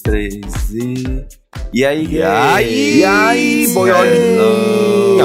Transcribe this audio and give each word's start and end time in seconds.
três 0.00 0.36
e. 0.72 1.24
E 1.72 1.84
aí, 1.84 2.06
E 2.10 2.22
aí, 2.22 2.98
E 2.98 3.04
aí, 3.04 3.68
boiolinhas, 3.74 5.20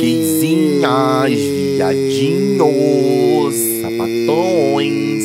gaysinhas, 0.00 1.40
viadinhos, 1.76 3.54
sapatões. 3.82 5.24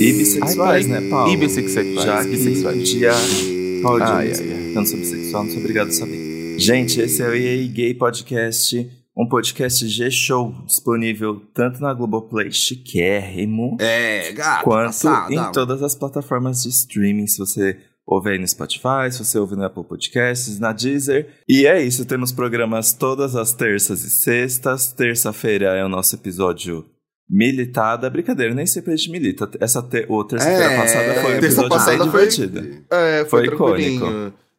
E 0.00 0.12
bissexuais, 0.18 0.86
Ai, 0.90 1.00
né, 1.00 1.08
Paulo? 1.08 1.32
E 1.32 1.36
bissexuais. 1.36 2.02
Já 2.02 2.22
bissexuais. 2.24 2.88
dia. 2.88 3.12
Dia 3.12 3.88
Ai, 4.02 4.32
ai, 4.32 4.32
ai. 4.32 4.70
Tanto 4.74 4.88
sobre 4.90 5.04
sexual, 5.06 5.44
não 5.44 5.50
sou 5.50 5.60
obrigado 5.60 5.88
a 5.88 5.92
saber. 5.92 6.56
Gente, 6.58 7.00
esse 7.00 7.22
é 7.22 7.28
o 7.28 7.34
EA 7.34 7.68
Gay 7.68 7.94
Podcast, 7.94 8.88
um 9.16 9.28
podcast 9.28 9.86
G-Show 9.86 10.52
disponível 10.66 11.40
tanto 11.54 11.80
na 11.80 11.92
Globoplay 11.94 12.50
chiquérrimo, 12.50 13.76
É, 13.80 14.32
gato, 14.32 14.64
quanto 14.64 14.86
passada. 14.86 15.32
em 15.34 15.52
todas 15.52 15.82
as 15.82 15.94
plataformas 15.94 16.62
de 16.62 16.68
streaming. 16.70 17.26
Se 17.26 17.38
você 17.38 17.76
ouve 18.06 18.30
aí 18.30 18.38
no 18.38 18.46
Spotify, 18.46 19.10
se 19.10 19.24
você 19.24 19.38
ouve 19.38 19.54
no 19.56 19.64
Apple 19.64 19.84
Podcasts, 19.84 20.58
na 20.58 20.72
Deezer. 20.72 21.28
E 21.48 21.66
é 21.66 21.80
isso, 21.82 22.04
temos 22.04 22.32
programas 22.32 22.92
todas 22.92 23.36
as 23.36 23.52
terças 23.52 24.02
e 24.04 24.10
sextas. 24.10 24.92
Terça-feira 24.92 25.66
é 25.76 25.84
o 25.84 25.88
nosso 25.88 26.14
episódio 26.16 26.84
militada. 27.30 28.10
Brincadeira, 28.10 28.52
nem 28.54 28.66
sempre 28.66 28.92
a 28.92 28.96
gente 28.96 29.10
milita. 29.10 29.48
Essa 29.60 29.80
te... 29.82 30.04
o 30.08 30.24
terça-feira 30.24 30.72
É, 30.72 30.76
passada 30.76 31.14
foi 31.22 31.34
um 31.34 31.36
episódio 31.38 31.70
passada 31.70 31.90
bem 31.98 32.10
foi- 32.10 32.26
divertido. 32.28 32.84
É, 32.90 33.24
Foi 33.26 33.46
foi, 33.46 33.54
icônico. 33.54 34.04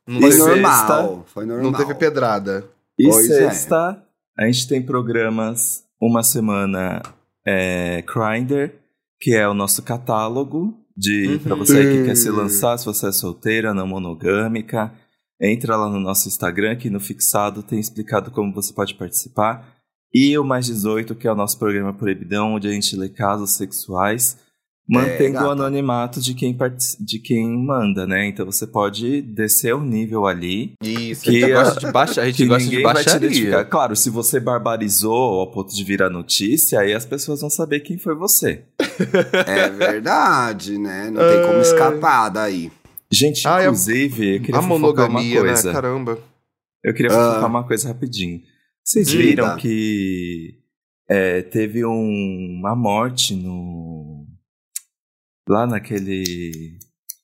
Não, 0.08 0.22
Foi 0.22 0.38
normal, 0.38 1.26
foi 1.34 1.46
normal. 1.46 1.72
não 1.72 1.78
teve 1.78 1.94
pedrada. 1.96 2.64
E 2.98 3.10
Pois 3.10 3.30
é. 3.30 3.48
A 4.38 4.46
gente 4.46 4.68
tem 4.68 4.82
programas 4.82 5.84
uma 6.00 6.24
semana 6.24 7.02
é, 7.46 8.04
Grindr, 8.04 8.74
que 9.20 9.34
é 9.34 9.48
o 9.48 9.54
nosso 9.54 9.82
catálogo 9.82 10.78
de 10.96 11.28
Uhum. 11.28 11.40
para 11.40 11.56
você 11.56 11.92
que 11.92 12.06
quer 12.06 12.16
se 12.16 12.30
lançar, 12.30 12.78
se 12.78 12.86
você 12.86 13.08
é 13.08 13.12
solteira, 13.12 13.74
não 13.74 13.88
monogâmica. 13.88 14.94
Entra 15.42 15.76
lá 15.76 15.90
no 15.90 16.00
nosso 16.00 16.28
Instagram, 16.28 16.78
que 16.78 16.90
no 16.90 17.00
fixado 17.00 17.62
tem 17.62 17.80
explicado 17.80 18.32
como 18.32 18.54
você 18.54 18.74
pode 18.74 18.96
participar. 18.96 19.76
E 20.14 20.38
o 20.38 20.44
Mais 20.46 20.68
18, 20.68 21.14
que 21.16 21.28
é 21.28 21.32
o 21.32 21.36
nosso 21.36 21.60
programa 21.60 21.94
Proibidão, 21.94 22.54
onde 22.54 22.70
a 22.70 22.72
gente 22.72 22.96
lê 22.96 23.10
casos 23.10 23.52
sexuais, 23.52 24.38
mantendo 24.88 25.38
o 25.38 25.42
gata. 25.42 25.52
anonimato 25.52 26.22
de 26.22 26.34
quem, 26.34 26.56
de 27.00 27.20
quem 27.20 27.48
manda, 27.66 28.06
né? 28.06 28.28
Então 28.28 28.46
você 28.46 28.68
pode 28.68 29.22
descer 29.22 29.74
o 29.74 29.82
nível 29.84 30.26
ali 30.28 30.74
Isso, 30.82 31.24
Que 31.24 31.30
a 31.30 31.34
gente 31.48 31.54
a- 31.54 31.64
gosta 31.64 31.80
de 31.80 31.92
baixa, 31.92 32.22
a 32.22 32.26
gente 32.28 32.38
que 32.38 32.46
gosta 32.46 32.64
de 32.64 32.70
ninguém 32.70 32.84
vai 32.84 32.96
te 32.96 33.10
identificar. 33.10 33.50
baixaria. 33.52 33.66
Claro, 33.66 33.96
se 33.96 34.10
você 34.10 34.40
barbarizou 34.40 35.40
ao 35.40 35.52
ponto 35.52 35.74
de 35.76 35.84
virar 35.84 36.10
notícia, 36.10 36.80
aí 36.80 36.94
as 36.94 37.06
pessoas 37.06 37.42
vão 37.42 37.50
saber 37.50 37.80
quem 37.82 37.98
foi 37.98 38.16
você. 38.16 38.64
É 39.48 39.70
verdade, 39.70 40.78
né? 40.78 41.10
Não 41.12 41.22
tem 41.22 41.42
como 41.46 41.60
escapar 41.60 42.30
daí. 42.30 42.72
Gente, 43.12 43.48
Ah, 43.48 43.60
é- 43.62 43.64
inclusive, 43.66 44.36
eu 44.38 44.42
queria 44.42 44.60
A 44.60 44.62
fofocar 44.62 44.80
monogamia, 44.80 45.40
uma 45.40 45.46
né? 45.48 45.54
coisa. 45.54 45.72
Caramba. 45.72 46.20
Eu 46.84 46.94
queria 46.94 47.12
Ah. 47.12 47.16
fofocar 47.30 47.50
uma 47.50 47.64
coisa 47.68 47.88
rapidinho. 47.88 48.40
Vocês 48.84 49.10
viram 49.12 49.58
que 49.58 50.56
é, 51.10 51.42
teve 51.42 51.86
um- 51.86 52.58
uma 52.60 52.76
morte 52.76 53.36
no. 53.36 53.95
Lá 55.48 55.68
naquele. 55.68 56.78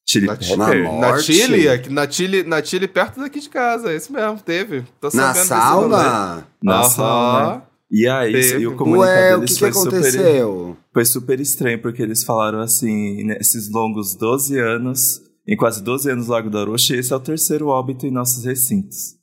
Chili 0.05 0.27
Na, 0.27 0.35
Pepper? 0.35 0.57
Na 0.57 0.91
morte? 0.91 1.33
Chile, 1.33 1.69
aqui- 1.69 1.89
na 1.89 2.09
Chile, 2.09 2.43
na 2.43 2.61
Chile, 2.63 2.87
perto 2.87 3.19
daqui 3.21 3.39
de 3.39 3.49
casa, 3.49 3.91
é 3.91 3.95
isso 3.95 4.11
mesmo, 4.11 4.39
teve. 4.39 4.83
Tô 4.99 5.09
Na 5.13 5.33
sauna? 5.33 6.47
Na 6.61 6.83
sauna. 6.83 7.63
E 7.89 8.07
aí, 8.07 8.31
Teve. 8.33 8.59
e 8.63 8.67
o 8.67 8.75
comunicado 8.75 9.11
Ué, 9.11 9.35
o 9.35 9.39
deles 9.39 9.49
que, 9.51 9.55
que 9.55 9.59
foi 9.59 9.73
super. 9.73 9.97
aconteceu? 9.99 10.77
Foi 10.93 11.05
super 11.05 11.39
estranho, 11.39 11.81
porque 11.81 12.01
eles 12.01 12.23
falaram 12.23 12.59
assim, 12.61 13.23
nesses 13.25 13.69
longos 13.69 14.15
12 14.15 14.57
anos, 14.59 15.21
em 15.47 15.57
quase 15.57 15.83
12 15.83 16.09
anos 16.09 16.27
no 16.27 16.31
Lago 16.33 16.49
da 16.49 16.63
Rocha, 16.63 16.95
esse 16.95 17.11
é 17.11 17.15
o 17.15 17.19
terceiro 17.19 17.67
óbito 17.67 18.05
em 18.05 18.11
nossos 18.11 18.45
recintos. 18.45 19.15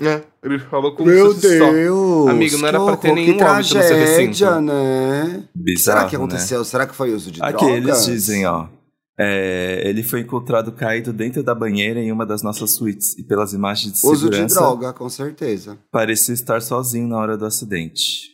É, 0.00 0.22
ele 0.42 0.58
falou 0.58 0.94
com 0.94 1.04
Meu 1.04 1.26
um 1.26 1.32
susto 1.32 1.46
só. 1.58 1.72
Deus! 1.72 2.28
Amigo, 2.28 2.58
não 2.58 2.68
era 2.68 2.80
pra 2.82 2.96
ter 2.96 3.12
nenhum 3.12 3.36
que 3.36 3.44
óbito 3.44 3.56
no 3.58 3.64
seu 3.64 3.80
tragédia, 3.80 4.16
recinto. 4.16 4.60
né? 4.62 5.44
Bizarro, 5.54 5.98
Será 5.98 6.08
que 6.08 6.16
né? 6.16 6.24
aconteceu? 6.24 6.64
Será 6.64 6.86
que 6.86 6.94
foi 6.94 7.12
uso 7.12 7.30
de 7.30 7.42
Aqui 7.42 7.64
drogas? 7.66 7.76
eles 7.76 8.04
dizem, 8.06 8.46
ó. 8.46 8.66
é, 9.18 9.82
ele 9.84 10.02
foi 10.02 10.20
encontrado 10.20 10.72
caído 10.72 11.12
dentro 11.12 11.42
da 11.42 11.54
banheira 11.54 12.00
em 12.00 12.10
uma 12.10 12.24
das 12.24 12.42
nossas 12.42 12.70
suítes 12.72 13.18
e 13.18 13.22
pelas 13.22 13.52
imagens 13.52 14.00
de 14.00 14.06
Uso 14.06 14.30
de 14.30 14.36
segurança 14.36 14.54
droga, 14.60 14.92
com 14.94 15.08
certeza. 15.10 15.76
parecia 15.92 16.32
estar 16.32 16.62
sozinho 16.62 17.06
na 17.06 17.18
hora 17.18 17.36
do 17.36 17.44
acidente. 17.44 18.30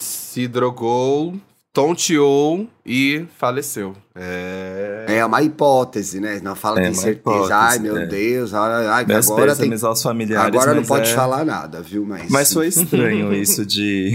Se 0.00 0.48
drogou, 0.48 1.34
tonteou 1.72 2.68
e 2.84 3.24
faleceu. 3.38 3.94
É. 4.14 5.06
É 5.08 5.24
uma 5.24 5.42
hipótese, 5.42 6.20
né? 6.20 6.40
Não 6.42 6.54
fala 6.54 6.80
É 6.80 6.84
tem 6.84 6.94
certeza. 6.94 7.12
hipótese, 7.18 7.52
ai, 7.52 7.78
meu 7.78 7.96
é. 7.96 8.06
Deus, 8.06 8.52
ai, 8.54 8.86
ai, 8.86 9.04
que 9.04 9.12
Meus 9.12 9.30
agora 9.30 9.56
tem... 9.56 9.72
aos 9.82 10.02
familiares, 10.02 10.46
Agora 10.54 10.74
não 10.74 10.84
pode 10.84 11.10
é- 11.10 11.14
falar 11.14 11.44
nada, 11.44 11.80
viu? 11.80 12.04
Mas, 12.04 12.30
Mas 12.30 12.52
foi 12.52 12.66
estranho 12.68 13.32
isso 13.34 13.64
de... 13.64 14.12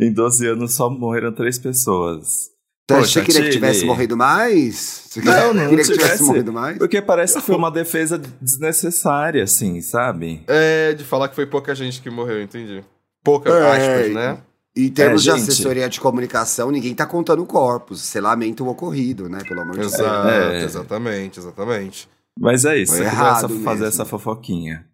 em 0.00 0.12
12 0.12 0.46
anos 0.48 0.74
só 0.74 0.90
morreram 0.90 1.32
três 1.32 1.58
pessoas. 1.58 2.54
Você 2.88 2.98
Poxa, 2.98 3.22
queria 3.24 3.42
que 3.42 3.50
tivesse 3.50 3.84
morrido 3.84 4.16
mais? 4.16 5.06
Você 5.08 5.20
Não, 5.20 5.52
não 5.52 5.68
queria 5.68 5.84
que 5.84 5.90
tivesse 5.92 6.02
tivesse. 6.04 6.22
morrido 6.22 6.52
mais? 6.52 6.78
Porque 6.78 7.02
parece 7.02 7.34
que 7.34 7.40
foi 7.42 7.56
uma 7.56 7.70
defesa 7.72 8.16
desnecessária, 8.40 9.42
assim, 9.42 9.80
sabe? 9.80 10.44
É, 10.46 10.92
de 10.94 11.02
falar 11.02 11.28
que 11.28 11.34
foi 11.34 11.46
pouca 11.46 11.74
gente 11.74 12.00
que 12.00 12.08
morreu, 12.08 12.40
entendi. 12.40 12.84
Pouca, 13.24 13.50
É, 13.50 13.72
aspas, 13.98 14.14
né? 14.14 14.38
Em 14.76 14.88
termos 14.90 15.26
É, 15.26 15.32
de 15.32 15.38
gente. 15.38 15.50
assessoria 15.50 15.88
de 15.88 15.98
comunicação, 15.98 16.70
ninguém 16.70 16.94
tá 16.94 17.06
contando 17.06 17.44
corpos. 17.46 18.02
Você 18.02 18.20
lamenta 18.20 18.62
o 18.62 18.68
ocorrido, 18.68 19.28
né? 19.28 19.38
Pelo 19.48 19.62
amor 19.62 19.74
de 19.74 19.80
Deus. 19.80 19.94
É. 19.94 20.64
exatamente, 20.64 21.38
exatamente. 21.40 22.08
Mas 22.38 22.64
é 22.66 22.76
isso, 22.76 22.92
Foi 22.92 23.00
queria 23.02 23.12
errado 23.14 23.46
essa- 23.46 23.64
fazer 23.64 23.84
essa 23.86 24.04
fofoquinha. 24.04 24.84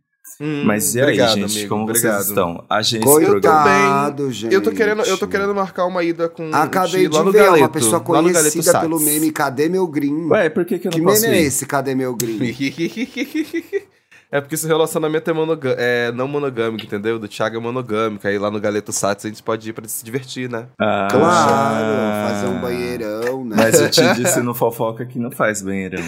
Hum, 0.40 0.62
Mas 0.64 0.94
e 0.94 0.98
aí, 0.98 1.04
obrigado, 1.04 1.34
gente, 1.34 1.52
amigo, 1.58 1.68
como 1.68 1.82
obrigado. 1.82 2.12
vocês 2.14 2.28
estão? 2.28 2.64
A 2.70 2.80
gente. 2.82 3.02
Coitado, 3.04 4.30
gente. 4.32 4.54
Eu 4.54 4.62
tô 4.62 4.70
querendo, 4.72 5.02
eu 5.02 5.18
tô 5.18 5.28
querendo 5.28 5.54
marcar 5.54 5.84
uma 5.86 6.02
ida 6.02 6.28
com 6.28 6.48
Acabei 6.54 7.08
de 7.08 7.18
no 7.18 7.30
ver 7.30 7.44
Galeto, 7.44 7.58
uma 7.64 7.68
pessoa 7.68 8.00
conhecida 8.00 8.80
pelo 8.80 8.98
meme 8.98 9.30
Cadê 9.30 9.68
meu 9.68 9.86
green? 9.86 10.28
Ué, 10.30 10.48
por 10.48 10.64
que, 10.64 10.78
que 10.78 10.88
eu 10.88 10.90
não 10.92 10.98
que 10.98 11.04
posso 11.04 11.22
meme 11.22 11.36
é 11.36 11.42
ir? 11.42 11.46
esse? 11.46 11.66
Cadê 11.66 11.94
meu 11.94 12.14
green? 12.16 12.38
É 14.32 14.40
porque 14.40 14.54
esse 14.54 14.66
relacionamento 14.66 15.28
é, 15.30 15.32
monoga- 15.34 15.76
é 15.78 16.10
não 16.10 16.26
monogâmico, 16.26 16.84
entendeu? 16.86 17.18
Do 17.18 17.28
Thiago 17.28 17.56
é 17.58 17.60
monogâmico. 17.60 18.26
Aí 18.26 18.38
lá 18.38 18.50
no 18.50 18.58
Galeto 18.58 18.90
Sats 18.90 19.26
a 19.26 19.28
gente 19.28 19.42
pode 19.42 19.68
ir 19.68 19.72
pra 19.74 19.86
se 19.86 20.02
divertir, 20.02 20.48
né? 20.48 20.68
Ah, 20.80 21.06
Claro, 21.10 22.28
fazer 22.28 22.46
um 22.46 22.60
banheirão, 22.60 23.44
né? 23.44 23.56
Mas 23.58 23.78
eu 23.78 23.90
te 23.90 24.02
disse 24.14 24.40
no 24.40 24.54
fofoca 24.54 25.04
que 25.04 25.18
não 25.18 25.30
faz 25.30 25.60
banheirão. 25.60 26.02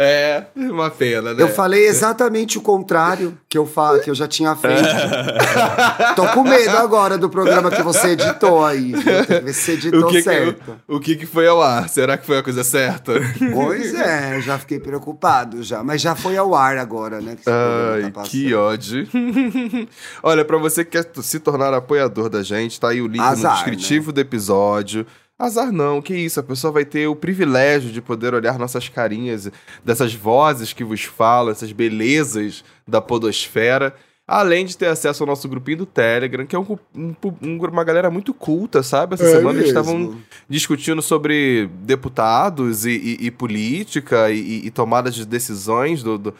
É, 0.00 0.44
uma 0.54 0.88
pena, 0.90 1.34
né? 1.34 1.42
Eu 1.42 1.48
falei 1.48 1.88
exatamente 1.88 2.56
o 2.56 2.60
contrário 2.60 3.36
que 3.48 3.58
eu, 3.58 3.66
fa 3.66 3.98
que 3.98 4.08
eu 4.08 4.14
já 4.14 4.28
tinha 4.28 4.54
feito. 4.54 4.84
Tô 6.14 6.24
com 6.28 6.44
medo 6.44 6.76
agora 6.76 7.18
do 7.18 7.28
programa 7.28 7.68
que 7.68 7.82
você 7.82 8.10
editou 8.10 8.64
aí. 8.64 8.92
que 8.92 9.40
ver 9.40 9.52
se 9.52 9.60
você 9.60 9.72
editou 9.72 10.04
o 10.04 10.06
que, 10.06 10.18
que, 10.18 10.22
certo. 10.22 10.80
o, 10.86 10.96
o 10.96 11.00
que 11.00 11.16
que 11.16 11.26
foi 11.26 11.48
ao 11.48 11.60
ar? 11.60 11.88
Será 11.88 12.16
que 12.16 12.24
foi 12.24 12.38
a 12.38 12.44
coisa 12.44 12.62
certa? 12.62 13.14
Pois 13.52 13.92
é, 13.92 14.36
eu 14.36 14.40
já 14.40 14.56
fiquei 14.56 14.78
preocupado 14.78 15.64
já. 15.64 15.82
Mas 15.82 16.00
já 16.00 16.14
foi 16.14 16.36
ao 16.36 16.54
ar 16.54 16.78
agora, 16.78 17.20
né? 17.20 17.34
Que 17.34 17.42
programa 17.42 18.04
Ai, 18.04 18.10
tá 18.12 18.22
que 18.22 18.54
ódio. 18.54 19.08
Olha, 20.22 20.44
pra 20.44 20.58
você 20.58 20.84
que 20.84 20.92
quer 20.92 21.10
se 21.20 21.40
tornar 21.40 21.74
apoiador 21.74 22.28
da 22.28 22.44
gente, 22.44 22.78
tá 22.78 22.90
aí 22.90 23.02
o 23.02 23.08
link 23.08 23.16
no 23.16 23.24
Azar, 23.24 23.54
descritivo 23.54 24.12
do 24.12 24.20
episódio. 24.20 25.04
Azar 25.38 25.70
não, 25.70 26.02
que 26.02 26.14
isso, 26.16 26.40
a 26.40 26.42
pessoa 26.42 26.72
vai 26.72 26.84
ter 26.84 27.06
o 27.06 27.14
privilégio 27.14 27.92
de 27.92 28.02
poder 28.02 28.34
olhar 28.34 28.58
nossas 28.58 28.88
carinhas, 28.88 29.48
dessas 29.84 30.12
vozes 30.12 30.72
que 30.72 30.82
vos 30.82 31.04
falam, 31.04 31.52
essas 31.52 31.70
belezas 31.70 32.64
da 32.86 33.00
podosfera, 33.00 33.94
além 34.26 34.66
de 34.66 34.76
ter 34.76 34.86
acesso 34.86 35.22
ao 35.22 35.26
nosso 35.28 35.48
grupinho 35.48 35.78
do 35.78 35.86
Telegram, 35.86 36.44
que 36.44 36.56
é 36.56 36.58
um, 36.58 36.76
um- 36.94 37.14
um- 37.40 37.56
uma 37.66 37.84
galera 37.84 38.10
muito 38.10 38.34
culta, 38.34 38.82
sabe? 38.82 39.14
Essa 39.14 39.24
É 39.24 39.30
semana 39.36 39.60
eles 39.60 39.72
mesmo. 39.72 39.80
estavam 39.80 40.16
discutindo 40.48 41.00
sobre 41.00 41.70
deputados 41.82 42.84
e, 42.84 42.90
e- 42.90 43.26
e 43.26 43.30
política 43.30 44.30
e, 44.30 44.66
e 44.66 44.70
tomadas 44.72 45.14
de 45.14 45.24
decisões 45.24 46.02
do, 46.02 46.18
do- 46.18 46.34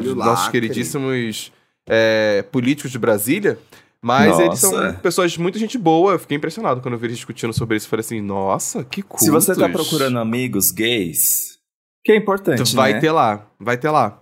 de- 0.00 0.14
nossos 0.14 0.48
queridíssimos 0.48 1.50
é, 1.86 2.44
políticos 2.52 2.92
de 2.92 2.98
Brasília. 2.98 3.58
Mas 4.04 4.36
eles 4.40 4.58
são 4.58 4.72
Nossa. 4.72 4.94
pessoas 4.94 5.36
muito 5.36 5.58
gente 5.58 5.78
boa. 5.78 6.12
Eu 6.14 6.18
fiquei 6.18 6.36
impressionado 6.36 6.80
quando 6.80 6.94
eu 6.94 6.98
vi 6.98 7.06
eles 7.06 7.18
discutindo 7.18 7.52
sobre 7.52 7.76
isso. 7.76 7.88
Falei 7.88 8.00
assim, 8.00 8.20
nossa, 8.20 8.82
que 8.82 9.00
cultos. 9.00 9.24
Se 9.24 9.30
você 9.30 9.54
tá 9.54 9.68
procurando 9.68 10.18
amigos 10.18 10.72
gays, 10.72 11.58
que 12.04 12.10
é 12.10 12.16
importante, 12.16 12.74
Vai 12.74 12.94
né? 12.94 13.00
ter 13.00 13.12
lá, 13.12 13.46
vai 13.60 13.76
ter 13.78 13.90
lá. 13.90 14.20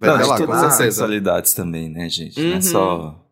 Vai 0.00 0.08
Não, 0.10 0.16
ter 0.18 0.24
lá, 0.24 0.38
com 0.38 0.46
todas 0.46 0.62
as 0.62 0.74
certeza. 0.74 0.96
sexualidades 0.96 1.52
também, 1.52 1.90
né, 1.90 2.08
gente? 2.08 2.40
Não 2.40 2.52
Uhum. 2.52 2.56
é 2.56 2.60
só... 2.62 3.26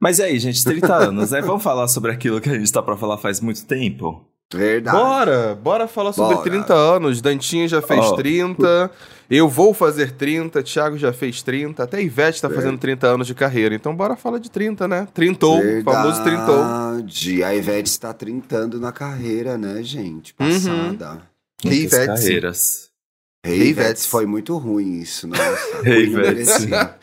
Mas 0.00 0.18
e 0.18 0.22
aí, 0.24 0.36
gente, 0.40 0.64
30 0.64 0.92
anos, 0.96 1.30
né? 1.30 1.40
Vamos 1.40 1.62
falar 1.62 1.86
sobre 1.86 2.10
aquilo 2.10 2.40
que 2.40 2.48
a 2.48 2.58
gente 2.58 2.72
tá 2.72 2.82
pra 2.82 2.96
falar 2.96 3.18
faz 3.18 3.40
muito 3.40 3.64
tempo? 3.64 4.28
Verdade. 4.52 4.96
Bora, 4.96 5.54
bora 5.54 5.88
falar 5.88 6.12
sobre 6.12 6.34
Bora. 6.34 6.50
30 6.50 6.74
anos. 6.74 7.20
Dantinho 7.20 7.66
já 7.68 7.80
fez 7.80 8.00
Ó. 8.00 8.14
30, 8.16 8.90
eu 9.30 9.48
vou 9.48 9.72
fazer 9.72 10.12
30, 10.12 10.62
Thiago 10.62 10.98
já 10.98 11.12
fez 11.12 11.42
30, 11.42 11.82
até 11.84 11.96
a 11.98 12.00
Ivete 12.02 12.40
tá 12.42 12.48
É. 12.48 12.50
fazendo 12.50 12.76
30 12.78 13.06
anos 13.06 13.26
de 13.26 13.34
carreira. 13.34 13.74
Então 13.74 13.94
bora 13.94 14.14
falar 14.16 14.38
de 14.38 14.50
30, 14.50 14.86
né? 14.86 15.08
Trintou, 15.14 15.60
famoso 15.84 16.22
trintou. 16.22 16.56
Verdade. 16.64 17.42
A 17.44 17.54
Ivete 17.54 17.86
está 17.90 18.12
trintando 18.12 18.78
na 18.78 18.92
carreira, 18.92 19.56
né, 19.56 19.82
gente? 19.82 20.34
Uhum. 20.38 20.48
Passada. 20.96 21.22
Que 21.58 21.68
Muitas 21.68 21.92
Ivete. 21.92 22.06
carreiras. 22.06 22.92
Hey, 23.44 23.52
Hey, 23.60 23.72
Vets, 23.72 23.88
Vets. 23.88 24.06
foi 24.06 24.24
muito 24.26 24.56
ruim 24.56 25.00
isso, 25.00 25.26
nossa. 25.26 25.42
A 25.82 25.88
Hey, 25.88 26.04
Queen 26.04 26.10
não 26.10 26.22
Vets. 26.22 26.60
merecia. 26.60 26.94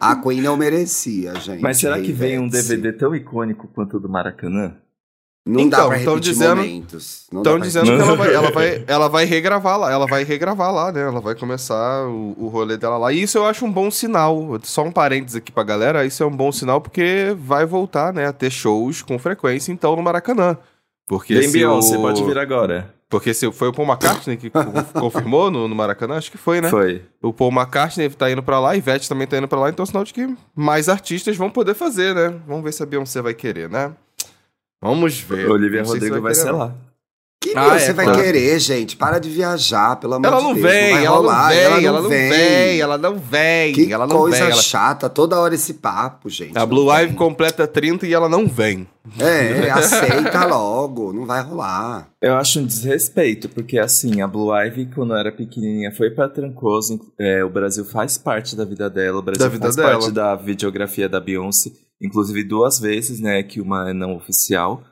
A 0.00 0.16
Queen 0.16 0.40
não 0.42 0.56
merecia, 0.56 1.34
gente. 1.36 1.60
Mas 1.62 1.78
será 1.78 1.98
Hey, 1.98 2.04
que 2.04 2.12
vem 2.12 2.38
um 2.38 2.48
Vets. 2.48 2.68
DVD 2.68 2.92
tão 2.92 3.14
icônico 3.14 3.68
quanto 3.74 3.96
o 3.96 4.00
do 4.00 4.08
Maracanã? 4.08 4.74
Não 5.44 5.68
dá 5.68 5.78
Então, 5.78 5.88
pra 5.88 5.98
tão 5.98 6.14
repetir 6.14 6.32
dizendo- 6.32 6.56
momentos. 6.56 7.26
Não 7.32 7.42
dá 7.42 7.50
Estão 7.50 7.58
pra 7.58 7.66
dizendo 7.66 7.84
que 7.86 8.02
ela 8.02 8.14
vai, 8.16 8.34
ela, 8.34 8.50
vai, 8.52 8.84
ela 8.86 9.08
vai 9.08 9.24
regravar 9.24 9.78
lá, 9.78 9.90
ela 9.90 10.06
vai 10.06 10.22
regravar 10.22 10.72
lá, 10.72 10.92
né? 10.92 11.00
Ela 11.02 11.20
vai 11.20 11.34
começar 11.34 12.06
o, 12.06 12.34
o 12.38 12.48
rolê 12.48 12.76
dela 12.76 12.96
lá. 12.96 13.12
E 13.12 13.22
isso 13.22 13.38
eu 13.38 13.44
acho 13.46 13.64
um 13.64 13.72
bom 13.72 13.90
sinal. 13.90 14.56
Só 14.62 14.84
um 14.84 14.92
parênteses 14.92 15.36
aqui 15.36 15.50
pra 15.50 15.64
galera, 15.64 16.04
isso 16.06 16.22
é 16.22 16.26
um 16.26 16.36
bom 16.36 16.52
sinal 16.52 16.80
porque 16.80 17.34
vai 17.36 17.66
voltar, 17.66 18.12
né, 18.12 18.26
a 18.26 18.32
ter 18.32 18.50
shows 18.50 19.02
com 19.02 19.18
frequência, 19.18 19.72
então, 19.72 19.96
no 19.96 20.02
Maracanã. 20.02 20.56
Porque 21.08 21.42
se 21.42 21.52
Beyoncé, 21.52 21.98
o... 21.98 22.00
pode 22.02 22.22
vir 22.24 22.38
agora. 22.38 22.94
Porque 23.10 23.34
se 23.34 23.50
foi 23.52 23.68
o 23.68 23.72
Paul 23.74 23.86
McCartney 23.88 24.36
que 24.38 24.48
co- 24.48 24.60
confirmou 25.00 25.50
no, 25.50 25.66
no 25.68 25.74
Maracanã, 25.74 26.16
acho 26.16 26.30
que 26.30 26.38
foi, 26.38 26.60
né? 26.62 26.70
Foi. 26.70 27.02
O 27.20 27.30
Paul 27.32 27.50
McCartney 27.52 28.08
tá 28.08 28.30
indo 28.30 28.42
pra 28.42 28.58
lá, 28.60 28.74
Ivete 28.76 29.08
também 29.08 29.26
tá 29.26 29.36
indo 29.36 29.48
pra 29.48 29.58
lá, 29.58 29.68
então 29.68 29.82
é 29.82 29.86
sinal 29.86 30.04
de 30.04 30.14
que 30.14 30.34
mais 30.54 30.88
artistas 30.88 31.36
vão 31.36 31.50
poder 31.50 31.74
fazer, 31.74 32.14
né? 32.14 32.32
Vamos 32.46 32.62
ver 32.62 32.72
se 32.72 32.82
a 32.82 32.86
Beyoncé 32.86 33.20
vai 33.20 33.34
querer, 33.34 33.68
né? 33.68 33.92
Vamos 34.82 35.20
ver. 35.20 35.48
Olivia 35.50 35.78
Não 35.78 35.86
se 35.86 35.92
Rodrigo 35.92 36.20
vai 36.20 36.32
querer, 36.32 36.34
ser 36.34 36.50
não. 36.52 36.58
lá. 36.58 36.74
Que 37.40 37.54
Ah, 37.56 37.76
você 37.76 37.90
é, 37.90 37.92
vai 37.92 38.04
claro. 38.04 38.22
querer, 38.22 38.58
gente? 38.60 38.96
Para 38.96 39.18
de 39.18 39.28
viajar, 39.28 39.96
pelo 39.96 40.14
amor 40.14 40.26
Ela 40.28 40.36
de 40.36 40.42
não 40.44 40.54
Deus. 40.54 40.64
vem, 40.64 40.92
vai 40.92 41.04
ela 41.04 41.16
não 41.16 41.22
rolar, 41.22 41.48
vem, 41.48 41.84
ela 41.86 42.00
não 42.02 42.08
vem. 42.08 42.30
vem, 42.30 42.80
ela 42.80 42.98
não 42.98 43.16
vem, 43.18 43.72
Que 43.74 43.92
ela 43.92 44.06
não 44.06 44.16
coisa 44.16 44.36
vem. 44.38 44.46
ela- 44.52 44.62
chata, 44.62 45.08
toda 45.08 45.40
hora 45.40 45.52
esse 45.52 45.74
papo, 45.74 46.30
gente. 46.30 46.56
A 46.56 46.60
não 46.60 46.66
Blue. 46.68 46.88
Ivy 46.96 47.14
completa 47.14 47.66
30 47.66 48.06
e 48.06 48.14
ela 48.14 48.28
não 48.28 48.46
vem. 48.46 48.86
É, 49.18 49.68
aceita 49.72 50.44
logo, 50.46 51.12
não 51.12 51.26
vai 51.26 51.42
rolar. 51.42 52.08
Eu 52.22 52.36
acho 52.36 52.60
um 52.60 52.64
desrespeito, 52.64 53.48
porque 53.48 53.76
assim, 53.76 54.20
a 54.22 54.28
Blue 54.28 54.52
Ivy, 54.56 54.86
quando 54.94 55.12
era 55.16 55.32
pequenininha, 55.32 55.90
foi 55.90 56.10
pra 56.10 56.28
Trancoso. 56.28 57.00
é, 57.18 57.42
o 57.44 57.50
Brasil 57.50 57.84
faz 57.84 58.16
parte 58.16 58.54
da 58.54 58.64
vida 58.64 58.88
dela, 58.88 59.18
o 59.18 59.22
Brasil 59.22 59.44
Da 59.44 59.48
vida 59.48 59.64
faz 59.64 59.74
dela. 59.74 59.90
parte 59.90 60.12
da 60.12 60.36
videografia 60.36 61.08
da 61.08 61.18
Beyoncé, 61.18 61.72
inclusive 62.02 62.42
duas 62.44 62.78
vezes, 62.78 63.20
né, 63.20 63.42
que 63.42 63.60
uma 63.60 63.90
é 63.90 63.92
não 63.92 64.16
oficial. 64.16 64.82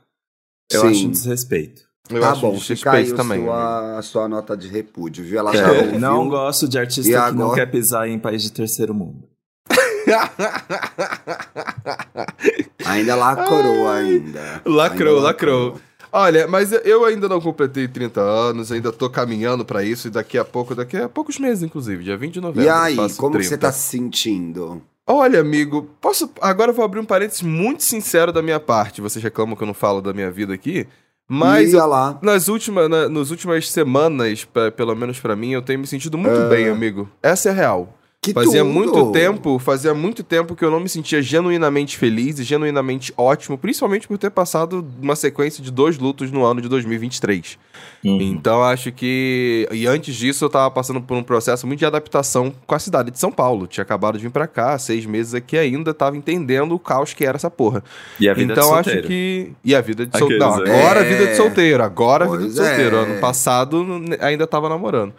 Eu 0.72 0.82
Sim. 0.82 0.88
acho 0.88 1.06
um 1.06 1.10
desrespeito. 1.10 1.82
Eu 2.08 2.20
tá 2.20 2.32
acho 2.32 2.40
bom, 2.40 2.54
um 2.54 2.60
fica 2.60 2.92
aí 2.92 3.12
também. 3.12 3.42
sua, 3.44 3.98
a 3.98 4.02
sua 4.02 4.28
nota 4.28 4.56
de 4.56 4.68
repúdio, 4.68 5.24
viu? 5.24 5.38
Ela 5.38 5.54
já 5.54 5.68
É, 5.72 5.80
ouviu. 5.82 6.00
não 6.00 6.28
gosto 6.28 6.68
de 6.68 6.78
artista 6.78 7.10
que 7.10 7.36
não 7.36 7.46
agora? 7.46 7.54
quer 7.60 7.66
pisar 7.70 8.08
em 8.08 8.18
país 8.18 8.42
de 8.42 8.52
terceiro 8.52 8.92
mundo. 8.94 9.28
Ainda 12.86 13.14
lacrou, 13.14 13.88
ainda. 13.88 14.62
Lacrou, 14.66 15.16
Ainda 15.16 15.26
lacrou. 15.26 15.80
Olha, 16.12 16.48
mas 16.48 16.72
eu 16.72 17.04
ainda 17.04 17.28
não 17.28 17.40
completei 17.40 17.86
30 17.86 18.20
anos, 18.20 18.72
ainda 18.72 18.90
tô 18.90 19.08
caminhando 19.08 19.64
pra 19.64 19.84
isso 19.84 20.08
e 20.08 20.10
daqui 20.10 20.36
a 20.36 20.44
pouco, 20.44 20.74
daqui 20.74 20.96
a 20.96 21.08
poucos 21.08 21.38
meses, 21.38 21.62
inclusive, 21.62 22.02
dia 22.02 22.16
20 22.16 22.34
de 22.34 22.40
novembro. 22.40 22.64
E 22.64 22.68
aí, 22.68 22.96
faço 22.96 23.16
como 23.16 23.32
que 23.36 23.38
30. 23.38 23.48
você 23.48 23.58
tá 23.58 23.70
se 23.70 23.88
sentindo? 23.88 24.82
Olha, 25.12 25.40
amigo, 25.40 25.90
posso. 26.00 26.30
Agora 26.40 26.70
eu 26.70 26.74
vou 26.74 26.84
abrir 26.84 27.00
um 27.00 27.04
parênteses 27.04 27.42
muito 27.42 27.82
sincero 27.82 28.32
da 28.32 28.40
minha 28.42 28.60
parte. 28.60 29.00
Vocês 29.00 29.22
reclamam 29.22 29.56
que 29.56 29.62
eu 29.62 29.66
não 29.66 29.74
falo 29.74 30.00
da 30.00 30.12
minha 30.12 30.30
vida 30.30 30.54
aqui. 30.54 30.86
Mas 31.28 31.72
eu- 31.72 31.86
lá. 31.86 32.18
nas, 32.22 32.48
últimas, 32.48 32.88
na, 32.88 33.08
nas 33.08 33.30
últimas 33.30 33.70
semanas, 33.70 34.44
pe- 34.44 34.70
pelo 34.72 34.94
menos 34.96 35.20
pra 35.20 35.36
mim, 35.36 35.52
eu 35.52 35.62
tenho 35.62 35.78
me 35.78 35.86
sentido 35.86 36.18
muito 36.18 36.48
bem, 36.48 36.68
amigo. 36.68 37.08
Essa 37.22 37.50
é 37.50 37.52
a 37.52 37.54
real. 37.54 37.96
Que 38.22 38.34
Fazia 38.34 38.60
tudo. 38.62 38.70
muito 38.70 39.12
tempo, 39.12 39.58
fazia 39.58 39.94
muito 39.94 40.22
tempo 40.22 40.54
que 40.54 40.62
eu 40.62 40.70
não 40.70 40.78
me 40.78 40.90
sentia 40.90 41.22
genuinamente 41.22 41.96
feliz 41.96 42.38
e 42.38 42.42
genuinamente 42.44 43.14
ótimo, 43.16 43.56
principalmente 43.56 44.06
por 44.06 44.18
ter 44.18 44.28
passado 44.30 44.86
uma 45.00 45.16
sequência 45.16 45.64
de 45.64 45.70
dois 45.70 45.96
lutos 45.96 46.30
no 46.30 46.44
ano 46.44 46.60
de 46.60 46.68
2023. 46.68 47.58
Uhum. 48.04 48.20
Então 48.20 48.62
acho 48.62 48.92
que. 48.92 49.66
E 49.72 49.86
antes 49.86 50.14
disso, 50.14 50.44
eu 50.44 50.50
tava 50.50 50.70
passando 50.70 51.00
por 51.00 51.16
um 51.16 51.22
processo 51.22 51.66
muito 51.66 51.78
de 51.78 51.86
adaptação 51.86 52.52
com 52.66 52.74
a 52.74 52.78
cidade 52.78 53.10
de 53.10 53.18
São 53.18 53.32
Paulo. 53.32 53.66
Tinha 53.66 53.82
acabado 53.82 54.18
de 54.18 54.24
vir 54.24 54.30
pra 54.30 54.46
cá, 54.46 54.78
seis 54.78 55.06
meses 55.06 55.32
aqui 55.32 55.56
ainda, 55.56 55.94
tava 55.94 56.14
entendendo 56.14 56.74
o 56.74 56.78
caos 56.78 57.14
que 57.14 57.24
era 57.24 57.36
essa 57.36 57.50
porra. 57.50 57.82
E 58.20 58.28
a 58.28 58.34
vida 58.34 58.52
então 58.52 58.66
de 58.68 58.74
acho 58.74 58.82
solteiro. 58.90 59.08
que. 59.08 59.52
E 59.64 59.74
a 59.74 59.80
vida 59.80 60.04
de 60.04 60.18
solteiro. 60.18 60.44
Né? 60.44 60.74
agora 60.78 61.00
a 61.00 61.06
É. 61.06 61.08
vida 61.08 61.26
de 61.26 61.36
solteiro. 61.36 61.82
Agora 61.82 62.26
a 62.26 62.28
vida 62.36 62.48
de 62.50 62.54
solteiro. 62.54 62.96
é. 62.96 62.98
Ano 63.00 63.18
passado 63.18 63.86
ainda 64.20 64.46
tava 64.46 64.68
namorando. 64.68 65.14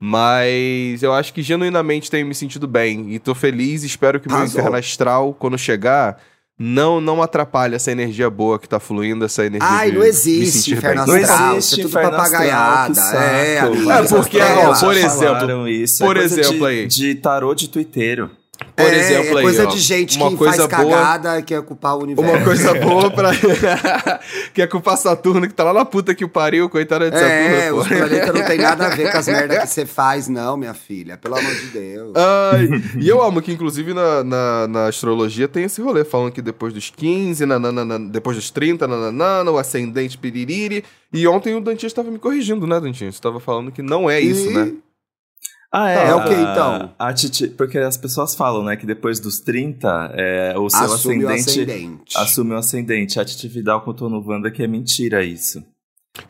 Mas 0.00 1.02
eu 1.02 1.12
acho 1.12 1.32
que 1.32 1.42
genuinamente 1.42 2.10
tenho 2.10 2.26
me 2.26 2.34
sentido 2.34 2.66
bem. 2.66 3.12
E 3.12 3.18
tô 3.18 3.34
feliz. 3.34 3.82
Espero 3.82 4.20
que 4.20 4.28
o 4.28 4.32
meu 4.32 4.44
inferno 4.44 4.76
astral, 4.76 5.34
quando 5.38 5.56
chegar, 5.56 6.18
não, 6.58 7.00
não 7.00 7.22
atrapalhe 7.22 7.74
essa 7.74 7.90
energia 7.90 8.28
boa 8.28 8.58
que 8.58 8.68
tá 8.68 8.78
fluindo, 8.78 9.24
essa 9.24 9.44
energia. 9.46 9.68
Ai, 9.68 9.90
de 9.90 9.96
não 9.96 10.04
existe 10.04 10.72
inferno 10.74 11.04
bem. 11.06 11.14
Não 11.14 11.20
astral, 11.22 11.56
existe 11.56 11.80
isso 11.80 11.98
é 11.98 12.02
tudo 12.02 12.10
papagaiada. 12.10 12.92
astral, 13.00 13.22
É, 13.22 13.54
É, 13.56 14.02
porque, 14.08 14.40
ó, 14.40 14.78
por 14.78 14.96
exemplo- 14.96 15.18
falaram 15.18 15.68
isso. 15.68 16.04
por 16.04 16.16
é 16.16 16.20
coisa 16.20 16.40
exemplo 16.40 16.58
de, 16.58 16.66
aí. 16.66 16.86
De 16.86 17.14
tarô 17.16 17.54
de 17.54 17.68
twitteiro. 17.68 18.30
Por 18.76 18.84
é, 18.86 18.98
exemplo 18.98 19.34
é 19.34 19.36
aí, 19.38 19.42
coisa 19.42 19.62
ó, 19.68 19.70
de 19.70 19.78
gente 19.78 20.16
uma 20.18 20.30
que 20.30 20.36
coisa 20.36 20.68
faz 20.68 20.82
boa- 20.84 20.96
cagada 20.98 21.38
e 21.38 21.42
quer 21.44 21.62
culpar 21.62 21.96
o 21.96 22.02
universo. 22.02 22.28
Uma 22.34 22.44
coisa 22.44 22.74
boa 22.80 23.08
pra. 23.10 23.30
que 24.52 24.60
é 24.62 24.66
culpar 24.66 24.96
Saturno, 24.96 25.46
que 25.46 25.54
tá 25.54 25.62
lá 25.64 25.72
na 25.72 25.84
puta 25.84 26.14
que 26.14 26.24
o 26.24 26.28
pariu, 26.28 26.68
coitada 26.68 27.10
de 27.10 27.16
É, 27.16 27.20
Saturno, 27.66 27.80
os 27.80 27.88
pô. 27.88 27.94
planetas 27.94 28.34
não 28.34 28.44
tem 28.44 28.58
nada 28.58 28.86
a 28.86 28.88
ver 28.90 29.12
com 29.12 29.18
as 29.18 29.26
merdas 29.28 29.58
que 29.60 29.66
você 29.68 29.86
faz, 29.86 30.28
não, 30.28 30.56
minha 30.56 30.74
filha. 30.74 31.16
Pelo 31.16 31.36
amor 31.38 31.54
de 31.54 31.66
Deus. 31.68 32.12
Ai, 32.16 32.68
e 33.00 33.08
eu 33.08 33.22
amo 33.22 33.40
que, 33.40 33.52
inclusive, 33.52 33.94
na, 33.94 34.24
na, 34.24 34.66
na 34.68 34.86
astrologia 34.88 35.46
tem 35.46 35.64
esse 35.64 35.80
rolê, 35.80 36.04
falando 36.04 36.32
que 36.32 36.42
depois 36.42 36.72
dos 36.74 36.90
15, 36.90 37.46
nananana, 37.46 37.98
depois 37.98 38.36
dos 38.36 38.50
30, 38.50 38.88
nananana, 38.88 39.50
o 39.50 39.58
ascendente 39.58 40.18
piririri. 40.18 40.84
E 41.12 41.26
ontem 41.28 41.54
o 41.54 41.60
Dantinho 41.60 41.86
estava 41.86 42.10
me 42.10 42.18
corrigindo, 42.18 42.66
né, 42.66 42.80
Dantinho? 42.80 43.12
Você 43.12 43.18
estava 43.18 43.38
falando 43.38 43.70
que 43.70 43.82
não 43.82 44.10
é 44.10 44.20
isso, 44.20 44.50
E- 44.50 44.54
né? 44.54 44.72
Ah, 45.76 45.90
é? 45.90 46.08
É 46.10 46.14
o 46.14 46.22
que, 46.24 46.32
a- 46.34 46.40
então? 46.52 46.94
A 46.98 47.12
Titi, 47.12 47.48
porque 47.48 47.78
as 47.78 47.96
pessoas 47.96 48.34
falam, 48.34 48.62
né, 48.62 48.76
que 48.76 48.86
depois 48.86 49.18
dos 49.18 49.40
30, 49.40 50.12
é, 50.14 50.54
o 50.56 50.70
seu 50.70 50.80
Assume 50.94 51.24
o 51.24 51.28
ascendente, 51.28 51.50
ascendente. 51.50 52.16
assume 52.18 52.52
o 52.52 52.56
ascendente. 52.56 53.18
A 53.20 53.24
Titi 53.24 53.48
Vidal 53.48 53.80
contou 53.80 54.08
no 54.08 54.24
Wanda 54.24 54.50
que 54.50 54.62
é 54.62 54.66
mentira 54.68 55.24
isso. 55.24 55.62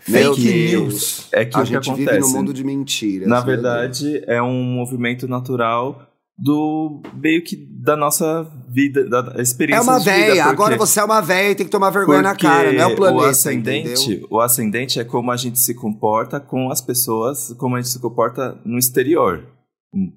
Meu 0.08 0.34
Fake 0.34 0.68
Deus. 0.70 1.28
É 1.30 1.44
que 1.44 1.56
A 1.56 1.60
o 1.60 1.62
que 1.62 1.68
gente 1.68 1.90
acontece. 1.90 2.10
vive 2.10 2.20
num 2.20 2.32
mundo 2.32 2.54
de 2.54 2.64
mentiras. 2.64 3.28
Na 3.28 3.40
verdade, 3.40 4.22
é 4.26 4.40
um 4.40 4.62
movimento 4.62 5.28
natural 5.28 6.08
do 6.38 7.02
meio 7.14 7.44
que 7.44 7.54
da 7.54 7.94
nossa 7.94 8.50
vida, 8.74 9.04
da 9.08 9.40
experiência 9.40 9.80
É 9.80 9.82
uma 9.82 10.00
véia. 10.00 10.44
Agora 10.46 10.76
você 10.76 10.98
é 10.98 11.04
uma 11.04 11.20
véia 11.20 11.52
e 11.52 11.54
tem 11.54 11.64
que 11.64 11.70
tomar 11.70 11.90
vergonha 11.90 12.22
na 12.22 12.34
cara. 12.34 12.72
Não 12.72 12.80
é 12.80 12.86
o 12.86 12.96
planeta, 12.96 13.22
o 13.24 13.28
ascendente, 13.28 14.02
entendeu? 14.10 14.26
o 14.30 14.40
ascendente 14.40 14.98
é 14.98 15.04
como 15.04 15.30
a 15.30 15.36
gente 15.36 15.58
se 15.60 15.72
comporta 15.74 16.40
com 16.40 16.70
as 16.70 16.80
pessoas, 16.80 17.54
como 17.56 17.76
a 17.76 17.80
gente 17.80 17.90
se 17.90 18.00
comporta 18.00 18.58
no 18.64 18.76
exterior. 18.78 19.44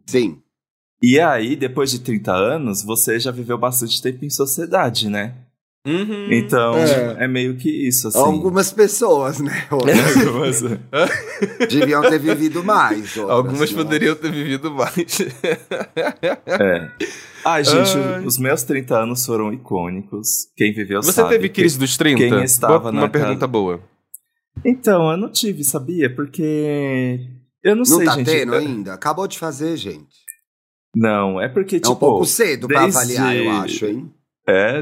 Sim. 0.07 0.39
E 1.03 1.19
aí, 1.19 1.55
depois 1.55 1.91
de 1.91 1.99
30 1.99 2.31
anos, 2.33 2.81
você 2.83 3.19
já 3.19 3.29
viveu 3.29 3.57
bastante 3.59 4.01
tempo 4.01 4.25
em 4.25 4.29
sociedade, 4.31 5.07
né? 5.07 5.35
Uhum. 5.85 6.27
Então, 6.33 6.75
É. 6.75 7.23
é, 7.23 7.27
meio 7.27 7.55
que 7.55 7.69
isso, 7.87 8.07
assim. 8.09 8.17
Algumas 8.17 8.71
pessoas, 8.73 9.39
né? 9.39 9.67
Algumas- 9.71 10.61
deviam 11.69 12.01
ter 12.01 12.19
vivido 12.19 12.61
mais. 12.63 13.15
outras 13.15 13.29
Algumas 13.37 13.71
poderiam 13.71 14.15
ter 14.15 14.31
vivido 14.31 14.71
mais. 14.71 15.21
é. 16.45 16.91
Ai, 17.49 17.63
gente, 17.63 17.97
Ai. 17.97 18.25
os 18.25 18.37
meus 18.37 18.63
30 18.63 18.97
anos 19.03 19.25
foram 19.25 19.53
icônicos. 19.53 20.47
Quem 20.55 20.73
viveu 20.73 21.01
Você 21.01 21.13
sabe. 21.13 21.29
teve 21.29 21.49
crise 21.49 21.77
dos 21.79 21.95
30? 21.95 22.17
quem 22.17 22.43
estava 22.43 22.79
Boa- 22.79 22.91
na 22.91 23.01
Uma 23.01 23.09
casa- 23.09 23.25
pergunta 23.25 23.47
boa. 23.47 23.81
Então, 24.65 25.11
eu 25.11 25.17
não 25.17 25.31
tive, 25.31 25.63
sabia? 25.63 26.13
Porque. 26.13 27.19
Eu 27.63 27.71
não, 27.75 27.83
Não 27.83 27.85
sei, 27.85 28.05
tá 28.05 28.15
gente. 28.15 28.25
tendo 28.25 28.53
Eu- 28.53 28.59
ainda? 28.59 28.93
Acabou 28.93 29.27
de 29.27 29.37
fazer, 29.39 29.77
gente. 29.77 30.15
Não, 30.95 31.39
é 31.39 31.47
porque, 31.47 31.75
É 31.77 31.79
tipo. 31.79 31.91
um 31.91 31.95
pouco 31.95 32.25
cedo 32.25 32.67
pra 32.67 32.81
desde- 32.81 32.97
avaliar, 33.17 33.35
eu 33.35 33.49
acho, 33.51 33.85
hein? 33.85 34.11
É, 34.49 34.81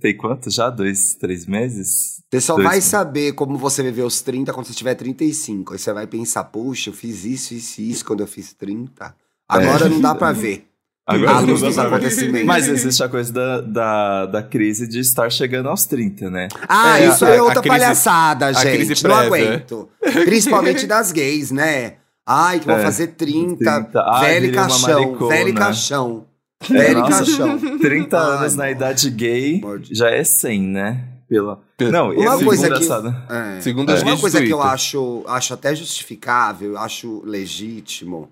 tem 0.00 0.16
quanto 0.16 0.50
já? 0.50 0.68
Dois, 0.68 1.14
três 1.14 1.46
meses? 1.46 2.20
Você 2.30 2.40
só 2.40 2.54
Dois- 2.56 2.68
vai 2.68 2.80
saber 2.80 3.32
como 3.32 3.56
você 3.56 3.82
viveu 3.82 4.04
os 4.06 4.20
30 4.20 4.52
quando 4.52 4.66
você 4.66 4.74
tiver 4.74 4.94
35. 4.96 5.72
Aí 5.72 5.78
você 5.78 5.92
vai 5.92 6.06
pensar, 6.06 6.44
puxa, 6.44 6.90
eu 6.90 6.94
fiz 6.94 7.24
isso, 7.24 7.54
isso 7.54 7.80
e 7.80 7.90
isso 7.90 8.04
quando 8.04 8.20
eu 8.20 8.26
fiz 8.26 8.52
30. 8.52 9.14
Agora 9.48 9.88
não 9.88 10.00
dá 10.00 10.14
pra 10.14 10.32
ver. 10.32 10.66
Agora 11.06 11.30
à 11.36 11.40
luz 11.40 11.60
dos 11.60 11.78
acontecimentos. 11.78 12.46
Mas 12.46 12.66
existe 12.68 13.02
a 13.02 13.08
coisa 13.08 13.32
da, 13.32 13.60
da, 13.60 14.26
da 14.26 14.42
crise 14.42 14.88
de 14.88 14.98
estar 14.98 15.30
chegando 15.30 15.68
aos 15.68 15.84
30, 15.86 16.28
né? 16.30 16.48
Ah, 16.68 16.98
É, 17.00 17.08
isso 17.08 17.24
a- 17.24 17.28
é 17.30 17.38
a 17.38 17.42
outra 17.44 17.62
crise- 17.62 17.78
palhaçada, 17.78 18.46
a 18.46 18.52
gente. 18.52 18.86
crise 18.86 19.06
não 19.06 19.14
aguento. 19.14 19.88
Principalmente 20.24 20.84
das 20.88 21.12
gays, 21.12 21.50
né? 21.52 21.94
Ai, 22.26 22.58
que 22.58 22.66
vão 22.66 22.76
É, 22.78 22.82
fazer 22.82 23.06
30. 23.08 23.56
30. 23.82 24.02
Ai, 24.04 24.40
velho 24.40 24.52
caixão, 24.52 25.00
maricona. 25.04 25.34
velho 25.36 25.54
caixão. 25.54 26.26
É, 26.70 26.72
Velho 26.72 27.02
caixão. 27.06 27.58
30 27.78 28.18
Ai, 28.18 28.36
anos 28.38 28.56
na 28.56 28.64
não. 28.64 28.70
idade 28.72 29.10
gay 29.10 29.60
Amor 29.62 29.78
de- 29.78 29.94
já 29.94 30.10
é 30.10 30.24
100, 30.24 30.60
né? 30.62 31.04
Pela... 31.28 31.60
Não, 31.92 32.10
Uma 32.12 32.34
é 32.40 32.44
coisa 32.44 32.70
que-. 32.70 32.84
É. 33.28 33.60
Segundo 33.60 33.90
as 33.92 34.02
Uma 34.02 34.16
coisa 34.16 34.40
que 34.42 34.50
eu 34.50 34.62
acho, 34.62 35.22
acho 35.28 35.52
até 35.54 35.74
justificável, 35.74 36.78
acho 36.78 37.22
legítimo, 37.26 38.28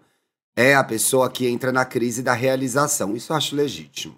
é 0.56 0.74
a 0.74 0.84
pessoa 0.84 1.28
que 1.30 1.46
entra 1.46 1.72
na 1.72 1.84
crise 1.84 2.22
da 2.22 2.32
realização. 2.32 3.16
Isso 3.16 3.32
eu 3.32 3.36
acho 3.36 3.56
legítimo. 3.56 4.14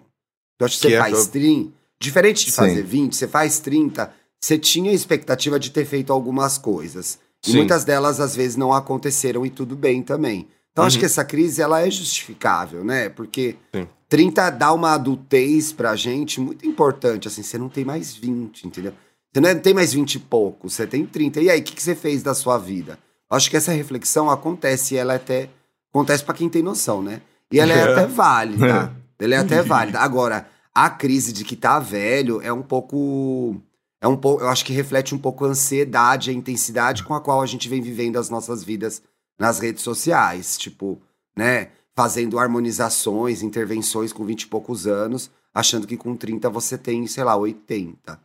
Eu 0.59 0.65
acho 0.65 0.75
que 0.75 0.81
você 0.81 0.87
Que 0.89 0.93
é 0.95 0.99
faz 0.99 1.25
que 1.25 1.31
30, 1.31 1.71
diferente 1.99 2.45
de 2.45 2.51
Sim. 2.51 2.57
fazer 2.57 2.83
20, 2.83 3.15
você 3.15 3.27
faz 3.27 3.59
30, 3.59 4.13
você 4.39 4.57
tinha 4.57 4.91
a 4.91 4.93
expectativa 4.93 5.59
de 5.59 5.71
ter 5.71 5.85
feito 5.85 6.11
algumas 6.13 6.57
coisas. 6.57 7.19
E 7.45 7.51
Sim. 7.51 7.57
muitas 7.57 7.83
delas, 7.83 8.19
às 8.19 8.35
vezes, 8.35 8.55
não 8.55 8.73
aconteceram 8.73 9.45
e 9.45 9.49
tudo 9.49 9.75
bem 9.75 10.01
também. 10.01 10.47
Então, 10.71 10.85
acho 10.85 10.95
Uhum. 10.95 10.99
que 11.01 11.05
essa 11.05 11.23
crise, 11.25 11.61
ela 11.61 11.81
é 11.81 11.89
justificável, 11.89 12.83
né? 12.83 13.09
Porque 13.09 13.55
Sim. 13.73 13.87
30 14.09 14.49
dá 14.51 14.71
uma 14.73 14.93
adultez 14.93 15.71
pra 15.71 15.95
gente 15.95 16.39
muito 16.39 16.67
importante, 16.67 17.27
assim, 17.27 17.41
você 17.43 17.57
não 17.57 17.67
tem 17.69 17.83
mais 17.83 18.13
20, 18.15 18.65
entendeu? 18.67 18.93
Você 19.33 19.41
não 19.41 19.49
é- 19.49 19.55
tem 19.55 19.73
mais 19.73 19.93
20 19.93 20.15
e 20.15 20.19
pouco, 20.19 20.69
você 20.69 20.85
tem 20.87 21.05
30. 21.05 21.41
E 21.41 21.49
aí, 21.49 21.59
o 21.59 21.63
que, 21.63 21.73
que 21.73 21.81
você 21.83 21.95
fez 21.95 22.21
da 22.23 22.33
sua 22.33 22.57
vida? 22.57 22.97
Acho 23.29 23.49
que 23.49 23.57
essa 23.57 23.71
reflexão 23.71 24.29
acontece 24.29 24.95
e 24.95 24.97
ela 24.97 25.13
é 25.13 25.15
até 25.17 25.49
acontece 25.97 26.23
pra 26.23 26.33
quem 26.33 26.49
tem 26.49 26.61
noção, 26.61 27.01
né? 27.01 27.21
E 27.51 27.59
ela 27.59 27.73
é 27.73 27.91
até 27.91 28.05
válida. 28.07 28.95
Ela 29.19 29.35
é 29.35 29.37
até 29.37 29.61
válida. 29.63 29.99
Agora, 29.99 30.47
a 30.73 30.89
crise 30.89 31.33
de 31.33 31.43
que 31.43 31.55
tá 31.55 31.79
velho 31.79 32.41
é 32.41 32.53
um 32.53 32.61
pouco 32.61 33.59
é 33.99 34.07
um 34.07 34.15
pouco, 34.15 34.43
eu 34.43 34.49
acho 34.49 34.63
que 34.63 34.73
reflete 34.73 35.15
um 35.15 35.17
pouco 35.17 35.43
a 35.43 35.49
ansiedade, 35.49 36.29
a 36.29 36.33
intensidade 36.33 37.03
com 37.03 37.15
a 37.15 37.21
qual 37.21 37.41
a 37.41 37.45
gente 37.47 37.67
vem 37.67 37.81
vivendo 37.81 38.17
as 38.17 38.29
nossas 38.29 38.63
vidas 38.63 39.01
nas 39.39 39.59
redes 39.59 39.81
sociais, 39.81 40.55
tipo, 40.55 41.01
né, 41.35 41.69
fazendo 41.95 42.37
harmonizações, 42.37 43.41
intervenções 43.41 44.13
com 44.13 44.23
20 44.23 44.43
e 44.43 44.47
poucos 44.47 44.85
anos, 44.85 45.31
achando 45.51 45.87
que 45.87 45.97
com 45.97 46.15
30 46.15 46.47
você 46.47 46.77
tem, 46.77 47.07
sei 47.07 47.23
lá, 47.23 47.35
80. 47.35 48.19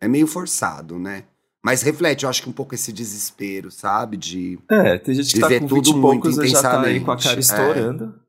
É 0.00 0.08
meio 0.08 0.26
forçado, 0.26 0.98
né? 0.98 1.24
Mas 1.64 1.82
reflete, 1.82 2.22
eu 2.24 2.30
acho 2.30 2.42
que 2.42 2.48
um 2.48 2.52
pouco 2.52 2.74
esse 2.74 2.92
desespero, 2.92 3.70
sabe? 3.70 4.16
De. 4.16 4.58
É, 4.70 4.96
tem 4.98 5.14
gente 5.14 5.34
que 5.34 5.40
tá 5.40 5.48
com 5.48 5.66
tudo 5.66 5.74
20 5.74 5.94
muito 5.96 6.00
poucos 6.00 6.38
e 6.38 6.48
já 6.48 6.62
tá 6.62 6.80
aí 6.82 7.00
com 7.00 7.10
a 7.10 7.14
intensamente. 7.14 7.22
cara 7.24 7.36
É. 7.36 7.40
estourando. 7.40 8.20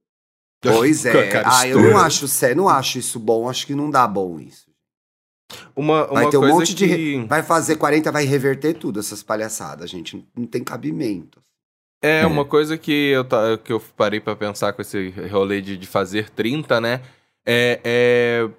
Pois 0.62 1.04
Com 1.04 1.10
a 1.10 1.12
é. 1.12 1.44
Ah, 1.46 1.68
eu 1.68 1.82
não 1.82 1.98
acho 1.98 2.26
não 2.56 2.68
acho 2.68 2.98
isso 2.98 3.20
bom, 3.20 3.48
acho 3.50 3.66
que 3.68 3.76
não 3.76 3.90
dá 3.90 4.08
bom 4.08 4.40
isso. 4.40 4.68
Uma, 5.76 6.06
uma 6.08 6.22
Vai 6.22 6.30
ter 6.30 6.38
um 6.38 6.48
monte 6.48 6.74
de. 6.76 6.88
que... 6.88 6.94
re- 7.18 7.26
Vai 7.26 7.42
fazer 7.44 7.76
40, 7.78 8.12
vai 8.12 8.26
reverter 8.26 8.74
tudo, 8.74 9.00
essas 9.00 9.24
palhaçadas, 9.24 9.90
gente. 9.90 10.24
Não- 10.36 10.46
tem 10.46 10.64
cabimento. 10.64 11.40
É, 12.04 12.22
É. 12.22 12.26
uma 12.28 12.46
coisa 12.46 12.78
que 12.78 12.92
eu, 13.12 13.26
que 13.64 13.72
eu 13.74 13.80
parei 13.96 14.20
pra 14.20 14.36
pensar 14.36 14.74
com 14.74 14.82
esse 14.82 15.10
rolê 15.32 15.62
de, 15.62 15.78
de 15.78 15.88
fazer 15.88 16.30
30, 16.30 16.80
né? 16.82 17.02
É. 17.46 17.80
é 17.84 18.50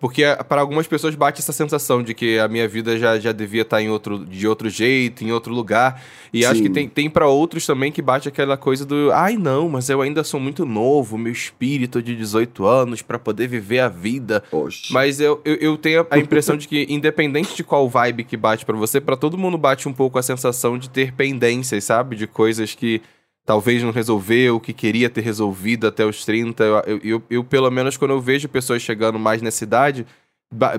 porque 0.00 0.24
para 0.48 0.60
algumas 0.60 0.88
pessoas 0.88 1.14
bate 1.14 1.40
essa 1.40 1.52
sensação 1.52 2.02
de 2.02 2.12
que 2.12 2.38
a 2.38 2.48
minha 2.48 2.66
vida 2.66 2.98
já, 2.98 3.18
já 3.18 3.30
devia 3.30 3.62
estar 3.62 3.80
em 3.80 3.88
outro, 3.88 4.24
de 4.24 4.48
outro 4.48 4.68
jeito, 4.68 5.22
em 5.22 5.30
outro 5.30 5.54
lugar. 5.54 6.02
E 6.32 6.44
acho 6.44 6.56
Sim. 6.56 6.64
que 6.64 6.70
tem, 6.70 6.88
tem 6.88 7.08
para 7.08 7.28
outros 7.28 7.64
também 7.64 7.92
que 7.92 8.02
bate 8.02 8.28
aquela 8.28 8.56
coisa 8.56 8.84
do. 8.84 9.12
Ai, 9.12 9.36
não, 9.36 9.68
mas 9.68 9.88
eu 9.88 10.02
ainda 10.02 10.24
sou 10.24 10.40
muito 10.40 10.66
novo, 10.66 11.16
meu 11.16 11.32
espírito 11.32 12.02
de 12.02 12.16
18 12.16 12.66
anos, 12.66 13.02
pra 13.02 13.18
poder 13.18 13.46
viver 13.46 13.78
a 13.80 13.88
vida. 13.88 14.42
Mas 14.90 15.20
eu, 15.20 15.40
eu, 15.44 15.54
eu 15.56 15.76
tenho 15.76 16.06
a 16.10 16.18
impressão 16.18 16.56
de 16.58 16.66
que, 16.66 16.86
independente 16.88 17.54
de 17.54 17.62
qual 17.62 17.88
vibe 17.88 18.24
que 18.24 18.36
bate 18.36 18.66
pra 18.66 18.76
você, 18.76 19.00
pra 19.00 19.16
todo 19.16 19.38
mundo 19.38 19.56
bate 19.56 19.88
um 19.88 19.92
pouco 19.92 20.18
a 20.18 20.22
sensação 20.22 20.76
de 20.76 20.90
ter 20.90 21.12
pendências, 21.12 21.84
sabe? 21.84 22.16
De 22.16 22.26
coisas 22.26 22.74
que 22.74 23.00
talvez 23.48 23.82
não 23.82 23.90
resolveu, 23.90 24.60
que 24.60 24.74
queria 24.74 25.08
ter 25.08 25.22
resolvido 25.22 25.86
até 25.86 26.04
os 26.04 26.22
30. 26.22 26.62
Eu, 26.86 27.00
eu, 27.02 27.22
eu- 27.30 27.42
pelo 27.44 27.70
menos, 27.70 27.96
quando 27.96 28.10
eu 28.10 28.20
vejo 28.20 28.46
pessoas 28.46 28.82
chegando 28.82 29.18
mais 29.18 29.40
nessa 29.40 29.64
idade, 29.64 30.06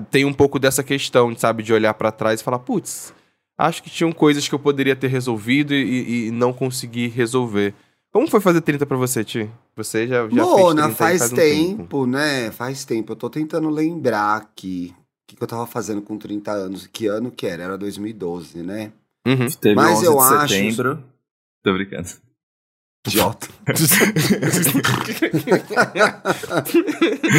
tem 0.08 0.24
um 0.24 0.32
pouco 0.32 0.56
dessa 0.56 0.84
questão, 0.84 1.36
sabe? 1.36 1.64
De 1.64 1.72
olhar 1.72 1.92
pra 1.94 2.12
trás 2.12 2.40
e 2.40 2.44
falar, 2.44 2.60
putz, 2.60 3.12
acho 3.58 3.82
que 3.82 3.90
tinham 3.90 4.12
coisas 4.12 4.46
que 4.46 4.54
eu 4.54 4.58
poderia 4.60 4.94
ter 4.94 5.08
resolvido 5.08 5.74
e, 5.74 6.28
e- 6.28 6.30
não 6.30 6.52
consegui 6.52 7.08
resolver. 7.08 7.74
Como 8.12 8.28
foi 8.28 8.38
fazer 8.40 8.60
30 8.60 8.86
pra 8.86 8.96
você, 8.96 9.24
Ti? 9.24 9.50
Você 9.74 10.06
já, 10.06 10.28
já 10.28 10.42
Mona, 10.44 10.90
fez 10.90 10.96
30 10.96 11.04
aí 11.04 11.18
faz, 11.18 11.32
um 11.32 11.34
tempo, 11.76 12.06
né? 12.06 12.50
Faz 12.52 12.84
tempo. 12.84 13.10
Eu 13.12 13.16
tô 13.16 13.28
tentando 13.28 13.68
lembrar 13.68 14.36
aqui 14.36 14.94
o 14.94 15.02
que, 15.26 15.34
que 15.36 15.42
eu 15.42 15.46
tava 15.48 15.66
fazendo 15.66 16.02
com 16.02 16.16
30 16.16 16.52
anos. 16.52 16.86
Que 16.86 17.08
ano 17.08 17.32
que 17.32 17.46
era? 17.48 17.64
Era 17.64 17.76
2012, 17.76 18.62
né? 18.62 18.92
Uhum. 19.26 19.48
Teve 19.60 19.74
Mas 19.74 19.98
11 19.98 20.06
eu 20.06 20.12
de 20.16 20.18
acho- 20.22 20.48
setembro. 20.54 21.04
Tô 21.64 21.72
brincando. 21.72 22.08
Idiota. 23.06 23.48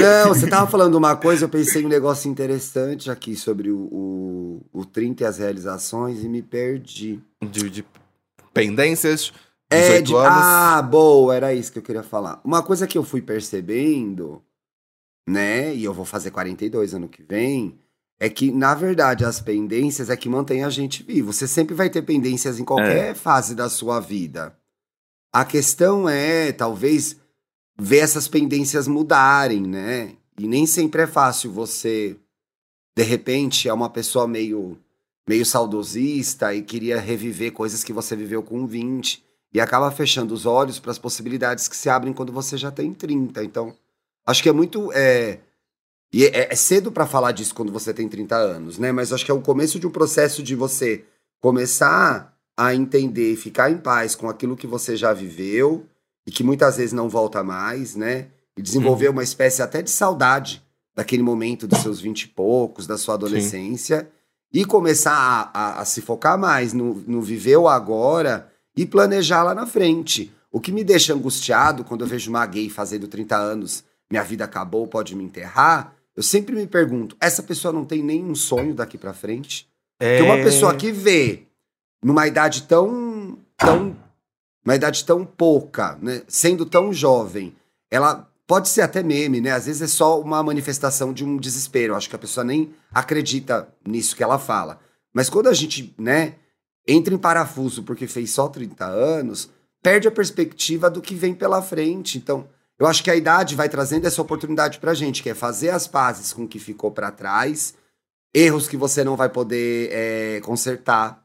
Não, 0.01 0.29
você 0.33 0.47
tava 0.47 0.69
falando 0.69 0.95
uma 0.95 1.15
coisa, 1.15 1.45
eu 1.45 1.49
pensei 1.49 1.81
em 1.83 1.85
um 1.85 1.89
negócio 1.89 2.29
interessante 2.29 3.09
aqui 3.11 3.35
sobre 3.35 3.69
o, 3.69 3.77
o, 3.91 4.65
o 4.73 4.85
30 4.85 5.23
e 5.23 5.27
as 5.27 5.37
realizações 5.37 6.23
e 6.23 6.29
me 6.29 6.41
perdi. 6.41 7.19
de, 7.43 7.69
de 7.69 7.85
pendências, 8.53 9.31
18 9.71 9.71
É, 9.71 10.01
de, 10.01 10.15
anos. 10.15 10.27
ah, 10.27 10.81
boa, 10.81 11.35
era 11.35 11.53
isso 11.53 11.71
que 11.71 11.79
eu 11.79 11.83
queria 11.83 12.03
falar. 12.03 12.41
Uma 12.43 12.63
coisa 12.63 12.87
que 12.87 12.97
eu 12.97 13.03
fui 13.03 13.21
percebendo, 13.21 14.41
né, 15.27 15.73
e 15.75 15.83
eu 15.83 15.93
vou 15.93 16.05
fazer 16.05 16.31
42 16.31 16.93
ano 16.93 17.07
que 17.07 17.23
vem, 17.23 17.77
é 18.19 18.29
que, 18.29 18.51
na 18.51 18.75
verdade, 18.75 19.25
as 19.25 19.39
pendências 19.39 20.09
é 20.09 20.17
que 20.17 20.29
mantém 20.29 20.63
a 20.63 20.69
gente 20.69 21.01
vivo. 21.03 21.31
Você 21.33 21.47
sempre 21.47 21.73
vai 21.73 21.89
ter 21.89 22.01
pendências 22.03 22.59
em 22.59 22.65
qualquer 22.65 23.15
fase 23.15 23.55
da 23.55 23.67
sua 23.69 23.99
vida. 23.99 24.55
A 25.31 25.45
questão 25.45 26.09
é, 26.09 26.51
talvez, 26.51 27.15
ver 27.79 27.99
essas 27.99 28.27
pendências 28.27 28.87
mudarem, 28.87 29.61
né? 29.61 30.13
E 30.37 30.47
nem 30.47 30.65
sempre 30.65 31.03
é 31.03 31.07
fácil 31.07 31.51
você, 31.51 32.17
de 32.95 33.03
repente, 33.03 33.69
é 33.69 33.73
uma 33.73 33.89
pessoa 33.89 34.27
meio, 34.27 34.77
meio 35.27 35.45
saudosista 35.45 36.53
e 36.53 36.61
queria 36.61 36.99
reviver 36.99 37.53
coisas 37.53 37.83
que 37.83 37.93
você 37.93 38.15
viveu 38.15 38.43
com 38.43 38.67
20 38.67 39.23
e 39.53 39.59
acaba 39.59 39.91
fechando 39.91 40.33
os 40.33 40.45
olhos 40.45 40.79
para 40.79 40.91
as 40.91 40.99
possibilidades 40.99 41.67
que 41.67 41.75
se 41.75 41.89
abrem 41.89 42.13
quando 42.13 42.31
você 42.31 42.57
já 42.57 42.71
tem 42.71 42.93
30. 42.93 43.43
Então, 43.43 43.73
acho 44.25 44.43
que 44.43 44.49
é 44.49 44.53
muito. 44.53 44.91
É, 44.93 45.39
e 46.13 46.25
é, 46.25 46.51
é 46.51 46.55
cedo 46.55 46.91
para 46.91 47.05
falar 47.05 47.31
disso 47.31 47.55
quando 47.55 47.71
você 47.71 47.93
tem 47.93 48.07
30 48.09 48.35
anos, 48.35 48.77
né? 48.77 48.91
Mas 48.91 49.13
acho 49.13 49.23
que 49.23 49.31
é 49.31 49.33
o 49.33 49.41
começo 49.41 49.79
de 49.79 49.87
um 49.87 49.91
processo 49.91 50.43
de 50.43 50.55
você 50.55 51.05
começar 51.39 52.30
a 52.65 52.75
entender 52.75 53.33
e 53.33 53.37
ficar 53.37 53.71
em 53.71 53.77
paz 53.77 54.15
com 54.15 54.29
aquilo 54.29 54.55
que 54.57 54.67
você 54.67 54.95
já 54.95 55.13
viveu 55.13 55.85
e 56.25 56.31
que 56.31 56.43
muitas 56.43 56.77
vezes 56.77 56.93
não 56.93 57.09
volta 57.09 57.43
mais, 57.43 57.95
né? 57.95 58.27
E 58.57 58.61
desenvolver 58.61 59.09
uma 59.09 59.23
espécie 59.23 59.61
até 59.61 59.81
de 59.81 59.89
saudade 59.89 60.61
daquele 60.95 61.23
momento 61.23 61.67
dos 61.67 61.79
seus 61.79 62.01
20 62.01 62.23
e 62.23 62.27
poucos, 62.27 62.85
da 62.85 62.97
sua 62.97 63.15
adolescência, 63.15 64.09
e 64.53 64.65
começar 64.65 65.13
a, 65.13 65.51
a- 65.59 65.79
a 65.81 65.85
se 65.85 66.01
focar 66.01 66.37
mais 66.37 66.73
no, 66.73 66.95
no 67.07 67.21
viver 67.21 67.55
o 67.57 67.67
agora 67.69 68.51
e 68.75 68.85
planejar 68.85 69.43
lá 69.43 69.55
na 69.55 69.65
frente. 69.65 70.31
O 70.51 70.59
que 70.59 70.71
me 70.71 70.83
deixa 70.83 71.13
angustiado 71.13 71.83
quando 71.85 72.01
eu 72.01 72.07
vejo 72.07 72.29
uma 72.29 72.45
gay 72.45 72.69
fazendo 72.69 73.07
30 73.07 73.37
anos, 73.37 73.83
minha 74.11 74.23
vida 74.23 74.43
acabou, 74.43 74.85
pode 74.85 75.15
me 75.15 75.23
enterrar, 75.23 75.95
eu 76.15 76.21
sempre 76.21 76.53
me 76.53 76.67
pergunto, 76.67 77.15
essa 77.21 77.41
pessoa 77.41 77.71
não 77.71 77.85
tem 77.85 78.03
nenhum 78.03 78.35
sonho 78.35 78.73
daqui 78.73 78.97
pra 78.97 79.13
frente? 79.13 79.65
É... 79.97 80.17
Porque 80.17 80.29
uma 80.29 80.43
pessoa 80.43 80.75
que 80.75 80.91
vê 80.91 81.43
numa 82.03 82.27
idade 82.27 82.63
tão, 82.63 83.37
tão, 83.57 83.95
uma 84.65 84.75
idade 84.75 85.05
tão 85.05 85.25
pouca, 85.25 85.97
né, 86.01 86.23
sendo 86.27 86.65
tão 86.65 86.91
jovem, 86.93 87.55
ela 87.89 88.27
pode 88.47 88.67
ser 88.67 88.81
até 88.81 89.01
meme, 89.01 89.39
né? 89.39 89.51
Às 89.51 89.65
vezes 89.65 89.81
é 89.81 89.87
só 89.87 90.19
uma 90.19 90.43
manifestação 90.43 91.13
de 91.13 91.23
um 91.23 91.37
desespero. 91.37 91.95
Acho 91.95 92.09
que 92.09 92.15
a 92.15 92.19
pessoa 92.19 92.43
nem 92.43 92.73
acredita 92.93 93.69
nisso 93.85 94.15
que 94.15 94.23
ela 94.23 94.37
fala. 94.37 94.79
Mas 95.13 95.29
quando 95.29 95.47
a 95.47 95.53
gente, 95.53 95.95
né, 95.97 96.35
entra 96.87 97.13
em 97.13 97.17
parafuso 97.17 97.83
porque 97.83 98.07
fez 98.07 98.31
só 98.31 98.49
30 98.49 98.85
anos, 98.85 99.49
perde 99.81 100.07
a 100.07 100.11
perspectiva 100.11 100.89
do 100.89 101.01
que 101.01 101.15
vem 101.15 101.33
pela 101.33 101.61
frente. 101.61 102.17
Então, 102.17 102.47
eu 102.77 102.87
acho 102.87 103.03
que 103.03 103.11
a 103.11 103.15
idade 103.15 103.55
vai 103.55 103.69
trazendo 103.69 104.05
essa 104.05 104.21
oportunidade 104.21 104.79
pra 104.79 104.93
gente, 104.93 105.23
que 105.23 105.29
é 105.29 105.33
fazer 105.33 105.69
as 105.69 105.87
pazes 105.87 106.33
com 106.33 106.43
o 106.43 106.47
que 106.47 106.59
ficou 106.59 106.91
pra 106.91 107.11
trás, 107.11 107.75
erros 108.33 108.67
que 108.67 108.75
você 108.75 109.03
não 109.03 109.15
vai 109.15 109.29
poder 109.29 109.89
é, 109.91 110.41
consertar, 110.41 111.20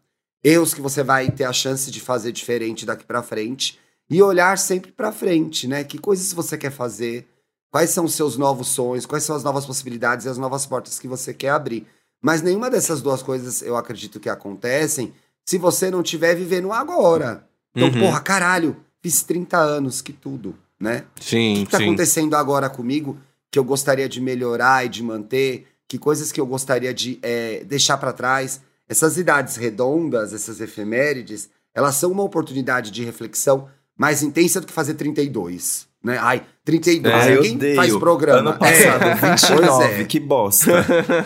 erros 0.47 0.73
que 0.73 0.81
você 0.81 1.03
vai 1.03 1.31
ter 1.31 1.45
a 1.45 1.53
chance 1.53 1.91
de 1.91 2.01
fazer 2.01 2.31
diferente 2.31 2.87
daqui 2.87 3.05
pra 3.05 3.23
frente 3.23 3.79
e 4.09 4.23
olhar 4.23 4.57
sempre 4.59 4.93
pra 4.93 5.11
frente, 5.11 5.67
né? 5.67 5.83
Que 5.83 5.99
coisas 5.99 6.33
você 6.33 6.57
quer 6.57 6.71
fazer? 6.71 7.27
Quais 7.73 7.91
são 7.91 8.05
os 8.05 8.15
seus 8.15 8.37
novos 8.37 8.69
sonhos? 8.69 9.05
Quais 9.07 9.25
são 9.25 9.35
as 9.35 9.43
novas 9.43 9.67
possibilidades 9.67 10.25
e 10.25 10.29
as 10.29 10.39
novas 10.39 10.65
portas 10.65 10.99
que 11.01 11.09
você 11.09 11.35
quer 11.35 11.49
abrir? 11.51 11.85
Mas 12.23 12.43
nenhuma 12.43 12.71
dessas 12.71 13.03
duas 13.03 13.23
coisas 13.23 13.61
eu 13.61 13.77
acredito 13.77 14.21
que 14.21 14.29
acontecem 14.29 15.13
se 15.45 15.59
você 15.59 15.91
não 15.91 16.01
estiver 16.03 16.35
vivendo 16.37 16.73
agora. 16.73 17.45
Então, 17.75 17.89
Uhum. 17.89 17.99
porra, 18.07 18.21
caralho, 18.21 18.77
fiz 19.03 19.23
30 19.23 19.59
anos, 19.59 20.01
que 20.01 20.13
tudo, 20.13 20.57
né? 20.81 21.05
O 21.21 21.23
Sim, 21.25 21.65
que 21.65 21.71
tá 21.73 21.79
sim. 21.79 21.85
acontecendo 21.85 22.35
agora 22.37 22.71
comigo 22.71 23.19
que 23.51 23.59
eu 23.59 23.65
gostaria 23.65 24.09
de 24.09 24.21
melhorar 24.21 24.87
e 24.87 24.89
de 24.89 25.03
manter? 25.03 25.67
Que 25.89 25.99
coisas 25.99 26.31
que 26.33 26.41
eu 26.41 26.47
gostaria 26.47 26.95
de 26.95 27.19
é, 27.23 27.65
deixar 27.65 27.97
pra 27.99 28.13
trás? 28.13 28.61
Essas 28.89 29.17
idades 29.19 29.57
redondas, 29.57 30.33
essas 30.33 30.61
efemérides, 30.61 31.49
elas 31.75 31.95
são 31.97 32.13
uma 32.13 32.23
oportunidade 32.23 32.91
de 32.91 33.05
reflexão 33.05 33.69
mais 33.99 34.23
intensa 34.23 34.61
do 34.61 34.67
que 34.67 34.73
fazer 34.73 34.95
32, 34.95 35.87
né? 36.05 36.19
Ai, 36.21 36.43
32, 36.65 37.15
É, 37.15 37.37
quem 37.39 37.57
odeio. 37.57 37.77
faz 37.77 37.97
programa? 37.97 38.51
Ano 38.51 38.59
passado, 38.59 39.03
É, 39.05 39.15
29, 39.15 39.67
pois 39.67 40.01
é. 40.01 40.05
que 40.05 40.21
bosta. 40.21 40.73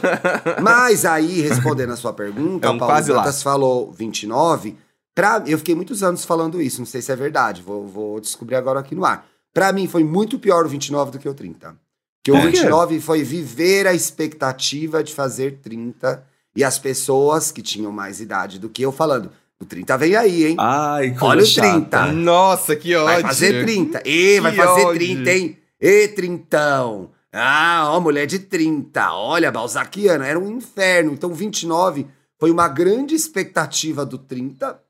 Mas 0.62 1.04
aí, 1.04 1.40
respondendo 1.40 1.92
a 1.92 1.96
sua 1.96 2.12
pergunta, 2.12 2.66
É 2.66 2.70
um 2.70 2.76
o 2.76 2.78
Paulo. 2.78 3.02
Dantas 3.04 3.42
falou 3.42 3.92
29. 3.92 4.76
Pra, 5.14 5.42
eu 5.46 5.58
fiquei 5.58 5.74
muitos 5.74 6.02
anos 6.02 6.24
falando 6.24 6.62
isso, 6.62 6.78
não 6.80 6.86
sei 6.86 7.02
se 7.02 7.10
é 7.12 7.16
verdade, 7.16 7.62
vou, 7.62 7.86
vou 7.86 8.20
descobrir 8.20 8.54
agora 8.56 8.80
aqui 8.80 8.94
no 8.94 9.04
ar. 9.04 9.26
Pra 9.52 9.72
mim, 9.72 9.88
foi 9.88 10.04
muito 10.04 10.38
pior 10.38 10.64
o 10.64 10.68
29 10.68 11.10
do 11.10 11.18
que 11.18 11.28
o 11.28 11.34
30. 11.34 11.74
Porque 12.22 12.30
o 12.30 12.40
quê? 12.40 12.50
29 12.58 13.00
foi 13.00 13.22
viver 13.24 13.86
a 13.86 13.92
expectativa 13.94 15.02
de 15.02 15.12
fazer 15.12 15.58
30 15.62 16.24
e 16.54 16.62
as 16.64 16.78
pessoas 16.78 17.50
que 17.52 17.62
tinham 17.62 17.92
mais 17.92 18.20
idade 18.20 18.58
do 18.58 18.68
que 18.68 18.82
eu 18.82 18.90
falando, 18.92 19.30
O 19.60 19.64
30 19.66 19.98
vem 19.98 20.16
aí, 20.16 20.46
hein? 20.46 20.56
Ai, 20.58 21.10
coisa 21.10 21.24
Olha 21.26 21.42
o 21.42 21.46
chata. 21.46 21.70
30. 21.72 22.06
Nossa, 22.12 22.74
que 22.74 22.94
ódio. 22.96 23.04
vai 23.06 23.22
fazer 23.22 23.62
30. 23.62 24.02
Ê, 24.06 24.40
vai 24.40 24.52
Que 24.52 24.56
fazer 24.56 24.80
ódio. 24.86 24.94
30, 24.94 25.30
hein? 25.32 25.58
Ê, 25.78 26.08
trintão. 26.08 27.10
Ah, 27.32 27.84
ó, 27.90 28.00
mulher 28.00 28.26
de 28.26 28.38
30. 28.38 29.12
Olha, 29.12 29.52
Balzaquiana, 29.52 30.26
era 30.26 30.38
um 30.38 30.50
inferno. 30.50 31.12
Então, 31.12 31.32
29 31.34 32.06
foi 32.38 32.50
uma 32.50 32.68
grande 32.68 33.14
expectativa 33.14 34.06
do 34.06 34.16
30. 34.16 34.80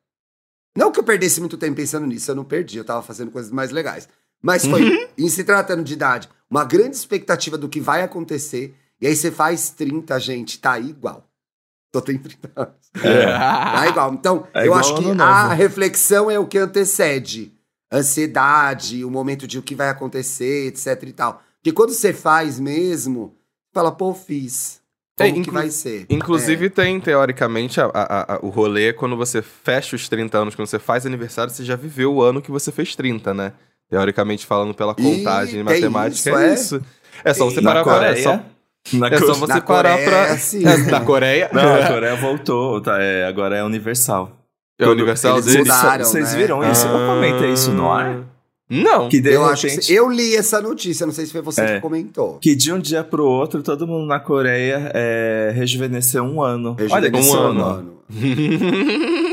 Não 0.76 0.92
que 0.92 1.00
eu 1.00 1.04
perdesse 1.04 1.40
muito 1.40 1.56
tempo 1.58 1.74
pensando 1.76 2.06
nisso, 2.06 2.30
eu 2.30 2.36
não 2.36 2.44
perdi, 2.44 2.78
eu 2.78 2.84
tava 2.84 3.02
fazendo 3.02 3.32
coisas 3.32 3.50
mais 3.50 3.72
legais. 3.72 4.08
Mas 4.40 4.64
foi, 4.64 4.82
Uhum. 4.84 5.06
em 5.18 5.28
se 5.28 5.42
tratando 5.42 5.82
de 5.82 5.92
idade, 5.94 6.28
uma 6.48 6.64
grande 6.64 6.94
expectativa 6.96 7.58
do 7.58 7.68
que 7.68 7.80
vai 7.80 8.02
acontecer. 8.02 8.72
E 9.00 9.06
aí 9.06 9.16
você 9.16 9.30
faz 9.32 9.70
30, 9.70 10.18
gente, 10.20 10.58
tá 10.60 10.78
igual. 10.78 11.26
Tô 11.92 12.00
tem 12.00 12.16
30 12.18 12.50
anos. 12.54 12.74
Tá 13.02 13.88
igual. 13.88 14.14
Então, 14.14 14.46
É 14.54 14.60
eu 14.60 14.64
igual 14.66 14.80
acho 14.80 14.94
que 14.96 15.10
a 15.10 15.14
novo. 15.14 15.54
reflexão 15.54 16.30
é 16.30 16.38
o 16.38 16.46
que 16.46 16.56
antecede. 16.58 17.52
Ansiedade, 17.92 19.04
o 19.04 19.10
momento 19.10 19.46
de 19.46 19.58
o 19.58 19.62
que 19.62 19.74
vai 19.74 19.88
acontecer, 19.88 20.66
etc 20.68 21.02
e 21.04 21.12
tal. 21.12 21.42
Porque 21.56 21.72
quando 21.72 21.90
você 21.92 22.12
faz 22.12 22.58
mesmo, 22.58 23.34
fala, 23.72 23.92
pô, 23.92 24.14
fiz. 24.14 24.80
É, 25.18 25.24
Como 25.24 25.34
que 25.34 25.40
inclu- 25.40 25.52
vai 25.54 25.70
ser? 25.70 26.06
Inclusive, 26.08 26.66
É. 26.66 26.70
tem, 26.70 26.98
teoricamente, 27.00 27.78
a- 27.80 27.90
a- 27.92 28.34
a- 28.34 28.38
o 28.42 28.48
rolê 28.48 28.92
quando 28.94 29.16
você 29.16 29.42
fecha 29.42 29.94
os 29.94 30.08
30 30.08 30.38
anos, 30.38 30.54
quando 30.54 30.66
você 30.68 30.78
faz 30.78 31.04
aniversário, 31.04 31.52
você 31.52 31.62
já 31.62 31.76
viveu 31.76 32.14
o 32.14 32.22
ano 32.22 32.40
que 32.40 32.50
você 32.50 32.72
fez 32.72 32.96
30, 32.96 33.34
né? 33.34 33.52
Teoricamente, 33.90 34.46
falando 34.46 34.72
pela 34.72 34.94
contagem 34.94 35.56
tem 35.56 35.62
matemática, 35.64 36.30
isso, 36.30 36.38
é 36.38 36.48
é? 36.50 36.54
isso. 36.54 36.82
É 37.22 37.34
só 37.34 37.44
você 37.44 37.60
parar. 37.60 37.84
Coreia. 37.84 38.12
É 38.18 38.22
só, 38.22 38.40
Na 38.94 39.08
é 39.08 39.18
só 39.18 39.34
você 39.34 39.52
Na 39.54 39.60
parar 39.60 39.90
Coreia 39.96 40.04
pra... 40.10 40.18
é 40.28 40.30
assim, 40.32 40.66
É, 40.66 40.76
né? 40.76 40.90
Na 40.90 41.00
Coreia? 41.00 41.50
Não, 41.52 41.74
a 41.74 41.86
Coreia 41.88 42.16
voltou, 42.16 42.80
tá, 42.80 43.00
é, 43.00 43.24
agora 43.26 43.56
é 43.56 43.62
universal. 43.64 44.32
É 44.78 44.86
universal 44.86 45.34
Eles 45.34 45.44
deles? 45.44 45.60
mudaram. 45.60 46.04
Vocês 46.04 46.32
né? 46.32 46.38
viram 46.38 46.70
isso? 46.72 46.86
Eu 46.86 47.06
comentei 47.14 47.52
isso 47.52 47.70
no 47.70 47.92
ar. 47.92 48.16
Ah, 48.18 48.24
Não. 48.70 49.08
Que 49.10 49.20
Eu, 49.26 49.44
acho 49.44 49.66
que, 49.66 49.92
eu 49.92 50.08
li 50.10 50.34
essa 50.34 50.60
notícia, 50.62 51.04
não 51.04 51.12
sei 51.12 51.26
se 51.26 51.32
foi 51.32 51.42
você 51.42 51.60
É. 51.60 51.74
que 51.74 51.80
comentou. 51.80 52.38
que 52.40 52.54
de 52.54 52.72
um 52.72 52.78
dia 52.78 53.04
pro 53.04 53.26
outro, 53.26 53.62
todo 53.62 53.86
mundo 53.86 54.06
na 54.06 54.18
Coreia 54.18 54.90
é, 54.94 55.52
rejuvenesceu 55.54 56.22
um 56.24 56.40
ano. 56.42 56.76
Olha 56.90 57.10
que 57.10 57.18
um 57.18 57.22
sono. 57.22 57.62
ano. 57.62 57.62
mano. 57.62 58.00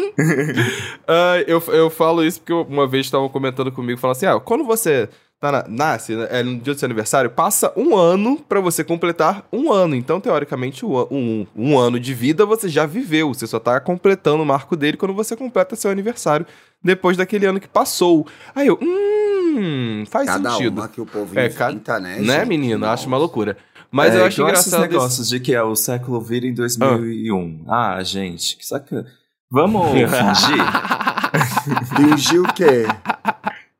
Ah, 1.08 1.36
eu, 1.48 1.62
eu 1.68 1.90
falo 1.90 2.24
isso 2.24 2.42
porque 2.42 2.52
uma 2.54 2.88
vez 2.88 3.06
estavam 3.06 3.30
comentando 3.30 3.72
comigo, 3.72 4.00
falando 4.00 4.16
assim, 4.18 4.26
ah, 4.26 4.40
quando 4.40 4.64
você 4.64 5.08
na- 5.42 5.66
nasce, 5.68 6.16
né, 6.16 6.28
é, 6.32 6.42
no 6.44 6.56
dia 6.60 6.74
do 6.74 6.80
seu 6.80 6.86
aniversário, 6.88 7.30
passa 7.30 7.72
um 7.76 7.96
ano 7.96 8.38
pra 8.50 8.60
você 8.60 8.84
completar 8.84 9.46
um 9.54 9.72
ano. 9.72 9.96
Então, 9.96 10.20
teoricamente, 10.20 10.86
um, 10.86 10.98
um, 11.12 11.48
um 11.56 11.78
ano 11.78 12.00
de 12.00 12.14
vida 12.14 12.46
você 12.46 12.68
já 12.68 12.86
viveu. 12.86 13.34
Você 13.34 13.46
só 13.46 13.60
tá 13.60 13.80
completando 13.80 14.42
o 14.42 14.46
marco 14.46 14.76
dele 14.76 14.98
quando 14.98 15.14
você 15.14 15.36
completa 15.36 15.76
seu 15.76 15.92
aniversário, 15.92 16.46
depois 16.84 17.16
daquele 17.18 17.46
ano 17.46 17.60
que 17.60 17.68
passou. 17.68 18.26
Aí 18.56 18.68
eu, 18.68 18.80
hum, 18.82 20.04
faz 20.10 20.26
Cada 20.28 20.52
sentido. 20.52 20.80
uma 20.80 20.88
que 20.88 21.00
o 21.02 21.06
povo 21.06 21.38
É, 21.40 21.46
inventa, 21.48 22.00
né? 22.00 22.20
Né, 22.20 22.40
gente? 22.40 22.48
menino? 22.50 22.80
Nossa. 22.80 22.94
Acho 22.94 23.08
uma 23.08 23.18
loucura. 23.18 23.58
Mas 23.92 24.14
É, 24.14 24.20
eu 24.20 24.26
acho 24.26 24.38
igual 24.42 24.50
engraçado 24.50 24.68
esses 24.74 24.74
esse- 24.84 24.94
negócios 24.94 25.30
de 25.30 25.40
que 25.40 25.54
é 25.54 25.62
o 25.64 25.76
século 25.76 26.20
vira 26.20 26.46
em 26.48 26.54
2001. 26.54 27.64
Ah, 27.68 28.02
gente, 28.04 28.58
que 28.58 28.66
saca... 28.66 29.06
Vamos 29.50 29.88
fingir 29.92 30.08
Fingir 31.96 32.42
o 32.42 32.54
quê? 32.54 32.86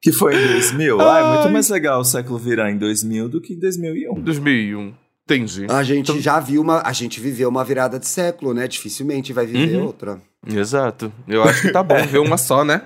Que 0.02 0.12
foi 0.12 0.36
em 0.36 0.48
2000? 0.54 1.02
Ah, 1.02 1.20
é 1.20 1.24
muito 1.34 1.48
Ai. 1.48 1.52
mais 1.54 1.70
legal 1.70 2.00
o 2.02 2.06
século 2.06 2.38
virar 2.38 2.72
em 2.72 2.78
2000 2.78 3.28
do 3.30 3.42
que 3.42 3.54
em 3.54 3.60
2001. 3.60 4.22
2001. 4.22 4.94
Entendi. 5.26 5.66
A 5.70 5.84
gente 5.84 6.10
Então- 6.12 6.22
já 6.22 6.40
viu 6.40 6.62
uma. 6.62 6.82
A 6.86 6.94
gente 6.94 7.20
viveu 7.20 7.50
uma 7.50 7.64
virada 7.66 8.00
de 8.00 8.08
século, 8.08 8.54
né? 8.54 8.68
Dificilmente 8.68 9.34
vai 9.34 9.46
viver 9.46 9.76
Uhum. 9.78 9.86
outra. 9.88 10.22
Exato. 10.48 11.12
Eu 11.28 11.44
acho 11.44 11.62
que 11.64 11.72
tá 11.72 11.84
bom 11.84 12.02
ver 12.08 12.20
uma 12.20 12.38
só, 12.38 12.64
né? 12.64 12.84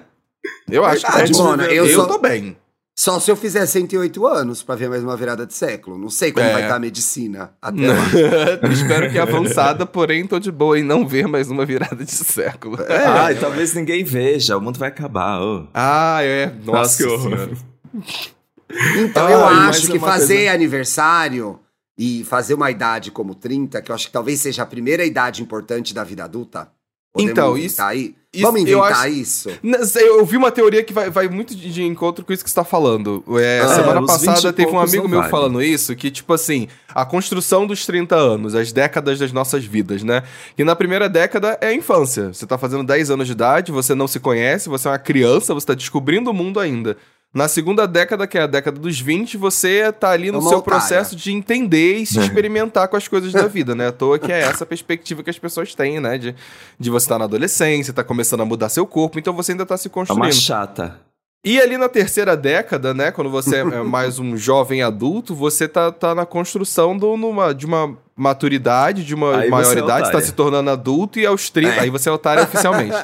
Eu 0.70 0.84
acho 0.84 1.06
que 1.06 1.12
tá 1.12 1.26
bom. 1.28 1.56
Eu, 1.64 1.86
eu 1.86 1.96
só- 1.96 2.06
tô 2.08 2.18
bem. 2.18 2.58
Só 2.98 3.20
se 3.20 3.32
eu 3.32 3.36
fizer 3.36 3.66
108 3.66 4.28
anos 4.28 4.62
pra 4.62 4.76
ver 4.76 4.90
mais 4.90 5.04
uma 5.04 5.16
virada 5.18 5.46
de 5.46 5.54
século. 5.54 5.98
Não 5.98 6.10
sei 6.10 6.32
como 6.32 6.46
É. 6.46 6.52
vai 6.54 6.62
estar 6.64 6.76
a 6.76 6.80
medicina 6.80 7.54
até 7.62 7.88
lá. 7.88 8.04
Espero 8.72 9.10
que 9.12 9.18
avançada, 9.18 9.86
porém 9.86 10.28
tô 10.28 10.38
de 10.40 10.52
boa 10.52 10.78
em 10.78 10.84
não 10.84 11.08
ver 11.08 11.26
mais 11.28 11.50
uma 11.50 11.66
virada 11.66 12.04
de 12.04 12.12
século. 12.12 12.78
É. 12.88 13.06
Ai, 13.06 13.36
talvez 13.36 13.74
ninguém 13.74 14.04
veja, 14.04 14.58
o 14.58 14.62
mundo 14.62 14.78
vai 14.78 14.90
acabar. 14.90 15.42
ô. 15.42 15.68
Ah, 15.74 16.20
é. 16.22 16.48
Nossa, 16.64 16.72
Nossa, 16.72 16.98
que 16.98 17.04
horror. 17.10 17.30
senhora. 17.32 17.52
Então 19.00 19.26
Ai, 19.26 19.34
eu 19.34 19.46
acho 19.46 19.92
que 19.92 20.00
fazer 20.00 20.36
coisa- 20.36 20.52
aniversário 20.54 21.60
e 21.98 22.24
fazer 22.26 22.54
uma 22.54 22.70
idade 22.72 23.10
como 23.12 23.34
30, 23.36 23.82
que 23.82 23.92
eu 23.92 23.96
acho 23.96 24.08
que 24.08 24.14
talvez 24.14 24.40
seja 24.42 24.64
a 24.64 24.66
primeira 24.66 25.06
idade 25.06 25.42
importante 25.42 25.94
da 25.94 26.04
vida 26.04 26.24
adulta. 26.24 26.70
Podemos 27.14 27.32
Então, 27.32 27.58
isso- 27.58 27.82
aí? 27.82 28.16
Isso- 28.34 28.44
Vamos 28.46 28.62
eu 28.62 28.80
inventar 28.80 28.92
acho- 29.06 29.08
isso? 29.10 29.50
Eu 30.00 30.26
vi 30.26 30.38
uma 30.38 30.52
teoria 30.52 30.84
que 30.84 30.94
vai, 30.94 31.10
vai 31.10 31.28
muito 31.28 31.54
de, 31.56 31.72
de 31.72 31.84
encontro 31.84 32.24
com 32.24 32.32
isso 32.32 32.44
que 32.44 32.50
você 32.50 32.56
tá 32.56 32.64
falando. 32.64 33.24
É, 33.40 33.60
Ah, 33.60 33.68
semana 33.76 34.02
os 34.02 34.12
20 34.12 34.26
passada 34.26 34.54
teve 34.54 34.72
um 34.72 34.80
amigo 34.80 35.08
meu 35.08 35.20
vale. 35.20 35.32
falando 35.32 35.62
isso, 35.62 35.96
que, 35.96 36.10
tipo 36.10 36.34
assim, 36.34 36.68
a 36.94 37.06
construção 37.06 37.68
dos 37.68 37.86
30 37.86 38.16
anos, 38.16 38.56
as 38.56 38.72
décadas 38.72 39.20
das 39.20 39.32
nossas 39.32 39.66
vidas, 39.66 40.02
né? 40.04 40.24
E 40.58 40.64
na 40.64 40.76
primeira 40.76 41.10
década 41.10 41.58
é 41.60 41.68
a 41.68 41.74
infância. 41.74 42.34
Você 42.34 42.46
tá 42.48 42.58
fazendo 42.58 42.84
10 42.84 43.10
anos 43.12 43.28
de 43.28 43.34
idade, 43.34 43.72
você 43.72 43.94
não 43.94 44.08
se 44.08 44.20
conhece, 44.20 44.70
você 44.70 44.88
é 44.88 44.92
uma 44.92 45.00
criança, 45.00 45.54
você 45.54 45.68
tá 45.68 45.74
descobrindo 45.74 46.30
o 46.30 46.34
mundo 46.34 46.60
ainda. 46.60 46.98
Na 47.34 47.48
segunda 47.48 47.88
década, 47.88 48.28
que 48.28 48.38
é 48.38 48.42
a 48.42 48.48
década 48.48 48.78
dos 48.78 49.00
20, 49.00 49.38
você 49.38 49.90
tá 49.94 50.10
ali 50.10 50.32
no 50.32 50.40
Uma 50.40 50.50
seu 50.50 50.58
otária. 50.58 50.80
processo 50.80 51.16
de 51.16 51.32
entender 51.32 51.96
e 52.00 52.06
se 52.06 52.20
É. 52.20 52.24
experimentar 52.24 52.90
com 52.90 52.98
as 52.98 53.08
coisas 53.08 53.32
da 53.32 53.48
vida, 53.48 53.74
né? 53.74 53.88
À 53.88 53.92
toa 53.94 54.20
que 54.20 54.30
é 54.32 54.42
essa 54.42 54.66
a 54.66 54.68
perspectiva 54.68 55.24
que 55.24 55.30
as 55.30 55.40
pessoas 55.40 55.74
têm, 55.74 56.00
né? 56.02 56.18
De, 56.18 56.36
de 56.78 56.90
você 56.90 57.06
estar 57.06 57.18
na 57.18 57.24
adolescência, 57.26 57.94
tá 57.94 58.04
começando 58.04 58.42
a 58.42 58.46
mudar 58.46 58.68
seu 58.68 58.86
corpo, 58.86 59.18
então 59.18 59.34
você 59.34 59.54
ainda 59.54 59.66
tá 59.66 59.78
se 59.78 59.88
É 59.88 59.92
construindo. 59.92 60.24
uma 60.24 60.32
chata. 60.34 61.00
E 61.44 61.60
ali 61.60 61.76
na 61.76 61.90
terceira 61.90 62.38
década, 62.38 62.94
né, 62.94 63.10
quando 63.10 63.30
você 63.30 63.58
é 63.58 63.64
mais 63.84 64.20
um 64.20 64.38
jovem 64.38 64.84
adulto, 64.84 65.34
você 65.34 65.68
tá, 65.68 65.92
tá 65.92 66.14
na 66.14 66.26
construção 66.26 66.96
do, 66.96 67.18
numa, 67.18 67.52
de 67.54 67.66
uma 67.66 67.98
maturidade, 68.16 69.04
de 69.04 69.16
uma 69.16 69.40
Aí 69.40 69.48
é 69.48 69.50
maioridade, 69.50 70.06
você 70.06 70.12
tá 70.12 70.18
otária. 70.18 70.26
se 70.28 70.34
tornando 70.34 70.70
adulto 70.70 71.20
e 71.20 71.26
aos 71.26 71.50
30, 71.50 71.76
É. 71.76 71.80
aí 71.80 71.90
você 71.90 72.10
é 72.10 72.12
otário 72.12 72.44
oficialmente. 72.44 72.96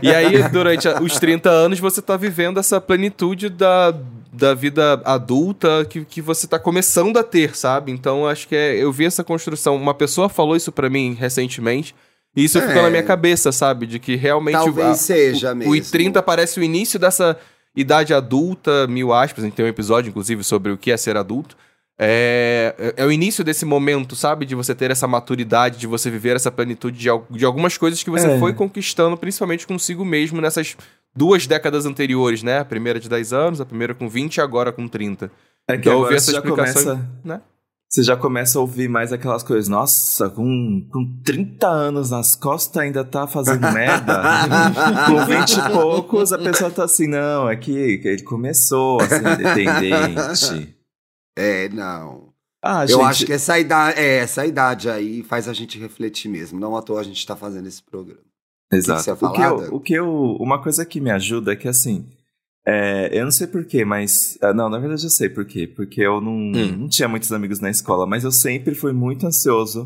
E 0.00 0.10
aí, 0.14 0.48
durante 0.48 0.88
os 0.88 1.18
30 1.18 1.50
anos, 1.50 1.78
você 1.78 2.00
tá 2.00 2.16
vivendo 2.16 2.58
essa 2.58 2.80
plenitude 2.80 3.50
da, 3.50 3.92
da 4.32 4.54
vida 4.54 5.02
adulta 5.04 5.84
que, 5.84 6.04
que 6.06 6.22
você 6.22 6.46
tá 6.46 6.58
começando 6.58 7.18
a 7.18 7.22
ter, 7.22 7.54
sabe? 7.54 7.92
Então, 7.92 8.26
acho 8.26 8.48
que 8.48 8.54
é, 8.56 8.76
eu 8.76 8.90
vi 8.92 9.04
essa 9.04 9.22
construção. 9.22 9.76
Uma 9.76 9.92
pessoa 9.92 10.28
falou 10.30 10.56
isso 10.56 10.72
pra 10.72 10.88
mim 10.88 11.14
recentemente, 11.18 11.94
e 12.36 12.44
isso 12.44 12.56
É. 12.58 12.66
ficou 12.66 12.82
na 12.82 12.88
minha 12.88 13.02
cabeça, 13.02 13.52
sabe? 13.52 13.84
De 13.86 13.98
que 13.98 14.16
realmente... 14.16 14.54
Talvez 14.54 14.98
seja 15.00 15.52
o, 15.52 15.56
mesmo. 15.56 15.72
o 15.72 15.76
I30 15.76 16.22
parece 16.22 16.58
o 16.58 16.62
início 16.62 16.98
dessa 16.98 17.36
idade 17.76 18.14
adulta, 18.14 18.86
mil 18.86 19.12
aspas, 19.12 19.44
a 19.44 19.46
gente 19.46 19.56
tem 19.56 19.64
um 19.64 19.68
episódio, 19.68 20.08
inclusive, 20.10 20.42
sobre 20.44 20.72
o 20.72 20.78
que 20.78 20.90
é 20.90 20.96
ser 20.96 21.16
adulto. 21.16 21.56
É, 21.98 22.74
é, 22.76 23.02
é 23.02 23.06
o 23.06 23.12
início 23.12 23.44
desse 23.44 23.64
momento, 23.64 24.16
sabe? 24.16 24.44
De 24.44 24.54
você 24.54 24.74
ter 24.74 24.90
essa 24.90 25.06
maturidade, 25.06 25.78
de 25.78 25.86
você 25.86 26.10
viver 26.10 26.34
essa 26.36 26.50
plenitude 26.50 26.98
de, 26.98 27.08
de 27.30 27.44
algumas 27.44 27.78
coisas 27.78 28.02
que 28.02 28.10
você 28.10 28.26
É. 28.26 28.38
foi 28.38 28.52
conquistando, 28.52 29.16
principalmente 29.16 29.66
consigo 29.66 30.04
mesmo, 30.04 30.40
nessas 30.40 30.76
duas 31.14 31.46
décadas 31.46 31.86
anteriores, 31.86 32.42
né? 32.42 32.58
A 32.58 32.64
primeira 32.64 32.98
de 32.98 33.08
10 33.08 33.32
anos, 33.32 33.60
a 33.60 33.64
primeira 33.66 33.94
com 33.94 34.08
20 34.08 34.36
e 34.36 34.40
agora 34.40 34.72
com 34.72 34.88
30. 34.88 35.30
É 35.68 35.74
que 35.74 35.80
Então, 35.80 35.92
eu 35.92 35.98
agora 36.00 36.18
você 36.18 36.32
já 36.32 36.38
explicação, 36.38 36.82
começa... 36.82 37.08
né? 37.24 37.40
Você 37.94 38.02
já 38.02 38.16
começa 38.16 38.58
a 38.58 38.60
ouvir 38.60 38.88
mais 38.88 39.12
aquelas 39.12 39.44
coisas. 39.44 39.68
Nossa, 39.68 40.28
com, 40.28 40.84
com 40.90 41.16
30 41.22 41.68
anos 41.68 42.10
nas 42.10 42.34
costas 42.34 42.82
ainda 42.82 43.04
tá 43.04 43.24
fazendo 43.28 43.70
merda. 43.70 44.20
com 45.06 45.24
20 45.24 45.52
e 45.52 45.70
poucos 45.70 46.32
a 46.32 46.38
pessoa 46.38 46.72
tá 46.72 46.82
assim, 46.82 47.06
não, 47.06 47.48
é 47.48 47.54
que, 47.54 47.98
que 47.98 48.08
ele 48.08 48.24
começou 48.24 49.00
a 49.00 49.06
ser 49.06 49.20
independente. 49.20 50.76
É, 51.38 51.68
não. 51.68 52.32
Ah, 52.60 52.82
eu 52.82 52.98
gente, 52.98 53.02
acho 53.02 53.26
que 53.26 53.32
essa 53.32 53.60
idade, 53.60 54.00
é, 54.00 54.16
essa 54.16 54.44
idade 54.44 54.90
aí 54.90 55.22
faz 55.22 55.46
a 55.46 55.52
gente 55.52 55.78
refletir 55.78 56.28
mesmo. 56.28 56.58
Não 56.58 56.76
à 56.76 56.82
toa 56.82 56.98
a 56.98 57.04
gente 57.04 57.24
tá 57.24 57.36
fazendo 57.36 57.68
esse 57.68 57.80
programa. 57.80 58.22
Exato. 58.72 59.04
que 59.04 59.04
você 59.04 59.24
ia 59.24 59.30
o, 59.30 59.32
que 59.32 59.40
eu, 59.40 59.74
o 59.76 59.80
que 59.80 59.94
eu. 59.94 60.36
Uma 60.40 60.60
coisa 60.60 60.84
que 60.84 61.00
me 61.00 61.12
ajuda 61.12 61.52
é 61.52 61.56
que 61.56 61.68
assim. 61.68 62.08
É, 62.66 63.10
eu 63.18 63.24
não 63.24 63.30
sei 63.30 63.46
porquê, 63.46 63.84
mas. 63.84 64.38
ah, 64.42 64.54
Não, 64.54 64.68
na 64.68 64.78
verdade 64.78 65.04
eu 65.04 65.10
sei 65.10 65.28
porquê. 65.28 65.66
Porque 65.66 66.00
eu 66.00 66.20
não, 66.20 66.32
Hum. 66.32 66.76
não 66.80 66.88
tinha 66.88 67.08
muitos 67.08 67.30
amigos 67.32 67.60
na 67.60 67.70
escola, 67.70 68.06
mas 68.06 68.24
eu 68.24 68.32
sempre 68.32 68.74
fui 68.74 68.92
muito 68.92 69.26
ansioso 69.26 69.84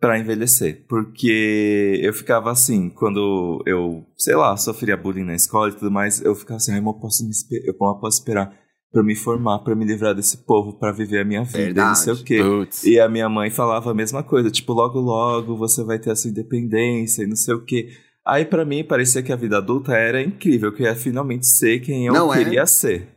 pra 0.00 0.18
envelhecer. 0.18 0.84
Porque 0.88 2.00
eu 2.02 2.12
ficava 2.14 2.50
assim, 2.50 2.88
quando 2.88 3.62
eu, 3.66 4.04
sei 4.16 4.34
lá, 4.34 4.56
sofria 4.56 4.96
bullying 4.96 5.24
na 5.24 5.34
escola 5.34 5.68
e 5.68 5.74
tudo 5.74 5.90
mais, 5.90 6.22
eu 6.22 6.34
ficava 6.34 6.56
assim, 6.56 6.72
mas 6.72 6.82
eu 6.84 6.94
posso, 6.94 7.24
me, 7.26 7.32
eu 7.66 7.74
posso 7.74 8.18
esperar 8.18 8.46
pra 8.90 9.00
eu 9.02 9.04
me 9.04 9.14
formar, 9.14 9.58
pra 9.60 9.76
me 9.76 9.84
livrar 9.84 10.14
desse 10.14 10.38
povo, 10.38 10.76
pra 10.78 10.90
viver 10.90 11.20
a 11.20 11.24
minha 11.24 11.44
vida, 11.44 11.80
e 11.80 11.84
não 11.84 11.94
sei 11.94 12.12
o 12.12 12.16
Verdade. 12.16 12.24
quê. 12.24 12.42
Putz. 12.42 12.82
E 12.84 12.98
a 12.98 13.08
minha 13.08 13.28
mãe 13.28 13.48
falava 13.50 13.90
a 13.90 13.94
mesma 13.94 14.22
coisa, 14.22 14.50
tipo, 14.50 14.72
logo 14.72 14.98
logo 14.98 15.54
você 15.56 15.84
vai 15.84 15.98
ter 15.98 16.10
a 16.10 16.16
sua 16.16 16.30
independência 16.30 17.22
e 17.22 17.26
não 17.26 17.36
sei 17.36 17.54
o 17.54 17.64
quê. 17.64 17.88
Aí 18.30 18.44
pra 18.44 18.64
mim 18.64 18.84
parecia 18.84 19.24
que 19.24 19.32
a 19.32 19.36
vida 19.36 19.58
adulta 19.58 19.92
era 19.92 20.22
incrível, 20.22 20.70
que 20.70 20.84
eu 20.84 20.86
ia 20.86 20.94
finalmente 20.94 21.48
ser 21.48 21.80
quem 21.80 22.06
eu 22.06 22.12
Não 22.12 22.32
é? 22.32 22.38
queria 22.38 22.64
ser. 22.64 23.08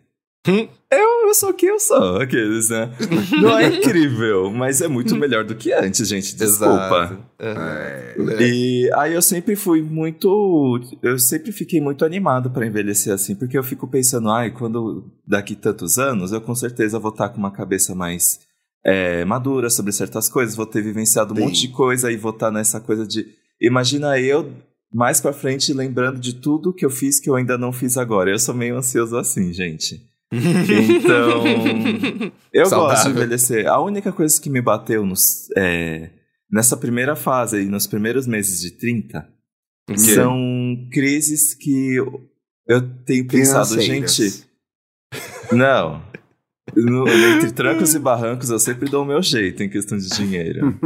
Hum. 0.47 0.67
eu, 0.91 1.27
eu 1.27 1.33
sou 1.35 1.51
o 1.51 1.53
que 1.53 1.67
eu 1.67 1.79
sou, 1.79 2.17
aqueles, 2.17 2.69
né? 2.69 2.91
Não 3.39 3.55
é 3.55 3.67
incrível, 3.67 4.49
mas 4.49 4.81
é 4.81 4.87
muito 4.87 5.15
melhor 5.15 5.43
do 5.45 5.53
que 5.53 5.71
antes, 5.71 6.07
gente. 6.07 6.35
Desculpa. 6.35 7.15
É. 7.37 8.15
E 8.41 8.89
aí 8.95 9.13
eu 9.13 9.21
sempre 9.21 9.55
fui 9.55 9.83
muito. 9.83 10.81
Eu 11.03 11.19
sempre 11.19 11.51
fiquei 11.51 11.79
muito 11.79 12.03
animado 12.03 12.49
pra 12.49 12.65
envelhecer 12.65 13.13
assim, 13.13 13.35
porque 13.35 13.55
eu 13.55 13.63
fico 13.63 13.87
pensando, 13.87 14.31
ai, 14.31 14.49
quando 14.49 15.05
daqui 15.27 15.55
tantos 15.55 15.99
anos, 15.99 16.31
eu 16.31 16.41
com 16.41 16.55
certeza 16.55 16.97
vou 16.97 17.11
estar 17.11 17.29
com 17.29 17.37
uma 17.37 17.51
cabeça 17.51 17.93
mais 17.93 18.39
é, 18.83 19.23
madura 19.25 19.69
sobre 19.69 19.91
certas 19.91 20.27
coisas, 20.27 20.55
vou 20.55 20.65
ter 20.65 20.81
vivenciado 20.81 21.33
um 21.33 21.37
Sim. 21.37 21.43
monte 21.43 21.61
de 21.61 21.67
coisa 21.67 22.11
e 22.11 22.17
vou 22.17 22.31
estar 22.31 22.49
nessa 22.49 22.81
coisa 22.81 23.05
de. 23.05 23.27
Imagina 23.61 24.19
eu 24.19 24.51
mais 24.93 25.19
pra 25.19 25.33
frente 25.33 25.73
lembrando 25.73 26.19
de 26.19 26.35
tudo 26.35 26.73
que 26.73 26.85
eu 26.85 26.89
fiz 26.89 27.19
que 27.19 27.29
eu 27.29 27.35
ainda 27.35 27.57
não 27.57 27.71
fiz 27.73 27.97
agora. 27.97 28.29
Eu 28.29 28.39
sou 28.39 28.53
meio 28.53 28.77
ansioso 28.77 29.17
assim, 29.17 29.51
gente. 29.51 30.07
Então, 30.31 31.43
eu 32.53 32.63
gosto 32.63 32.63
de 32.63 32.69
Saudável. 32.69 33.11
envelhecer. 33.11 33.67
A 33.67 33.79
única 33.81 34.11
coisa 34.11 34.39
que 34.41 34.49
me 34.49 34.61
bateu 34.61 35.05
nos, 35.05 35.49
é, 35.55 36.09
nessa 36.51 36.75
primeira 36.77 37.15
fase 37.15 37.61
e 37.61 37.65
nos 37.65 37.87
primeiros 37.87 38.25
meses 38.27 38.59
de 38.61 38.71
30 38.71 39.27
O 39.89 39.93
quê? 39.93 39.99
são 39.99 40.89
crises 40.91 41.53
que 41.53 41.95
eu, 42.67 42.81
tenho 43.05 43.27
pensado, 43.27 43.79
gente. 43.79 44.43
Não. 45.51 46.01
No- 46.75 47.07
entre 47.07 47.51
trancos 47.51 47.93
e 47.93 47.99
barrancos, 47.99 48.49
eu 48.49 48.57
sempre 48.57 48.89
dou 48.89 49.03
o 49.03 49.05
meu 49.05 49.21
jeito 49.21 49.61
em 49.61 49.69
questão 49.69 49.97
de 49.97 50.07
dinheiro. 50.09 50.77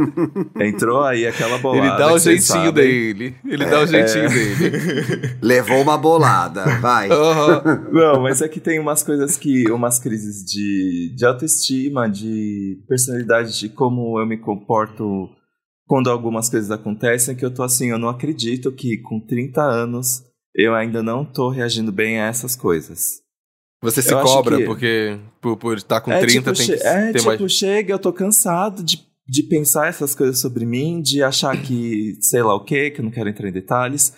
Entrou 0.60 1.02
aí 1.04 1.26
aquela 1.26 1.56
bolada. 1.58 1.86
Ele 1.86 1.96
dá 1.98 2.12
o 2.12 2.18
jeitinho 2.18 2.42
sabem. 2.46 2.72
dele. 2.72 3.36
Ele 3.44 3.64
dá 3.64 3.82
o 3.82 3.86
jeitinho 3.86 4.28
dele. 4.28 5.36
Levou 5.40 5.80
uma 5.80 5.96
bolada, 5.96 6.64
vai. 6.80 7.08
Aham. 7.10 7.88
Não, 7.92 8.20
mas 8.22 8.42
é 8.42 8.48
que 8.48 8.58
tem 8.60 8.78
umas 8.80 9.02
coisas 9.04 9.36
que. 9.36 9.70
umas 9.70 9.98
crises 10.00 10.44
de, 10.44 11.14
de 11.16 11.24
autoestima, 11.24 12.08
de 12.08 12.82
personalidade, 12.88 13.58
de 13.58 13.68
como 13.68 14.18
eu 14.18 14.26
me 14.26 14.36
comporto 14.36 15.28
quando 15.86 16.10
algumas 16.10 16.50
coisas 16.50 16.70
acontecem, 16.70 17.34
que 17.36 17.44
eu 17.44 17.54
tô 17.54 17.62
assim, 17.62 17.88
eu 17.90 17.98
não 17.98 18.08
acredito 18.08 18.70
que 18.72 18.98
com 18.98 19.20
30 19.20 19.62
anos 19.62 20.22
eu 20.54 20.74
ainda 20.74 21.02
não 21.02 21.24
tô 21.24 21.48
reagindo 21.50 21.90
bem 21.92 22.20
a 22.20 22.26
essas 22.26 22.54
coisas. 22.56 23.26
Você 23.82 24.02
se 24.02 24.12
Eu 24.12 24.20
cobra 24.22 24.56
que- 24.58 24.64
porque 24.64 25.16
por, 25.40 25.56
por 25.56 25.76
estar 25.76 26.00
com 26.00 26.10
é 26.12 26.18
30 26.18 26.52
tipo, 26.52 26.66
tem 26.68 26.76
que 26.78 26.84
é, 26.84 27.12
ter 27.12 27.18
tipo, 27.20 27.26
mais. 27.40 27.52
chega, 27.52 27.92
eu 27.92 27.98
tô 27.98 28.12
cansado 28.12 28.82
de, 28.82 29.00
de 29.28 29.42
pensar 29.44 29.88
essas 29.88 30.14
coisas 30.14 30.40
sobre 30.40 30.66
mim, 30.66 31.00
de 31.00 31.22
achar 31.22 31.56
que 31.62 32.16
sei 32.20 32.42
lá 32.42 32.54
o 32.54 32.64
que, 32.64 32.90
que 32.90 33.00
eu 33.00 33.04
não 33.04 33.10
quero 33.12 33.28
entrar 33.28 33.48
em 33.48 33.52
detalhes. 33.52 34.12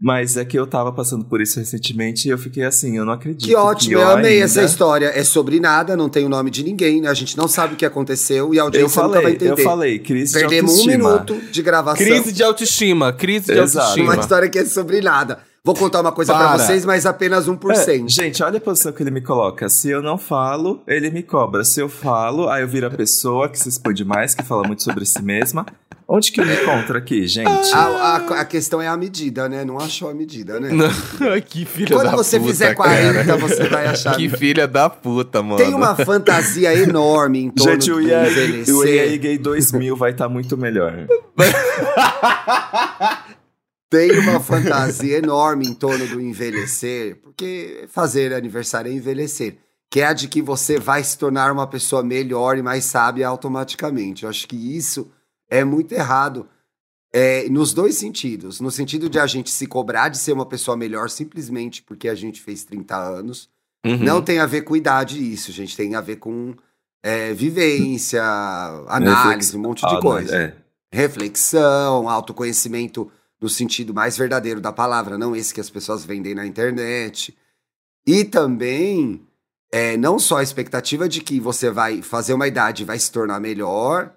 Mas 0.00 0.36
é 0.36 0.44
que 0.44 0.58
eu 0.58 0.66
tava 0.66 0.92
passando 0.92 1.24
por 1.24 1.40
isso 1.40 1.58
recentemente 1.60 2.26
e 2.26 2.30
eu 2.32 2.36
fiquei 2.36 2.64
assim, 2.64 2.96
eu 2.98 3.04
não 3.04 3.12
acredito. 3.12 3.46
Que 3.46 3.54
ótimo, 3.54 3.94
eu, 3.94 4.00
eu 4.00 4.08
amei 4.10 4.32
ainda- 4.32 4.44
essa 4.46 4.62
história. 4.64 5.06
É 5.14 5.22
sobre 5.22 5.60
nada, 5.60 5.96
não 5.96 6.08
tem 6.08 6.26
o 6.26 6.28
nome 6.28 6.50
de 6.50 6.64
ninguém, 6.64 7.00
né? 7.00 7.08
A 7.08 7.14
gente 7.14 7.36
não 7.38 7.46
sabe 7.46 7.74
o 7.74 7.76
que 7.76 7.86
aconteceu 7.86 8.52
e 8.52 8.58
a 8.58 8.62
Eu 8.62 8.64
audiência 8.64 9.00
nunca 9.02 9.14
vai 9.14 9.22
falei, 9.22 9.36
entender. 9.36 9.52
eu 9.52 9.64
falei, 9.64 9.98
crise 10.00 10.32
Perdemos 10.34 10.72
de 10.74 10.90
um 10.90 11.06
autoestima. 11.06 11.34
minuto 11.36 11.52
de 11.52 11.62
gravação. 11.62 12.04
Crise 12.04 12.32
de 12.32 12.42
autoestima, 12.42 13.12
crise 13.12 13.46
de 13.46 13.52
Exato. 13.58 13.78
autoestima. 13.78 14.12
Uma 14.14 14.20
história 14.20 14.48
que 14.50 14.58
é 14.58 14.64
sobre 14.64 15.00
nada. 15.00 15.38
Vou 15.66 15.74
contar 15.74 16.02
uma 16.02 16.12
coisa 16.12 16.34
pra 16.34 16.48
Para. 16.48 16.58
vocês, 16.58 16.84
mas 16.84 17.06
apenas 17.06 17.48
1%. 17.48 18.04
É, 18.04 18.06
gente, 18.08 18.42
olha 18.42 18.58
a 18.58 18.60
posição 18.60 18.92
que 18.92 19.02
ele 19.02 19.10
me 19.10 19.22
coloca. 19.22 19.66
Se 19.70 19.88
eu 19.88 20.02
não 20.02 20.18
falo, 20.18 20.82
ele 20.86 21.10
me 21.10 21.22
cobra. 21.22 21.64
Se 21.64 21.80
eu 21.80 21.88
falo, 21.88 22.50
aí 22.50 22.60
eu 22.62 22.68
viro 22.68 22.86
a 22.86 22.90
pessoa 22.90 23.48
que 23.48 23.58
se 23.58 23.70
expõe 23.70 23.94
demais, 23.94 24.34
que 24.34 24.42
fala 24.42 24.62
muito 24.66 24.82
sobre 24.82 25.06
si 25.06 25.22
mesma. 25.22 25.64
Onde 26.06 26.30
que 26.32 26.38
eu 26.38 26.44
me 26.44 26.52
encontro 26.54 26.98
aqui, 26.98 27.26
gente? 27.26 27.72
A, 27.72 27.78
a- 27.78 28.40
a 28.40 28.44
questão 28.44 28.82
é 28.82 28.86
a 28.88 28.94
medida, 28.94 29.48
né? 29.48 29.64
Não 29.64 29.78
achou 29.78 30.10
a 30.10 30.12
medida, 30.14 30.60
né? 30.60 30.68
Não, 30.70 30.86
que 31.40 31.64
filha 31.64 31.96
Quando 31.96 32.10
da 32.10 32.16
você 32.18 32.38
puta, 32.38 32.50
fizer 32.50 32.74
cara. 32.74 33.24
40, 33.24 33.36
você 33.38 33.66
vai 33.66 33.86
achar. 33.86 34.14
Que 34.16 34.28
filha 34.28 34.68
da 34.68 34.90
puta, 34.90 35.42
mano. 35.42 35.56
Tem 35.56 35.72
uma 35.72 35.96
fantasia 35.96 36.74
enorme 36.74 37.38
em 37.44 37.48
torno 37.50 37.72
gente, 37.72 37.90
o 37.90 37.94
do 38.02 38.06
EA, 38.06 38.28
envelhecer. 38.30 38.74
o 38.74 38.84
EA 38.86 39.16
Gay 39.16 39.38
2000 39.38 39.96
vai 39.96 40.10
estar 40.10 40.28
muito 40.28 40.58
melhor. 40.58 40.92
Tem 43.94 44.18
uma 44.18 44.40
fantasia 44.40 45.18
enorme 45.18 45.66
em 45.68 45.74
torno 45.74 46.06
do 46.08 46.20
envelhecer, 46.20 47.16
porque 47.22 47.84
fazer 47.88 48.32
aniversário 48.32 48.90
é 48.90 48.94
envelhecer. 48.94 49.56
Que 49.90 50.00
é 50.00 50.06
a 50.06 50.12
de 50.12 50.26
que 50.26 50.42
você 50.42 50.78
vai 50.78 51.04
se 51.04 51.16
tornar 51.16 51.52
uma 51.52 51.66
pessoa 51.68 52.02
melhor 52.02 52.58
e 52.58 52.62
mais 52.62 52.84
sábia 52.84 53.28
automaticamente. 53.28 54.24
Eu 54.24 54.30
acho 54.30 54.48
que 54.48 54.56
isso 54.56 55.08
é 55.48 55.62
muito 55.62 55.92
errado. 55.92 56.48
é, 57.12 57.48
nos 57.48 57.72
dois 57.72 57.96
sentidos. 57.96 58.60
No 58.60 58.72
sentido 58.72 59.08
de 59.08 59.20
a 59.20 59.26
gente 59.28 59.48
se 59.48 59.68
cobrar 59.68 60.08
de 60.08 60.18
ser 60.18 60.32
uma 60.32 60.44
pessoa 60.46 60.76
melhor 60.76 61.08
simplesmente 61.08 61.80
porque 61.80 62.08
a 62.08 62.14
gente 62.16 62.40
fez 62.42 62.64
30 62.64 62.96
anos. 62.96 63.48
Uhum. 63.86 63.98
Não 63.98 64.20
tem 64.20 64.40
a 64.40 64.46
ver 64.46 64.62
com 64.62 64.74
idade 64.74 65.20
isso, 65.32 65.52
gente. 65.52 65.76
Tem 65.76 65.94
a 65.94 66.00
ver 66.00 66.16
com 66.16 66.54
é, 67.04 67.32
vivência, 67.32 68.20
análise, 68.88 69.56
um 69.56 69.60
monte 69.60 69.86
de 69.86 69.94
Ah, 69.94 70.00
coisa 70.00 70.36
é. 70.36 70.54
reflexão, 70.90 72.08
autoconhecimento 72.08 73.08
no 73.44 73.48
sentido 73.50 73.92
mais 73.92 74.16
verdadeiro 74.16 74.58
da 74.58 74.72
palavra, 74.72 75.18
não 75.18 75.36
esse 75.36 75.52
que 75.52 75.60
as 75.60 75.68
pessoas 75.68 76.02
vendem 76.02 76.34
na 76.34 76.46
internet. 76.46 77.36
E 78.06 78.24
também, 78.24 79.20
é, 79.70 79.98
não 79.98 80.18
só 80.18 80.38
a 80.38 80.42
expectativa 80.42 81.06
de 81.06 81.20
que 81.20 81.38
você 81.38 81.70
vai 81.70 82.00
fazer 82.00 82.32
uma 82.32 82.48
idade 82.48 82.82
e 82.82 82.86
vai 82.86 82.98
se 82.98 83.12
tornar 83.12 83.38
melhor, 83.40 84.16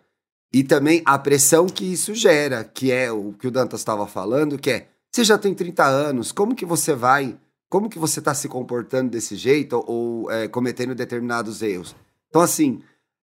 e 0.54 0.64
também 0.64 1.02
a 1.04 1.20
pressão 1.20 1.68
que 1.68 1.84
isso 1.84 2.16
gera, 2.16 2.64
que 2.64 2.90
é 2.90 3.12
o 3.12 3.34
que 3.34 3.48
o 3.48 3.52
Dantas 3.52 3.82
estava 3.82 4.08
falando, 4.08 4.58
que 4.58 4.72
é, 4.72 4.88
você 5.12 5.26
já 5.26 5.38
tem 5.38 5.54
30 5.54 5.84
anos, 5.84 6.32
como 6.32 6.56
que 6.56 6.66
você 6.66 6.96
vai, 6.96 7.38
como 7.68 7.90
que 7.90 8.00
você 8.00 8.20
está 8.20 8.34
se 8.34 8.48
comportando 8.48 9.12
desse 9.12 9.36
jeito 9.36 9.84
ou 9.86 10.32
é, 10.32 10.48
cometendo 10.48 10.96
determinados 10.96 11.62
erros? 11.62 11.94
Então, 12.30 12.42
assim, 12.42 12.82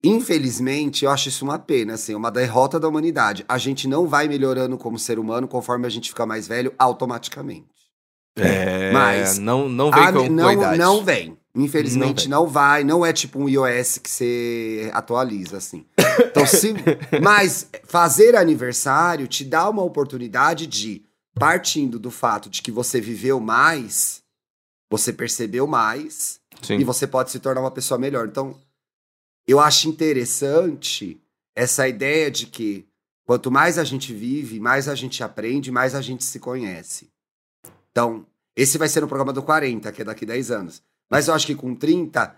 Infelizmente, 0.04 1.04
eu 1.04 1.10
acho 1.10 1.28
isso 1.28 1.44
uma 1.44 1.58
pena, 1.58 1.94
assim, 1.94 2.14
uma 2.14 2.30
derrota 2.30 2.78
da 2.78 2.88
humanidade. 2.88 3.44
A 3.48 3.58
gente 3.58 3.88
não 3.88 4.06
vai 4.06 4.28
melhorando 4.28 4.76
como 4.78 4.98
ser 4.98 5.18
humano 5.18 5.48
conforme 5.48 5.86
a 5.86 5.90
gente 5.90 6.10
fica 6.10 6.24
mais 6.24 6.46
velho 6.46 6.72
automaticamente. 6.78 7.66
É, 8.38 8.92
Mas- 8.92 9.38
não, 9.38 9.68
não 9.68 9.90
vem 9.90 10.02
Ah, 10.04 10.12
com, 10.12 10.18
a 10.20 10.28
não, 10.28 10.52
idade. 10.52 10.78
não 10.78 11.04
vem. 11.04 11.36
Infelizmente 11.54 12.28
Não 12.28 12.42
não, 12.42 12.46
vai. 12.48 12.84
Não 12.84 13.04
é 13.04 13.10
tipo 13.12 13.38
um 13.38 13.48
iOS 13.48 13.96
que 13.96 14.10
você 14.10 14.90
atualiza, 14.92 15.56
assim. 15.56 15.86
Então, 16.20 16.44
se... 16.46 16.74
Mas 17.22 17.66
fazer 17.84 18.36
aniversário 18.36 19.26
te 19.26 19.42
dá 19.42 19.68
uma 19.70 19.82
oportunidade 19.82 20.66
de, 20.66 21.02
partindo 21.34 21.98
do 21.98 22.10
fato 22.10 22.50
de 22.50 22.60
que 22.60 22.70
você 22.70 23.00
viveu 23.00 23.40
mais, 23.40 24.22
você 24.92 25.14
percebeu 25.14 25.66
mais, 25.66 26.38
Sim. 26.60 26.74
e 26.76 26.84
você 26.84 27.06
pode 27.06 27.30
se 27.30 27.40
tornar 27.40 27.62
uma 27.62 27.70
pessoa 27.70 27.96
melhor. 27.98 28.28
Então, 28.28 28.54
eu 29.46 29.60
acho 29.60 29.88
interessante 29.88 31.20
essa 31.54 31.88
ideia 31.88 32.30
de 32.30 32.46
que 32.46 32.86
quanto 33.24 33.50
mais 33.50 33.78
a 33.78 33.84
gente 33.84 34.12
vive, 34.12 34.60
mais 34.60 34.88
a 34.88 34.94
gente 34.94 35.22
aprende, 35.22 35.70
mais 35.70 35.94
a 35.94 36.00
gente 36.00 36.24
se 36.24 36.38
conhece. 36.38 37.08
Então, 37.90 38.26
esse 38.54 38.78
vai 38.78 38.88
ser 38.88 39.02
o 39.02 39.08
programa 39.08 39.32
do 39.32 39.42
40, 39.42 39.90
que 39.92 40.02
é 40.02 40.04
daqui 40.04 40.26
10 40.26 40.50
anos. 40.50 40.82
Mas 41.10 41.28
eu 41.28 41.34
acho 41.34 41.46
que 41.46 41.54
com 41.54 41.74
30 41.74 42.36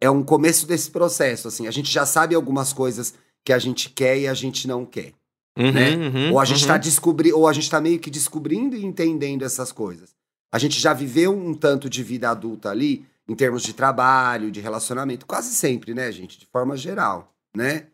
é 0.00 0.10
um 0.10 0.22
começo 0.22 0.66
desse 0.66 0.90
processo, 0.90 1.48
assim. 1.48 1.66
A 1.66 1.70
gente 1.70 1.90
já 1.90 2.06
sabe 2.06 2.34
algumas 2.34 2.72
coisas 2.72 3.14
que 3.44 3.52
a 3.52 3.58
gente 3.58 3.90
quer 3.90 4.18
e 4.18 4.28
a 4.28 4.34
gente 4.34 4.66
não 4.66 4.86
quer 4.86 5.14
Uhum, 5.58 5.72
né? 5.72 5.96
uhum, 5.96 6.32
ou 6.32 6.40
a 6.40 6.44
gente 6.44 6.62
uhum. 6.62 6.68
tá 6.68 6.78
descobrindo, 6.78 7.36
ou 7.36 7.48
a 7.48 7.52
gente 7.52 7.68
tá 7.68 7.80
meio 7.80 7.98
que 7.98 8.10
descobrindo 8.10 8.76
e 8.76 8.84
entendendo 8.84 9.44
essas 9.44 9.72
coisas. 9.72 10.14
A 10.52 10.58
gente 10.58 10.80
já 10.80 10.92
viveu 10.92 11.32
um 11.32 11.54
tanto 11.54 11.88
de 11.88 12.02
vida 12.02 12.30
adulta 12.30 12.70
ali, 12.70 13.04
em 13.30 13.34
termos 13.36 13.62
de 13.62 13.72
trabalho, 13.72 14.50
de 14.50 14.60
relacionamento, 14.60 15.24
quase 15.24 15.54
sempre, 15.54 15.94
né, 15.94 16.10
gente? 16.10 16.36
De 16.36 16.46
forma 16.46 16.76
geral, 16.76 17.32
né? 17.56 17.86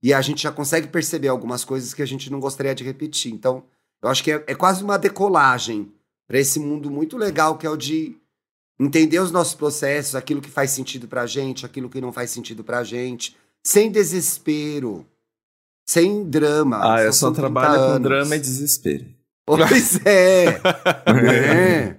E 0.00 0.14
a 0.14 0.20
gente 0.22 0.40
já 0.44 0.52
consegue 0.52 0.86
perceber 0.86 1.26
algumas 1.26 1.64
coisas 1.64 1.92
que 1.92 2.00
a 2.00 2.06
gente 2.06 2.30
não 2.30 2.38
gostaria 2.38 2.76
de 2.76 2.84
repetir. 2.84 3.32
Então, 3.32 3.64
eu 4.00 4.08
acho 4.08 4.22
que 4.22 4.30
é, 4.30 4.44
é 4.46 4.54
quase 4.54 4.84
uma 4.84 4.96
decolagem 4.96 5.92
para 6.28 6.38
esse 6.38 6.60
mundo 6.60 6.92
muito 6.92 7.16
legal 7.16 7.58
que 7.58 7.66
é 7.66 7.70
o 7.70 7.76
de 7.76 8.16
entender 8.78 9.18
os 9.18 9.32
nossos 9.32 9.56
processos, 9.56 10.14
aquilo 10.14 10.40
que 10.40 10.48
faz 10.48 10.70
sentido 10.70 11.08
pra 11.08 11.26
gente, 11.26 11.66
aquilo 11.66 11.90
que 11.90 12.00
não 12.00 12.12
faz 12.12 12.30
sentido 12.30 12.62
pra 12.62 12.84
gente, 12.84 13.36
sem 13.66 13.90
desespero, 13.90 15.04
sem 15.88 16.22
drama. 16.22 16.94
Ah, 16.94 17.02
eu 17.02 17.12
só 17.12 17.32
30 17.32 17.40
trabalho 17.40 17.74
com 17.80 17.84
anos. 17.94 18.02
drama 18.02 18.36
e 18.36 18.38
desespero. 18.38 19.06
Pois 19.44 20.06
é. 20.06 20.44
é. 21.04 21.96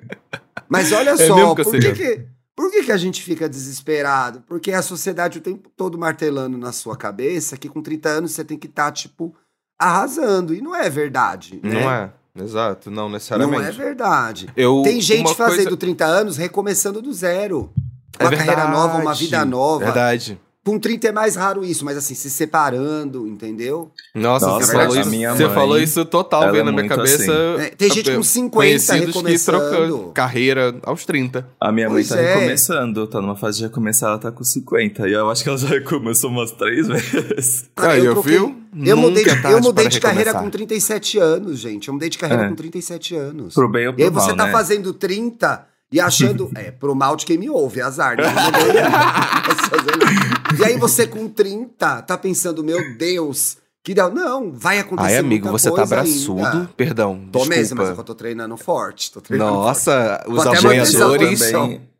Mas 0.70 0.94
olha 0.94 1.10
É 1.12 1.28
só, 1.28 1.54
por, 1.56 1.72
que, 1.80 1.94
que, 1.94 2.35
por 2.56 2.72
que, 2.72 2.84
que 2.84 2.92
a 2.92 2.98
gente 2.98 3.22
fica 3.22 3.50
desesperado? 3.50 4.42
Porque 4.48 4.72
a 4.72 4.82
sociedade 4.82 5.38
o 5.40 5.42
tempo 5.42 5.70
todo 5.76 5.98
martelando 5.98 6.58
na 6.58 6.72
sua 6.72 6.96
cabeça 6.96 7.58
que 7.58 7.68
com 7.70 7.82
30 7.82 8.10
anos 8.10 8.32
você 8.32 8.44
tem 8.46 8.58
que 8.58 8.68
estar, 8.68 8.92
tipo, 8.92 9.36
arrasando. 9.80 10.54
E 10.54 10.62
não 10.62 10.76
é 10.76 10.90
verdade. 10.90 11.60
né? 11.64 11.82
Não 11.82 11.92
é, 11.92 12.12
exato, 12.44 12.90
não 12.90 13.04
Não 13.04 13.10
necessariamente. 13.10 13.64
é 13.68 13.72
verdade. 13.72 14.50
Eu, 14.56 14.82
Tem 14.84 15.02
gente 15.02 15.36
fazendo 15.36 15.64
coisa- 15.64 15.78
30 15.78 16.06
anos 16.06 16.38
recomeçando 16.38 17.02
do 17.02 17.14
zero. 17.14 17.72
É 18.18 18.24
Uma 18.24 18.30
carreira 18.32 18.56
verdade, 18.56 18.72
nova, 18.72 18.98
uma 19.00 19.14
vida 19.14 19.44
nova. 19.46 19.84
Verdade. 19.86 20.40
Com 20.66 20.80
30 20.80 21.10
é 21.10 21.12
mais 21.12 21.36
raro 21.36 21.64
isso, 21.64 21.86
mas 21.86 21.96
assim, 21.96 22.16
se 22.16 22.28
separando, 22.28 23.28
entendeu? 23.28 23.92
Nossa, 24.16 24.48
Nossa, 24.48 24.66
você, 24.66 24.72
falou 24.74 24.98
a 24.98 25.00
isso, 25.02 25.10
minha 25.12 25.36
você 25.36 25.46
mãe, 25.46 25.54
falou 25.54 25.78
isso 25.80 26.04
total, 26.06 26.42
ela 26.44 26.52
veio 26.54 26.62
é 26.62 26.66
na 26.66 26.72
minha 26.72 26.84
muito 26.86 26.96
cabeça. 26.96 27.32
É, 27.60 27.70
tem 27.70 27.92
gente 27.92 28.12
com 28.12 28.24
50 28.24 28.56
conhecidos 28.56 29.00
que 29.02 29.06
recomeçando. 29.12 30.12
carreira 30.12 30.76
aos 30.82 31.06
30. 31.06 31.48
A 31.62 31.72
minha 31.72 31.88
Pois 31.88 32.10
mãe 32.10 32.18
tá 32.18 32.24
é. 32.24 32.34
recomeçando, 32.34 33.06
tá 33.06 33.22
numa 33.22 33.36
fase 33.36 33.60
de 33.60 33.64
recomeçar, 33.66 34.10
ela 34.10 34.18
tá 34.18 34.32
com 34.32 34.44
50. 34.44 35.08
E 35.08 35.14
eu 35.14 35.30
acho 35.30 35.44
que 35.44 35.50
ela 35.50 35.58
já 35.60 35.68
recomeçou 35.68 36.32
umas 36.32 36.52
três 36.52 36.88
vezes. 36.88 37.70
Cara, 37.76 37.94
Aí, 37.94 38.04
eu 38.06 38.14
troquei- 38.14 38.32
viu? 38.34 38.56
Eu 38.84 38.98
mudei, 38.98 39.24
é 39.24 39.54
eu 39.54 39.62
mudei 39.62 39.88
de 39.88 40.00
carreira 40.02 40.34
com 40.34 40.50
37 40.50 41.18
anos, 41.20 41.60
gente. 41.60 41.88
Eu 41.88 41.94
mudei 41.94 42.10
de 42.10 42.18
carreira 42.18 42.46
É. 42.46 42.50
com 42.50 42.56
37 42.56 43.16
anos. 43.16 43.54
Pro 43.54 43.70
bem 43.70 43.88
ou 43.88 43.94
pro 43.94 44.02
E 44.02 44.06
aí 44.06 44.10
você 44.10 44.28
mal, 44.30 44.36
tá 44.38 44.46
né? 44.48 44.52
fazendo 44.52 44.92
30 44.94 45.66
e 45.92 46.00
achando. 46.00 46.50
é, 46.56 46.72
pro 46.72 46.96
mal 46.96 47.16
de 47.16 47.26
quem 47.26 47.38
me 47.38 47.50
ouve, 47.50 47.82
azar. 47.82 48.18
Né? 48.18 48.24
E 50.58 50.64
aí 50.64 50.78
você 50.78 51.06
com 51.06 51.28
30 51.28 52.02
tá 52.04 52.18
pensando, 52.18 52.64
meu 52.64 52.96
Deus, 52.98 53.58
que 53.84 53.94
não. 53.94 54.10
Não, 54.10 54.52
vai 54.54 54.80
acontecer. 54.80 55.10
Ai, 55.10 55.18
amigo, 55.18 55.50
você 55.50 55.70
tá 55.70 55.86
braçudo. 55.86 56.46
ainda. 56.46 56.70
Perdão. 56.78 57.16
Tô 57.32 57.40
desculpa. 57.40 57.50
mesmo, 57.50 57.78
mas 57.78 57.98
eu 57.98 58.04
tô 58.04 58.16
treinando 58.16 58.56
forte. 58.56 59.12
Tô 59.12 59.20
treinando 59.20 59.52
forte. 59.52 59.66
Nossa, 59.68 60.24
os 60.28 60.46
manter 60.46 60.78
essa 60.78 61.06
apoiadores. 61.06 61.42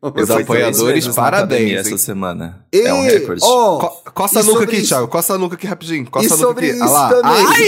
Os 0.02 0.30
apoiadores, 0.30 1.08
parabéns, 1.08 1.86
essa 1.86 1.98
semana. 1.98 2.64
E, 2.72 2.80
é 2.80 2.94
um 2.94 3.02
recorde. 3.02 3.40
ó, 3.44 3.78
Co 3.78 4.10
coça 4.12 4.40
a 4.40 4.42
e 4.42 4.46
nuca 4.46 4.64
aqui, 4.64 4.76
isso- 4.76 4.88
Thiago. 4.88 5.08
Coça 5.08 5.34
a 5.34 5.38
nuca 5.38 5.54
aqui 5.54 5.66
rapidinho. 5.66 6.10
Coça 6.10 6.28
E 6.28 6.32
a 6.32 6.36
nuca 6.36 6.60
aqui. 6.60 6.70
isso 6.70 6.82
Ah 6.82 6.90
lá. 6.90 7.08
também. 7.10 7.46
Ai! 7.46 7.64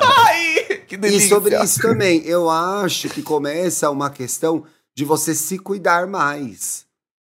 Ai! 0.00 0.64
Que 0.88 0.94
E 0.96 0.98
delícia. 0.98 1.28
sobre 1.28 1.62
isso 1.62 1.80
também, 1.80 2.22
eu 2.26 2.50
acho 2.50 3.08
que 3.08 3.22
começa 3.22 3.88
uma 3.90 4.10
questão 4.10 4.64
de 4.94 5.04
você 5.04 5.34
se 5.34 5.58
cuidar 5.58 6.06
mais. 6.06 6.86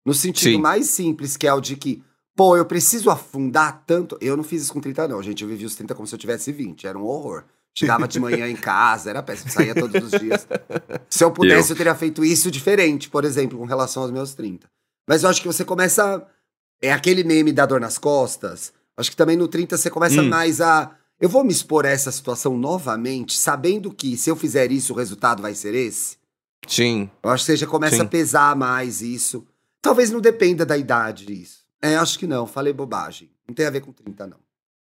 No 0.05 0.13
sentido 0.13 0.53
Sim. 0.55 0.61
mais 0.61 0.87
simples, 0.87 1.35
que 1.37 1.45
é 1.45 1.53
o 1.53 1.59
de 1.59 1.75
que, 1.75 2.01
pô, 2.35 2.55
eu 2.55 2.65
preciso 2.65 3.09
afundar 3.09 3.83
tanto. 3.85 4.17
Eu 4.21 4.37
não 4.37 4.43
fiz 4.43 4.63
isso 4.63 4.73
com 4.73 4.79
30, 4.79 5.07
não, 5.07 5.21
gente. 5.21 5.43
Eu 5.43 5.49
vivi 5.49 5.65
os 5.65 5.75
30 5.75 5.93
como 5.93 6.07
se 6.07 6.15
eu 6.15 6.19
tivesse 6.19 6.51
20. 6.51 6.87
Era 6.87 6.97
um 6.97 7.03
horror. 7.03 7.43
Chegava 7.77 8.07
de 8.07 8.19
manhã 8.19 8.47
em 8.49 8.55
casa, 8.55 9.09
era 9.09 9.21
péssimo, 9.21 9.51
saía 9.51 9.75
todos 9.75 10.03
os 10.11 10.19
dias. 10.19 10.47
Se 11.09 11.23
eu 11.23 11.31
pudesse, 11.31 11.71
eu, 11.71 11.77
teria 11.77 11.93
feito 11.95 12.25
isso 12.25 12.49
diferente, 12.49 13.09
por 13.09 13.23
exemplo, 13.23 13.57
com 13.57 13.65
relação 13.65 14.03
aos 14.03 14.11
meus 14.11 14.33
30. 14.33 14.67
Mas 15.07 15.23
eu 15.23 15.29
acho 15.29 15.41
que 15.41 15.47
você 15.47 15.63
começa. 15.63 16.25
É 16.81 16.91
aquele 16.91 17.23
meme 17.23 17.51
da 17.51 17.65
dor 17.65 17.79
nas 17.79 17.97
costas. 17.97 18.73
Acho 18.97 19.11
que 19.11 19.15
também 19.17 19.37
no 19.37 19.47
30 19.47 19.77
você 19.77 19.89
começa 19.89 20.21
Hum. 20.21 20.29
mais 20.29 20.59
a. 20.61 20.91
Eu 21.21 21.29
vou 21.29 21.43
me 21.43 21.51
expor 21.51 21.85
a 21.85 21.89
essa 21.89 22.11
situação 22.11 22.57
novamente, 22.57 23.37
sabendo 23.37 23.93
que 23.93 24.17
se 24.17 24.29
eu 24.29 24.35
fizer 24.35 24.71
isso, 24.71 24.93
o 24.93 24.95
resultado 24.95 25.41
vai 25.41 25.53
ser 25.53 25.73
esse. 25.75 26.17
Sim. 26.67 27.09
Eu 27.23 27.29
acho 27.31 27.43
que 27.45 27.51
você 27.51 27.57
já 27.57 27.67
começa 27.67 27.95
Sim. 27.97 28.01
a 28.01 28.05
pesar 28.05 28.55
mais 28.55 29.01
isso. 29.01 29.45
Talvez 29.81 30.11
não 30.11 30.19
dependa 30.19 30.65
da 30.65 30.77
idade 30.77 31.31
isso. 31.31 31.59
É, 31.81 31.95
acho 31.95 32.19
que 32.19 32.27
não, 32.27 32.45
falei 32.45 32.73
bobagem. 32.73 33.29
Não 33.47 33.55
tem 33.55 33.65
a 33.65 33.69
ver 33.69 33.81
com 33.81 33.91
30, 33.91 34.27
não. 34.27 34.37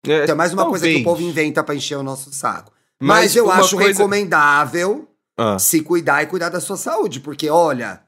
É, 0.06 0.22
Então 0.24 0.34
é 0.34 0.36
mais 0.36 0.52
uma 0.52 0.66
coisa 0.66 0.84
que 0.84 0.90
o 0.90 0.94
talvez. 0.96 1.04
povo 1.04 1.22
inventa 1.22 1.64
pra 1.64 1.74
encher 1.74 1.96
o 1.96 2.02
nosso 2.02 2.32
saco. 2.32 2.72
Mas, 3.00 3.34
eu 3.34 3.46
uma 3.46 3.54
acho 3.54 3.76
coisa- 3.76 3.98
recomendável 3.98 5.08
Ah. 5.36 5.58
se 5.58 5.80
cuidar 5.80 6.22
e 6.22 6.26
cuidar 6.26 6.48
da 6.50 6.60
sua 6.60 6.76
saúde, 6.76 7.20
porque 7.20 7.48
olha, 7.48 8.00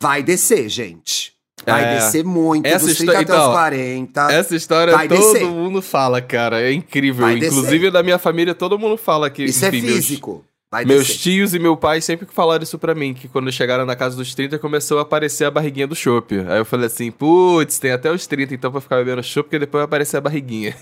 vai 0.00 0.22
descer, 0.22 0.68
gente. 0.68 1.34
Vai 1.66 1.84
É. 1.84 1.94
descer 1.96 2.24
muito, 2.24 2.66
Essa 2.66 2.86
dos 2.86 2.96
30 2.96 3.12
histó- 3.12 3.22
até 3.22 3.32
então, 3.34 3.46
os 3.48 3.52
40. 3.54 4.32
Essa 4.32 4.54
história 4.56 4.94
Vai 4.94 5.08
todo 5.08 5.18
descer. 5.32 5.44
mundo 5.46 5.80
fala, 5.82 6.20
cara. 6.22 6.60
É 6.62 6.72
incrível. 6.72 7.24
Vai 7.26 7.38
descer. 7.38 7.56
Inclusive 7.56 7.90
da 7.90 8.02
minha 8.02 8.18
família, 8.18 8.54
todo 8.54 8.78
mundo 8.78 8.96
fala 8.96 9.28
que. 9.30 9.44
Isso 9.44 9.64
é 9.64 9.68
enfim, 9.68 9.80
meus- 9.82 9.94
físico. 9.96 10.44
Vai 10.74 10.84
Meus 10.84 11.06
descer. 11.06 11.20
tios 11.22 11.54
e 11.54 11.58
meu 11.60 11.76
pai 11.76 12.00
sempre 12.00 12.26
falaram 12.32 12.62
isso 12.64 12.76
pra 12.78 12.94
mim, 12.96 13.14
que 13.14 13.28
quando 13.28 13.52
chegaram 13.52 13.86
na 13.86 13.94
casa 13.94 14.16
dos 14.16 14.34
30 14.34 14.58
começou 14.58 14.98
a 14.98 15.02
aparecer 15.02 15.44
a 15.44 15.50
barriguinha 15.50 15.86
do 15.86 15.94
chopp. 15.94 16.34
Aí 16.48 16.58
eu 16.58 16.64
falei 16.64 16.86
assim, 16.86 17.12
putz, 17.12 17.78
tem 17.78 17.92
até 17.92 18.10
os 18.10 18.26
30 18.26 18.54
então 18.54 18.72
pra 18.72 18.80
ficar 18.80 18.96
bebendo 18.96 19.22
chopp, 19.22 19.44
porque 19.46 19.58
depois 19.60 19.80
vai 19.80 19.84
aparecer 19.84 20.16
a 20.16 20.20
barriguinha. 20.20 20.74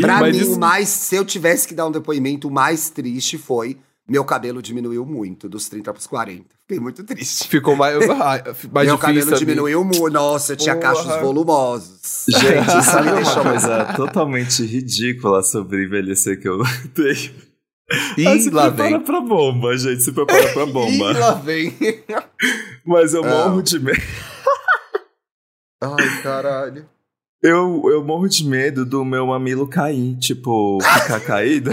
Pra 0.00 0.20
Mas 0.20 0.36
mim, 0.36 0.42
isso- 0.42 0.54
o 0.56 0.58
mais, 0.58 0.88
se 0.88 1.14
eu 1.14 1.24
tivesse 1.24 1.68
que 1.68 1.74
dar 1.74 1.86
um 1.86 1.92
depoimento, 1.92 2.48
o 2.48 2.50
mais 2.50 2.90
triste 2.90 3.38
foi 3.38 3.76
meu 4.10 4.24
cabelo 4.24 4.62
diminuiu 4.62 5.04
muito, 5.04 5.50
dos 5.50 5.68
30 5.68 5.92
pros 5.92 6.06
40. 6.06 6.44
Fiquei 6.66 6.80
muito 6.80 7.04
triste. 7.04 7.46
Ficou 7.46 7.76
mais, 7.76 7.94
ah, 8.08 8.42
mais 8.72 8.86
meu 8.86 8.96
difícil. 8.96 8.98
cabelo 8.98 9.24
sabe? 9.26 9.38
diminuiu 9.38 9.84
muito. 9.84 10.08
Nossa, 10.10 10.52
eu 10.54 10.56
tinha 10.56 10.74
Porra. 10.76 10.94
cachos 10.94 11.20
volumosos. 11.20 12.24
Gente, 12.26 12.68
Isso 12.68 12.82
sabe 12.90 13.04
me 13.08 13.12
uma 13.12 13.16
deixou 13.22 13.42
coisa 13.42 13.84
totalmente 13.94 14.64
ridícula 14.64 15.42
sobre 15.42 15.84
envelhecer 15.84 16.40
que 16.40 16.48
eu 16.48 16.58
tenho? 16.94 17.47
Ih, 18.18 18.26
Ah, 18.26 18.38
se 18.38 18.50
lá 18.50 18.68
prepara 18.70 18.90
vem. 18.98 19.00
pra 19.00 19.20
bomba, 19.20 19.76
gente. 19.78 20.02
Se 20.02 20.12
prepara 20.12 20.52
pra 20.52 20.66
bomba. 20.66 20.90
Ih, 21.12 21.18
lá 21.18 21.34
vem. 21.34 21.74
Mas 22.84 23.14
eu 23.14 23.24
Ah. 23.24 23.28
morro 23.48 23.62
de 23.62 23.78
medo. 23.78 24.00
Ai, 25.82 26.22
caralho. 26.22 26.86
Eu, 27.42 27.82
eu 27.86 28.02
morro 28.04 28.28
de 28.28 28.44
medo 28.44 28.84
do 28.84 29.04
meu 29.04 29.26
mamilo 29.28 29.66
cair. 29.68 30.16
Tipo, 30.18 30.78
ficar 30.82 31.20
caído. 31.20 31.70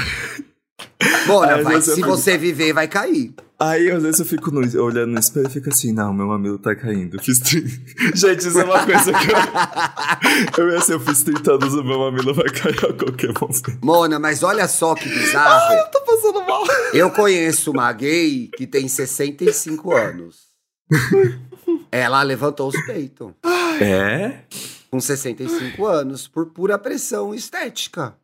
Né, 1.01 1.53
Aí, 1.55 1.63
vai- 1.63 1.81
se 1.81 1.95
fica- 1.95 2.07
você 2.07 2.37
viver, 2.37 2.71
vai 2.73 2.87
cair. 2.87 3.33
Aí, 3.59 3.89
às 3.89 4.03
vezes, 4.03 4.19
eu 4.19 4.25
fico 4.25 4.51
no- 4.51 4.59
olhando 4.83 5.11
no 5.13 5.19
espelho 5.19 5.47
e 5.47 5.49
fico 5.49 5.69
assim, 5.69 5.91
não, 5.93 6.13
meu 6.13 6.27
mamilo 6.27 6.57
tá 6.59 6.75
caindo. 6.75 7.21
Fiz 7.21 7.39
30... 7.39 7.69
Gente, 8.15 8.47
isso 8.47 8.59
é 8.59 8.63
uma 8.65 8.85
coisa 8.85 9.11
que 9.13 9.31
eu... 9.31 9.35
Eu 10.65 10.71
ia 10.71 10.77
assim, 10.77 10.91
eu 10.93 10.99
fiz 10.99 11.23
30 11.23 11.53
anos, 11.53 11.73
o 11.73 11.83
meu 11.83 11.99
mamilo 11.99 12.33
vai 12.33 12.45
cair 12.49 12.77
a 12.85 12.93
qualquer 12.93 13.33
momento. 13.39 13.77
Mona, 13.81 14.19
mas 14.19 14.43
olha 14.43 14.67
só 14.67 14.93
que 14.95 15.07
bizarro. 15.07 15.89
Tô 15.91 16.01
passando 16.01 16.41
mal. 16.45 16.63
Eu 16.93 17.11
conheço 17.11 17.71
uma 17.71 17.91
gay 17.93 18.49
que 18.57 18.65
tem 18.67 18.87
65 18.87 19.93
anos. 19.93 20.45
Ela 21.91 22.21
levantou 22.23 22.67
os 22.69 22.85
peitos. 22.85 23.31
É? 23.81 24.39
Com 24.91 24.99
65 24.99 25.85
anos, 25.85 26.27
por 26.27 26.47
pura 26.47 26.77
pressão 26.77 27.33
estética. 27.33 28.15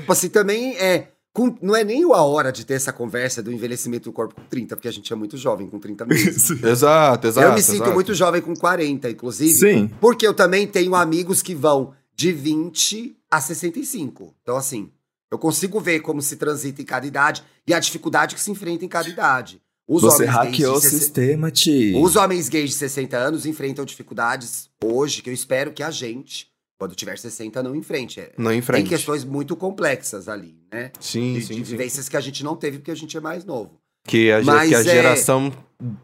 Tipo 0.00 0.12
assim, 0.12 0.28
também 0.28 0.76
é. 0.78 1.08
Com- 1.40 1.56
não 1.62 1.74
é 1.74 1.82
nem 1.82 2.04
a 2.04 2.22
hora 2.22 2.52
de 2.52 2.66
ter 2.66 2.74
essa 2.74 2.92
conversa 2.92 3.42
do 3.42 3.50
envelhecimento 3.50 4.10
do 4.10 4.12
corpo 4.12 4.34
com 4.34 4.42
30, 4.42 4.76
porque 4.76 4.88
a 4.88 4.92
gente 4.92 5.10
é 5.10 5.16
muito 5.16 5.38
jovem 5.38 5.66
com 5.68 5.78
30 5.78 6.04
meses. 6.04 6.50
Exato, 6.62 7.26
exato. 7.26 7.46
eu 7.46 7.54
me 7.54 7.62
sinto 7.62 7.76
exato. 7.76 7.94
muito 7.94 8.14
jovem 8.14 8.42
com 8.42 8.54
40, 8.54 9.08
inclusive. 9.08 9.50
Sim. 9.54 9.90
Porque 10.00 10.26
eu 10.26 10.34
também 10.34 10.66
tenho 10.66 10.94
amigos 10.94 11.40
que 11.40 11.54
vão 11.54 11.94
de 12.14 12.30
20 12.30 13.16
a 13.30 13.40
65. 13.40 14.34
Então, 14.42 14.56
assim, 14.56 14.90
eu 15.30 15.38
consigo 15.38 15.80
ver 15.80 16.00
como 16.00 16.20
se 16.20 16.36
transita 16.36 16.82
em 16.82 16.84
cada 16.84 17.06
idade 17.06 17.42
e 17.66 17.72
a 17.72 17.78
dificuldade 17.80 18.34
que 18.34 18.40
se 18.40 18.50
enfrenta 18.50 18.84
em 18.84 18.88
cada 18.88 19.08
idade. 19.08 19.62
Os 19.88 20.02
Você 20.02 20.26
hackeou 20.26 20.74
o 20.76 20.80
60 20.80 20.98
sistema, 20.98 21.50
Ti. 21.50 21.94
Os 21.96 22.16
homens 22.16 22.48
gays 22.50 22.70
de 22.70 22.76
60 22.76 23.16
anos 23.16 23.46
enfrentam 23.46 23.84
dificuldades 23.84 24.68
hoje 24.84 25.22
que 25.22 25.30
eu 25.30 25.34
espero 25.34 25.72
que 25.72 25.82
a 25.82 25.90
gente, 25.90 26.48
quando 26.80 26.94
tiver 26.94 27.18
60, 27.18 27.62
não 27.62 27.76
enfrente. 27.76 28.18
É- 28.20 28.32
Não 28.38 28.50
em 28.50 28.54
Tem 28.54 28.62
frente. 28.62 28.88
questões 28.88 29.22
muito 29.22 29.54
complexas 29.54 30.28
ali, 30.30 30.54
né? 30.72 30.90
Sim, 30.98 31.34
De, 31.34 31.42
sim, 31.42 31.54
de 31.56 31.58
sim. 31.58 31.62
vivências 31.62 32.08
que 32.08 32.16
a 32.16 32.20
gente 32.20 32.42
não 32.42 32.56
teve 32.56 32.78
porque 32.78 32.90
a 32.90 32.94
gente 32.96 33.14
é 33.14 33.20
mais 33.20 33.44
novo. 33.44 33.72
Que 34.08 34.32
a, 34.32 34.40
Mas 34.42 34.70
que 34.70 34.74
a 34.74 34.80
é- 34.80 34.82
geração 34.82 35.52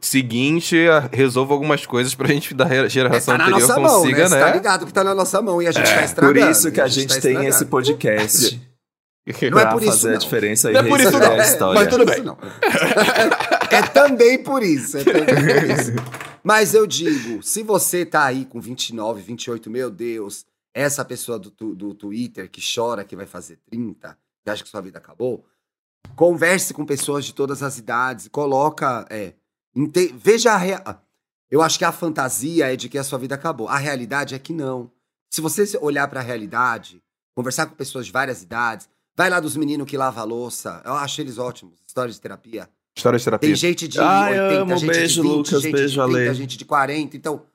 seguinte 0.02 0.76
a- 0.86 1.08
resolva 1.10 1.54
algumas 1.54 1.86
coisas 1.86 2.14
pra 2.14 2.28
gente 2.28 2.52
da 2.52 2.66
re- 2.66 2.84
É, 2.84 2.88
geração 2.90 3.34
tá 3.34 3.38
na 3.38 3.44
anterior 3.56 3.68
nossa 3.68 3.80
mão, 3.80 4.00
consiga, 4.02 4.22
né? 4.24 4.28
Você 4.28 4.34
né? 4.36 4.40
tá 4.44 4.52
ligado 4.54 4.86
que 4.86 4.92
tá 4.92 5.02
na 5.02 5.14
nossa 5.14 5.40
mão 5.40 5.62
e 5.62 5.66
a 5.66 5.72
gente 5.72 5.88
tá 5.88 5.94
Por 5.96 6.04
estragando. 6.04 6.50
isso 6.50 6.70
que 6.70 6.78
e 6.78 6.82
a 6.82 6.88
gente 6.88 7.08
tá 7.14 7.20
tem 7.22 7.32
estragando. 7.32 7.48
esse 7.48 7.64
podcast. 7.64 8.60
Não 9.50 9.58
é 9.58 9.62
pra 9.62 9.72
por 9.72 9.82
isso, 9.82 9.90
fazer 9.92 10.08
a 10.08 10.12
não. 10.12 10.18
diferença 10.18 10.70
e 10.70 10.74
Não 10.74 10.80
é 10.80 10.82
por 10.84 11.00
isso, 11.00 11.10
não. 11.10 11.20
a 11.32 11.36
É, 11.36 11.42
história. 11.42 11.80
mas 11.80 11.88
tudo 11.88 12.04
não. 12.22 12.38
é 13.72 13.82
também 13.82 14.38
por 14.42 14.62
isso. 14.62 14.98
É 14.98 15.04
também 15.04 15.24
por 15.24 15.70
isso. 15.80 15.92
Mas 16.44 16.74
eu 16.74 16.86
digo, 16.86 17.42
se 17.42 17.64
você 17.64 18.06
tá 18.06 18.24
aí 18.24 18.44
com 18.44 18.60
29, 18.60 19.20
28, 19.22 19.68
meu 19.68 19.90
Deus, 19.90 20.44
essa 20.78 21.02
pessoa 21.04 21.38
do, 21.38 21.50
do 21.74 21.94
Twitter 21.94 22.50
que 22.50 22.60
chora 22.60 23.02
que 23.04 23.16
vai 23.16 23.24
fazer 23.26 23.58
30, 23.70 24.16
que 24.44 24.50
acha 24.50 24.62
que 24.62 24.68
sua 24.68 24.82
vida 24.82 24.98
acabou, 24.98 25.44
converse 26.14 26.74
com 26.74 26.84
pessoas 26.84 27.24
de 27.24 27.32
todas 27.34 27.62
as 27.62 27.78
idades, 27.78 28.28
coloca. 28.28 29.06
É, 29.10 29.32
inte- 29.74 30.12
veja 30.16 30.52
a 30.52 30.56
rea- 30.56 31.00
Eu 31.50 31.62
acho 31.62 31.78
que 31.78 31.84
a 31.84 31.92
fantasia 31.92 32.72
é 32.72 32.76
de 32.76 32.88
que 32.88 32.98
a 32.98 33.04
sua 33.04 33.18
vida 33.20 33.34
acabou. 33.36 33.68
A 33.68 33.78
realidade 33.78 34.34
é 34.34 34.38
que 34.38 34.52
não. 34.52 34.90
Se 35.30 35.40
você 35.40 35.78
olhar 35.80 36.08
pra 36.08 36.20
realidade, 36.20 37.00
conversar 37.36 37.66
com 37.66 37.74
pessoas 37.76 38.04
de 38.06 38.10
várias 38.12 38.42
idades, 38.42 38.88
vai 39.16 39.30
lá 39.30 39.38
dos 39.38 39.56
meninos 39.56 39.88
que 39.88 39.96
lavam 39.96 40.22
a 40.22 40.26
louça, 40.26 40.82
eu 40.84 40.94
acho 40.94 41.20
eles 41.20 41.38
ótimos, 41.38 41.78
histórias 41.86 42.16
de 42.16 42.20
terapia. 42.20 42.68
História 42.96 43.16
de 43.18 43.24
terapia. 43.24 43.48
Tem 43.48 43.54
gente 43.56 43.86
de 43.86 44.00
Ai, 44.00 44.32
80, 44.40 44.62
amo. 44.62 44.76
gente 44.76 44.90
Beijo, 44.90 45.22
de 45.22 45.28
20, 45.28 45.36
Lucas. 45.36 45.62
gente 45.62 45.72
Beijo, 45.72 45.88
de 46.00 46.12
30, 46.12 46.18
Ale. 46.28 46.34
gente 46.34 46.56
de 46.58 46.64
40. 46.64 47.16
Então, 47.16 47.46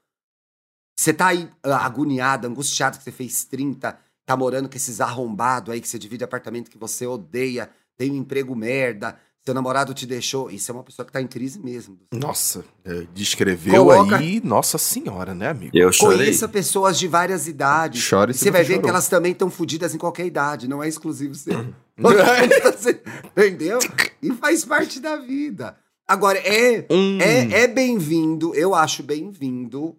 você 0.96 1.14
tá 1.14 1.28
aí 1.28 1.50
ah, 1.64 1.86
agoniado, 1.86 2.48
angustiado 2.48 2.98
que 2.98 3.04
você 3.04 3.12
fez 3.12 3.44
30, 3.46 3.98
tá 4.26 4.38
morando 4.38 4.70
com 4.70 4.76
esses 4.76 5.02
arrombados 5.02 5.74
aí 5.74 5.82
que 5.82 5.88
você 5.88 5.98
divide 6.00 6.24
apartamento 6.24 6.70
que 6.70 6.78
você 6.78 7.06
odeia, 7.08 7.70
tem 7.98 8.12
um 8.12 8.16
emprego 8.16 8.56
merda, 8.56 9.18
seu 9.44 9.54
namorado 9.56 9.94
te 9.96 10.06
deixou. 10.06 10.52
Isso 10.52 10.72
é 10.72 10.74
uma 10.76 10.84
pessoa 10.84 11.04
que 11.06 11.12
tá 11.12 11.20
em 11.20 11.26
crise 11.28 11.60
mesmo. 11.60 11.98
Nossa, 12.14 12.64
é, 12.86 13.08
descreveu 13.14 13.86
Coloca- 13.86 14.18
aí, 14.18 14.40
nossa 14.44 14.78
senhora, 14.78 15.34
né, 15.34 15.50
amigo? 15.50 15.72
Eu 15.76 15.92
chorei. 15.92 16.18
Conheça 16.20 16.48
pessoas 16.48 17.00
de 17.00 17.08
várias 17.08 17.48
idades. 17.48 18.02
Chore 18.04 18.32
E 18.32 18.34
se 18.36 18.42
você 18.42 18.52
vai 18.52 18.62
ver 18.64 18.74
chorou. 18.76 18.84
que 18.84 18.90
elas 18.90 19.08
também 19.08 19.32
estão 19.32 19.50
fodidas 19.50 19.96
em 19.96 19.98
qualquer 19.98 20.28
idade, 20.28 20.68
não 20.68 20.84
é 20.84 20.88
exclusivo 20.88 21.34
seu. 21.34 21.74
Você- 21.98 23.02
Entendeu? 23.36 23.80
E 24.22 24.32
faz 24.34 24.64
parte 24.64 25.00
da 25.00 25.16
vida. 25.16 25.76
Agora, 26.08 26.38
é, 26.38 26.86
Hum. 26.92 27.18
é, 27.20 27.64
é 27.64 27.68
bem-vindo, 27.68 28.54
eu 28.54 28.76
acho 28.76 29.02
bem-vindo 29.02 29.96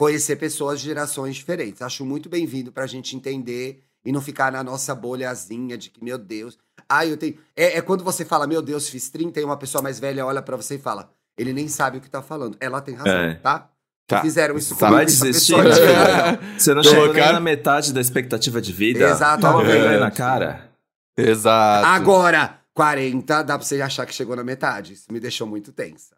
conhecer 0.00 0.36
pessoas 0.36 0.80
de 0.80 0.86
gerações 0.86 1.36
diferentes. 1.36 1.82
Acho 1.82 2.06
muito 2.06 2.26
bem-vindo 2.26 2.72
pra 2.72 2.86
gente 2.86 3.14
entender 3.14 3.82
e 4.02 4.10
não 4.10 4.22
ficar 4.22 4.50
na 4.50 4.64
nossa 4.64 4.94
bolhazinha 4.94 5.76
de 5.76 5.90
que, 5.90 6.02
meu 6.02 6.16
Deus. 6.16 6.56
Ah, 6.88 7.04
eu 7.04 7.18
tenho. 7.18 7.36
É, 7.54 7.76
é 7.76 7.82
quando 7.82 8.02
você 8.02 8.24
fala, 8.24 8.46
meu 8.46 8.62
Deus, 8.62 8.88
fiz 8.88 9.10
30 9.10 9.38
e 9.38 9.44
uma 9.44 9.58
pessoa 9.58 9.82
mais 9.82 10.00
velha 10.00 10.24
olha 10.24 10.40
pra 10.40 10.56
você 10.56 10.76
e 10.76 10.78
fala, 10.78 11.10
ele 11.36 11.52
nem 11.52 11.68
sabe 11.68 11.98
o 11.98 12.00
que 12.00 12.08
tá 12.08 12.22
falando. 12.22 12.56
Ela 12.60 12.80
tem 12.80 12.94
razão, 12.94 13.12
É. 13.12 13.34
tá? 13.34 13.68
Tá. 14.06 14.22
Fizeram 14.22 14.56
isso 14.56 14.70
Tá. 14.74 14.86
comigo, 14.86 14.96
Vai 14.96 15.04
desistir, 15.04 15.54
pessoa-? 15.54 16.38
Você 16.58 16.72
não 16.72 16.82
chegou 16.82 17.12
nem 17.12 17.32
na 17.34 17.38
metade 17.38 17.92
da 17.92 18.00
expectativa 18.00 18.58
de 18.58 18.72
vida. 18.72 19.04
Exatamente. 19.06 19.52
Toma 19.52 19.64
vergonha 19.64 20.00
na 20.00 20.10
cara. 20.10 20.70
Exato. 21.14 21.86
Agora, 21.86 22.58
40, 22.72 23.42
dá 23.42 23.58
pra 23.58 23.66
você 23.66 23.82
achar 23.82 24.06
que 24.06 24.14
chegou 24.14 24.34
na 24.34 24.42
metade. 24.42 24.94
Isso 24.94 25.12
me 25.12 25.20
deixou 25.20 25.46
muito 25.46 25.72
tensa. 25.72 26.16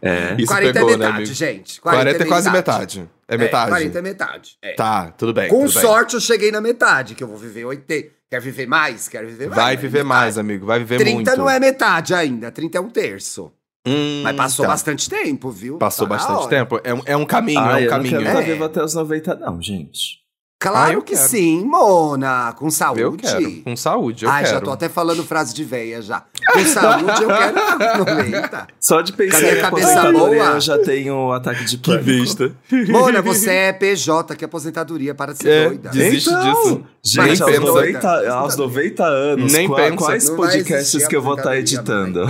É. 0.00 0.34
Isso 0.38 0.46
40 0.46 0.72
pegou, 0.72 0.88
é 0.88 0.92
né, 0.92 0.98
metade, 0.98 1.16
amigo? 1.18 1.34
gente. 1.34 1.80
40 1.80 2.10
é 2.22 2.26
quase 2.26 2.50
metade. 2.50 3.10
É 3.28 3.36
metade. 3.36 3.68
40 3.70 3.98
é 3.98 4.02
metade. 4.02 4.56
é. 4.62 4.72
Tá, 4.74 5.10
tudo 5.16 5.32
bem. 5.32 5.48
Com 5.48 5.66
tudo 5.66 5.72
bem. 5.74 5.82
sorte, 5.82 6.14
eu 6.14 6.20
cheguei 6.20 6.50
na 6.50 6.60
metade, 6.60 7.14
que 7.14 7.22
eu 7.22 7.28
vou 7.28 7.36
viver 7.36 7.64
80. 7.64 8.14
Quer 8.30 8.40
viver 8.40 8.66
mais? 8.66 9.08
Quero 9.08 9.28
viver 9.28 9.48
mais. 9.48 9.56
Vai 9.62 9.76
né? 9.76 9.80
viver 9.82 9.98
Metade. 9.98 10.08
mais, 10.08 10.38
amigo. 10.38 10.66
Vai 10.66 10.78
viver 10.80 10.96
30 10.98 11.14
muito. 11.14 11.36
não 11.36 11.48
é 11.48 11.60
metade 11.60 12.14
ainda, 12.14 12.50
30 12.50 12.78
é 12.78 12.80
um 12.80 12.90
terço. 12.90 13.52
Hum, 13.86 14.22
Mas 14.24 14.34
passou 14.34 14.64
tá. 14.64 14.70
bastante 14.72 15.10
tempo, 15.10 15.50
viu? 15.50 15.76
Passou 15.76 16.08
Tá 16.08 16.14
bastante 16.16 16.48
tempo. 16.48 16.80
É 16.82 16.94
um, 16.94 17.02
é 17.04 17.16
um 17.16 17.26
caminho, 17.26 17.60
Ah, 17.60 17.72
é 17.78 17.82
um 17.82 17.84
eu 17.84 17.90
caminho. 17.90 18.14
não 18.16 18.22
quero 18.24 18.38
É. 18.38 18.40
estar 18.40 18.52
vivo 18.52 18.64
até 18.64 18.82
os 18.82 18.94
90, 18.94 19.34
não, 19.36 19.60
gente. 19.60 20.23
Ah, 20.68 20.72
Claro 20.72 20.92
eu 20.94 21.02
que 21.02 21.14
quero. 21.14 21.28
sim, 21.28 21.64
Mona. 21.64 22.52
Com 22.58 22.70
saúde. 22.70 23.00
Eu 23.00 23.12
quero. 23.12 23.62
Com 23.62 23.76
saúde, 23.76 24.24
eu 24.24 24.30
Ai, 24.30 24.42
quero. 24.44 24.54
já 24.56 24.60
tô 24.60 24.70
até 24.70 24.88
falando 24.88 25.22
frase 25.24 25.54
de 25.54 25.64
véia 25.64 26.00
já. 26.02 26.22
Com 26.52 26.64
saúde, 26.64 27.22
eu 27.22 27.28
quero 27.28 27.58
estar 27.58 27.98
90. 27.98 28.66
Só 28.80 29.00
de 29.00 29.12
pensar 29.12 29.40
Cadê 29.40 29.50
a 29.50 29.58
em 29.58 29.60
cabeça 29.62 29.88
aposentadoria, 30.00 30.42
boa? 30.44 30.54
eu 30.54 30.60
já 30.60 30.78
tenho 30.78 31.14
um 31.14 31.32
ataque 31.32 31.64
de 31.64 31.78
pânico. 31.78 32.54
Mona, 32.90 33.20
você 33.22 33.50
é 33.50 33.72
PJ, 33.72 34.34
que 34.36 34.44
é 34.44 34.46
aposentadoria 34.46 35.14
para 35.14 35.32
de 35.32 35.38
ser 35.38 35.48
É, 35.50 35.68
doida. 35.68 35.90
desiste 35.90 36.30
Então, 36.30 36.42
disso. 36.62 36.84
Gente, 37.04 37.42
aos 37.42 37.50
pensa. 37.50 37.60
90, 37.60 38.30
aos 38.32 38.56
90 38.56 39.04
anos, 39.04 39.52
Nem 39.52 39.66
qua- 39.68 39.76
pensa. 39.76 39.96
quais 39.96 40.30
podcasts 40.30 41.06
que 41.06 41.16
eu 41.16 41.22
vou 41.22 41.34
estar 41.36 41.50
aposentadoria, 41.50 41.60
editando? 41.60 42.26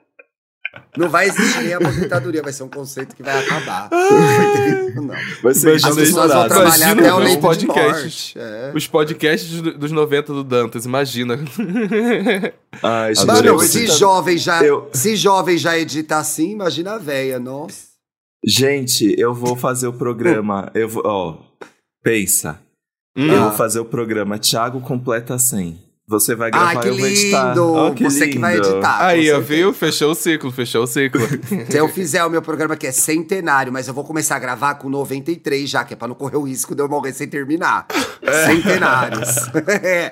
Não 0.97 1.09
vai 1.09 1.27
existir 1.27 1.63
nem 1.63 1.73
aposentadoria, 1.73 2.41
vai 2.41 2.53
ser 2.53 2.63
um 2.63 2.69
conceito 2.69 3.15
que 3.15 3.21
vai 3.23 3.37
acabar. 3.43 3.89
Não 3.91 3.99
vai 4.37 4.51
ter 4.53 4.89
isso, 4.89 5.01
não. 5.01 5.15
Vai 5.43 5.53
ser 5.53 5.69
Imagina 5.69 5.89
As 5.89 5.95
pessoas 5.95 6.31
vão 6.33 6.47
trabalhar 6.47 6.75
Imagina 6.75 7.01
até 7.01 7.13
o 7.13 7.17
os 7.17 7.23
leito 7.23 7.41
morte. 7.67 8.33
É. 8.39 8.71
Os 8.75 8.87
podcasts 8.87 9.61
do- 9.61 9.77
dos 9.77 9.91
90 9.91 10.33
do 10.33 10.43
Dantas, 10.43 10.85
imagina. 10.85 11.35
Ai, 12.83 13.13
Mano, 13.25 13.59
se 13.59 13.79
editando. 13.79 13.99
jovem, 13.99 14.37
já, 14.37 14.63
Eu- 14.63 14.89
se 14.93 15.15
jovem 15.15 15.57
já 15.57 15.77
edita 15.77 16.17
assim, 16.17 16.51
imagina 16.51 16.93
a 16.93 16.97
véia, 16.97 17.39
nossa. 17.39 17.95
Gente, 18.45 19.15
eu 19.17 19.33
vou 19.33 19.55
fazer 19.55 19.87
o 19.87 19.93
programa. 19.93 20.69
Eu 20.75 20.87
vou. 20.87 21.01
Ó, 21.05 21.37
pensa. 22.03 22.59
Hum. 23.17 23.27
Eu 23.27 23.37
Ah. 23.41 23.47
vou 23.47 23.51
fazer 23.57 23.79
o 23.79 23.85
programa 23.85 24.37
Thiago 24.37 24.79
Completa 24.81 25.37
100. 25.39 25.79
Você 26.07 26.35
vai 26.35 26.51
gravar 26.51 26.67
Ai, 26.67 26.79
que 26.81 26.87
eu 26.87 26.97
vou 26.97 27.07
editar. 27.07 27.47
lindo! 27.49 27.73
Ó, 27.73 27.91
que 27.91 28.03
Você 28.03 28.27
que 28.27 28.37
vai 28.37 28.55
lindo. 28.55 28.67
editar. 28.67 29.05
Aí, 29.05 29.31
ó, 29.31 29.39
viu? 29.39 29.73
Fechou 29.73 30.11
o 30.11 30.15
ciclo, 30.15 30.51
fechou 30.51 30.83
o 30.83 30.87
ciclo. 30.87 31.21
Se 31.69 31.77
eu 31.77 31.89
fizer 31.89 32.23
o 32.23 32.29
meu 32.29 32.41
programa 32.43 32.75
que 32.77 32.85
é 32.85 32.91
centenário, 32.91 33.73
mas 33.73 33.87
eu 33.87 33.93
vou 33.93 34.03
começar 34.03 34.35
a 34.35 34.39
gravar 34.39 34.75
com 34.75 34.87
93 34.87 35.67
já, 35.67 35.83
que 35.83 35.93
é 35.93 35.97
pra 35.97 36.07
não 36.07 36.13
correr 36.15 36.37
o 36.37 36.43
risco 36.43 36.75
de 36.75 36.81
eu 36.83 36.87
morrer 36.87 37.11
sem 37.13 37.27
terminar. 37.27 37.87
Centenários. 38.45 39.35
é. 39.83 40.11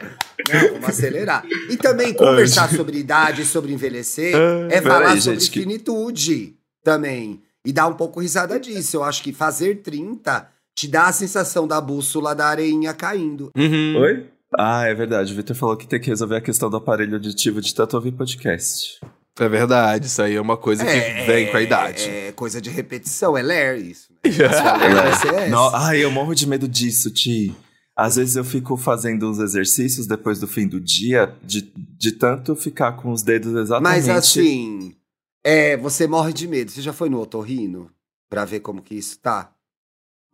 Não, 0.51 0.73
vamos 0.73 0.89
acelerar. 0.89 1.45
E 1.69 1.77
também 1.77 2.13
conversar 2.13 2.69
sobre 2.69 2.97
idade, 2.97 3.45
sobre 3.45 3.71
envelhecer, 3.71 4.33
é 4.69 4.81
falar 4.81 4.99
Peraí, 5.01 5.21
sobre 5.21 5.39
gente, 5.39 5.51
que- 5.51 5.59
finitude 5.59 6.55
também. 6.83 7.41
E 7.65 7.71
dar 7.71 7.87
um 7.87 7.93
pouco 7.93 8.19
risada 8.19 8.59
disso. 8.59 8.97
Eu 8.97 9.03
acho 9.03 9.23
que 9.23 9.31
fazer 9.31 9.75
30 9.81 10.47
te 10.75 10.87
dá 10.87 11.05
a 11.05 11.11
sensação 11.13 11.65
da 11.67 11.79
bússola 11.79 12.33
da 12.35 12.47
areinha 12.47 12.93
caindo. 12.93 13.51
Uhum. 13.55 13.95
Oi? 14.01 14.25
Ah, 14.57 14.85
é 14.85 14.93
verdade. 14.93 15.33
O 15.33 15.35
Victor 15.35 15.55
falou 15.55 15.75
que 15.77 15.87
tem 15.87 15.99
que 15.99 16.09
resolver 16.09 16.35
a 16.37 16.41
questão 16.41 16.69
do 16.69 16.77
aparelho 16.77 17.13
auditivo 17.15 17.61
de 17.61 17.73
tanto 17.73 17.95
ouvir 17.95 18.11
podcast. 18.11 18.99
É 19.39 19.49
verdade, 19.49 20.05
isso 20.05 20.21
aí 20.21 20.35
é 20.35 20.41
uma 20.41 20.55
coisa 20.57 20.85
que 20.85 21.25
vem 21.25 21.49
com 21.49 21.57
a 21.57 21.61
idade. 21.61 22.03
É 22.07 22.31
coisa 22.33 22.61
de 22.61 22.69
repetição, 22.69 23.35
é 23.35 23.41
ler 23.41 23.77
isso. 23.79 24.13
Né? 24.23 24.45
A 24.45 24.53
sua 24.53 24.77
ler 24.77 24.93
vai 24.93 25.13
ser 25.15 25.33
essa. 25.33 25.49
No- 25.49 25.69
Ai, 25.75 26.03
eu 26.03 26.11
morro 26.11 26.35
de 26.35 26.45
medo 26.47 26.67
disso, 26.67 27.09
Ti. 27.11 27.55
Às 27.95 28.15
vezes 28.15 28.35
eu 28.35 28.43
fico 28.43 28.75
fazendo 28.77 29.29
uns 29.29 29.39
exercícios 29.39 30.05
depois 30.07 30.39
do 30.39 30.47
fim 30.47 30.67
do 30.67 30.79
dia, 30.79 31.33
de, 31.43 31.61
de 31.75 32.11
tanto 32.11 32.55
ficar 32.55 32.91
com 32.93 33.11
os 33.11 33.21
dedos 33.23 33.55
exatamente. 33.55 34.05
Mas 34.07 34.09
assim, 34.09 34.95
é, 35.43 35.77
você 35.77 36.05
morre 36.07 36.31
de 36.33 36.47
medo. 36.47 36.69
Você 36.71 36.81
já 36.81 36.93
foi 36.93 37.09
no 37.09 37.19
otorrino 37.19 37.89
pra 38.29 38.45
ver 38.45 38.59
como 38.61 38.81
que 38.81 38.95
isso 38.95 39.17
tá? 39.19 39.51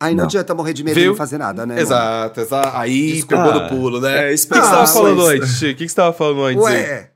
Aí 0.00 0.12
não, 0.14 0.18
Não. 0.22 0.24
adianta 0.24 0.54
morrer 0.54 0.72
de 0.72 0.82
medo 0.82 0.98
e 0.98 1.02
Viu? 1.02 1.10
não 1.10 1.16
fazer 1.16 1.36
nada, 1.36 1.66
né? 1.66 1.78
Exato, 1.80 2.40
exato. 2.40 2.74
Aí 2.76 3.12
Desculpa. 3.12 3.44
pegou 3.44 3.60
no 3.60 3.68
pulo, 3.68 4.00
né? 4.00 4.28
É, 4.28 4.30
O 4.30 4.34
isso 4.34 4.46
que 4.48 4.54
que 4.54 4.60
você 4.60 4.66
Ah, 4.66 4.70
tava 4.70 4.86
falando 4.86 5.26
antes? 5.26 5.56
O 5.56 5.60
que 5.66 5.74
que 5.74 5.88
você 5.88 5.94
tava 5.94 6.12
falando 6.14 6.44
antes? 6.44 6.62
Ué, 6.64 7.10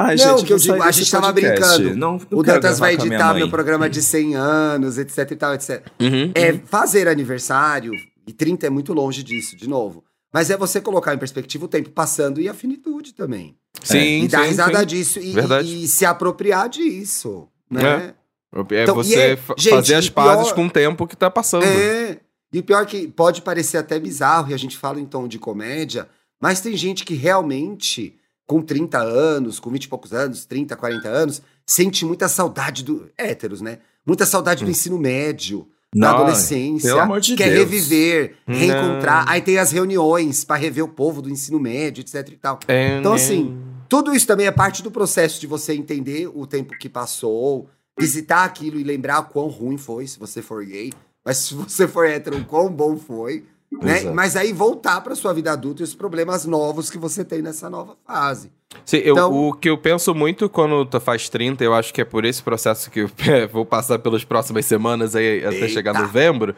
Ai, 0.00 0.14
Não, 0.14 0.36
gente, 0.38 0.46
que 0.46 0.52
eu 0.52 0.58
digo, 0.58 0.80
a 0.80 0.90
gente 0.92 1.10
tava 1.10 1.32
podcast. 1.32 1.76
brincando. 1.78 1.96
Não, 1.98 2.20
não 2.30 2.38
o 2.38 2.42
Dantas 2.44 2.78
vai 2.78 2.94
editar 2.94 3.34
meu 3.34 3.50
programa 3.50 3.90
de 3.90 4.00
100 4.00 4.36
anos, 4.36 4.96
etc 4.96 5.28
e 5.32 5.34
tal, 5.36 5.54
etc. 5.54 5.84
Uhum. 6.00 6.30
É 6.36 6.52
fazer 6.66 7.08
aniversário, 7.08 7.90
e 8.24 8.32
30 8.32 8.68
é 8.68 8.70
muito 8.70 8.92
longe 8.94 9.24
disso, 9.24 9.56
de 9.56 9.68
novo. 9.68 10.04
Mas 10.32 10.50
é 10.50 10.56
você 10.56 10.80
colocar 10.80 11.12
em 11.14 11.18
perspectiva 11.18 11.64
o 11.64 11.68
tempo 11.68 11.90
passando 11.90 12.40
e 12.40 12.48
a 12.48 12.54
finitude 12.54 13.12
também. 13.12 13.56
Sim, 13.82 14.22
e 14.24 14.28
dar 14.28 14.42
sim, 14.42 14.48
risada 14.50 14.78
sim. 14.80 14.86
disso 14.86 15.18
e, 15.18 15.34
e 15.82 15.88
se 15.88 16.04
apropriar 16.06 16.68
disso, 16.68 17.48
né? 17.68 18.14
É 18.54 18.82
Então, 18.82 19.00
e 19.00 19.04
você 19.04 19.18
é- 19.18 19.36
fa- 19.36 19.54
gente, 19.58 19.74
fazer 19.74 19.94
as 19.96 20.04
e 20.06 20.10
pazes 20.12 20.44
pior- 20.44 20.54
com 20.54 20.66
o 20.66 20.70
tempo 20.70 21.06
que 21.08 21.16
tá 21.16 21.28
passando. 21.28 21.64
É. 21.64 22.18
E 22.52 22.58
o 22.60 22.62
pior 22.62 22.82
é 22.82 22.86
que 22.86 23.06
pode 23.08 23.42
parecer 23.42 23.76
até 23.76 23.98
bizarro, 23.98 24.50
e 24.50 24.54
a 24.54 24.58
gente 24.58 24.76
fala 24.76 25.00
em 25.00 25.04
tom 25.06 25.28
de 25.28 25.38
comédia, 25.38 26.08
mas 26.40 26.60
tem 26.60 26.76
gente 26.76 27.04
que 27.04 27.14
realmente, 27.14 28.16
com 28.46 28.62
30 28.62 28.98
anos, 28.98 29.60
com 29.60 29.70
20 29.70 29.84
e 29.84 29.88
poucos 29.88 30.12
anos, 30.12 30.44
30, 30.46 30.74
40 30.76 31.08
anos, 31.08 31.42
sente 31.66 32.04
muita 32.06 32.28
saudade 32.28 32.82
do. 32.84 33.10
héteros, 33.18 33.60
né? 33.60 33.78
Muita 34.06 34.24
saudade 34.24 34.64
do 34.64 34.70
ensino 34.70 34.98
médio, 34.98 35.68
da 35.94 36.08
Não, 36.08 36.14
adolescência. 36.16 36.88
pelo 36.90 37.00
amor 37.00 37.20
de 37.20 37.34
quer 37.36 37.50
Deus. 37.50 37.58
reviver, 37.70 38.36
Não. 38.46 38.54
reencontrar. 38.54 39.24
Aí 39.28 39.42
tem 39.42 39.58
as 39.58 39.70
reuniões 39.70 40.44
pra 40.44 40.56
rever 40.56 40.84
o 40.84 40.88
povo 40.88 41.20
do 41.20 41.28
ensino 41.28 41.60
médio, 41.60 42.00
etc 42.00 42.26
e 42.30 42.36
tal. 42.36 42.58
É, 42.68 42.98
Então, 42.98 43.12
né? 43.12 43.16
assim, 43.16 43.58
tudo 43.88 44.14
isso 44.14 44.26
também 44.26 44.46
é 44.46 44.50
parte 44.50 44.82
do 44.82 44.90
processo 44.90 45.38
de 45.40 45.46
você 45.46 45.74
entender 45.74 46.30
o 46.34 46.46
tempo 46.46 46.76
que 46.78 46.88
passou, 46.88 47.68
visitar 47.98 48.44
aquilo 48.44 48.78
e 48.78 48.84
lembrar 48.84 49.22
quão 49.24 49.48
ruim 49.48 49.76
foi 49.76 50.06
se 50.06 50.18
você 50.18 50.40
for 50.40 50.64
gay. 50.64 50.90
Mas 51.28 51.36
se 51.36 51.52
você 51.54 51.86
for 51.86 52.06
hétero, 52.06 52.42
quão 52.46 52.70
bom 52.72 52.96
foi. 52.96 53.44
Né? 53.70 53.98
Exato. 53.98 54.14
Mas 54.14 54.34
aí 54.34 54.50
voltar 54.50 54.98
pra 55.02 55.14
sua 55.14 55.34
vida 55.34 55.52
adulta 55.52 55.82
e 55.82 55.84
os 55.84 55.94
problemas 55.94 56.46
novos 56.46 56.88
que 56.88 56.96
você 56.96 57.22
tem 57.22 57.42
nessa 57.42 57.68
nova 57.68 57.96
fase. 58.06 58.50
Sim, 58.82 58.96
eu- 58.98 59.12
Então- 59.12 59.30
o 59.48 59.52
que 59.52 59.68
eu 59.68 59.76
penso 59.76 60.14
muito 60.14 60.48
quando 60.48 60.86
tu 60.86 60.98
faz 60.98 61.28
30, 61.28 61.62
eu 61.62 61.74
acho 61.74 61.92
que 61.92 62.00
é 62.00 62.04
por 62.06 62.24
esse 62.24 62.42
processo 62.42 62.90
que 62.90 63.00
eu 63.00 63.10
vou 63.52 63.66
passar 63.66 63.98
pelas 63.98 64.24
próximas 64.24 64.64
semanas 64.64 65.14
aí 65.14 65.44
até 65.44 65.56
Eita. 65.56 65.68
chegar 65.68 65.92
novembro. 66.00 66.54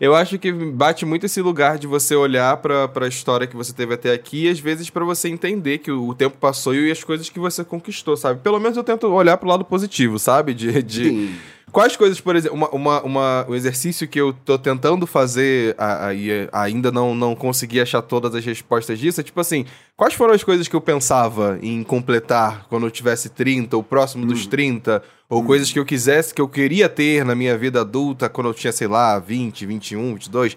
Eu 0.00 0.14
acho 0.14 0.38
que 0.38 0.50
bate 0.52 1.04
muito 1.06 1.26
esse 1.26 1.40
lugar 1.40 1.78
de 1.78 1.86
você 1.86 2.14
olhar 2.16 2.56
pra, 2.56 2.88
pra 2.88 3.06
história 3.06 3.46
que 3.46 3.54
você 3.56 3.72
teve 3.72 3.94
até 3.94 4.12
aqui 4.12 4.46
e 4.46 4.48
às 4.48 4.58
vezes 4.58 4.90
pra 4.90 5.04
você 5.04 5.28
entender 5.28 5.78
que 5.78 5.90
o, 5.90 6.08
o 6.08 6.14
tempo 6.14 6.36
passou 6.38 6.74
e 6.74 6.90
as 6.90 7.04
coisas 7.04 7.28
que 7.28 7.38
você 7.38 7.62
conquistou, 7.64 8.16
sabe? 8.16 8.40
Pelo 8.40 8.58
menos 8.58 8.76
eu 8.76 8.82
tento 8.84 9.06
olhar 9.08 9.36
pro 9.36 9.48
lado 9.48 9.64
positivo, 9.64 10.18
sabe? 10.18 10.52
De, 10.54 10.82
de, 10.82 11.04
Sim. 11.10 11.34
Quais 11.72 11.96
coisas, 11.96 12.20
por 12.20 12.36
exemplo, 12.36 12.56
uma, 12.56 12.70
uma, 12.70 13.02
uma- 13.02 13.46
um 13.48 13.54
exercício 13.54 14.06
que 14.06 14.20
eu 14.20 14.32
tô 14.32 14.56
tentando 14.56 15.08
fazer 15.08 15.74
a- 15.76 16.06
a- 16.06 16.14
e 16.14 16.48
ainda 16.52 16.92
não, 16.92 17.16
não 17.16 17.34
consegui 17.34 17.80
achar 17.80 18.00
todas 18.00 18.32
as 18.34 18.44
respostas 18.44 18.96
disso, 18.96 19.20
é 19.20 19.24
tipo 19.24 19.40
assim, 19.40 19.66
quais 19.96 20.14
foram 20.14 20.34
as 20.34 20.44
coisas 20.44 20.68
que 20.68 20.76
eu 20.76 20.80
pensava 20.80 21.58
em 21.60 21.82
completar 21.82 22.66
quando 22.68 22.86
eu 22.86 22.90
tivesse 22.92 23.28
30, 23.28 23.76
ou 23.76 23.82
próximo 23.82 24.24
dos 24.24 24.46
30, 24.46 25.02
ou 25.34 25.42
coisas 25.44 25.72
que 25.72 25.78
eu 25.78 25.84
quisesse, 25.84 26.32
que 26.32 26.40
eu 26.40 26.48
queria 26.48 26.88
ter 26.88 27.24
na 27.24 27.34
minha 27.34 27.58
vida 27.58 27.80
adulta 27.80 28.28
quando 28.28 28.46
eu 28.48 28.54
tinha, 28.54 28.72
sei 28.72 28.86
lá, 28.86 29.18
20, 29.18 29.66
21, 29.66 30.14
22, 30.14 30.56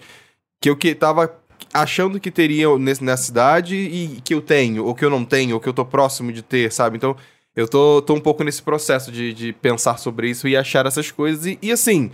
que 0.60 0.70
eu 0.70 0.76
que 0.76 0.94
tava 0.94 1.34
achando 1.74 2.20
que 2.20 2.30
teria 2.30 2.76
nesse- 2.78 3.02
nessa 3.02 3.24
cidade 3.24 3.74
e 3.74 4.20
que 4.22 4.32
eu 4.32 4.40
tenho, 4.40 4.84
ou 4.84 4.94
que 4.94 5.04
eu 5.04 5.10
não 5.10 5.24
tenho, 5.24 5.54
ou 5.56 5.60
que 5.60 5.68
eu 5.68 5.72
tô 5.72 5.84
próximo 5.84 6.32
de 6.32 6.42
ter, 6.42 6.70
sabe? 6.72 6.96
Então, 6.96 7.16
eu 7.56 7.66
tô, 7.66 8.00
tô 8.02 8.14
um 8.14 8.20
pouco 8.20 8.44
nesse 8.44 8.62
processo 8.62 9.10
de, 9.10 9.34
de 9.34 9.52
pensar 9.52 9.98
sobre 9.98 10.30
isso 10.30 10.46
e 10.46 10.56
achar 10.56 10.86
essas 10.86 11.10
coisas. 11.10 11.44
E, 11.44 11.58
e, 11.60 11.72
assim, 11.72 12.12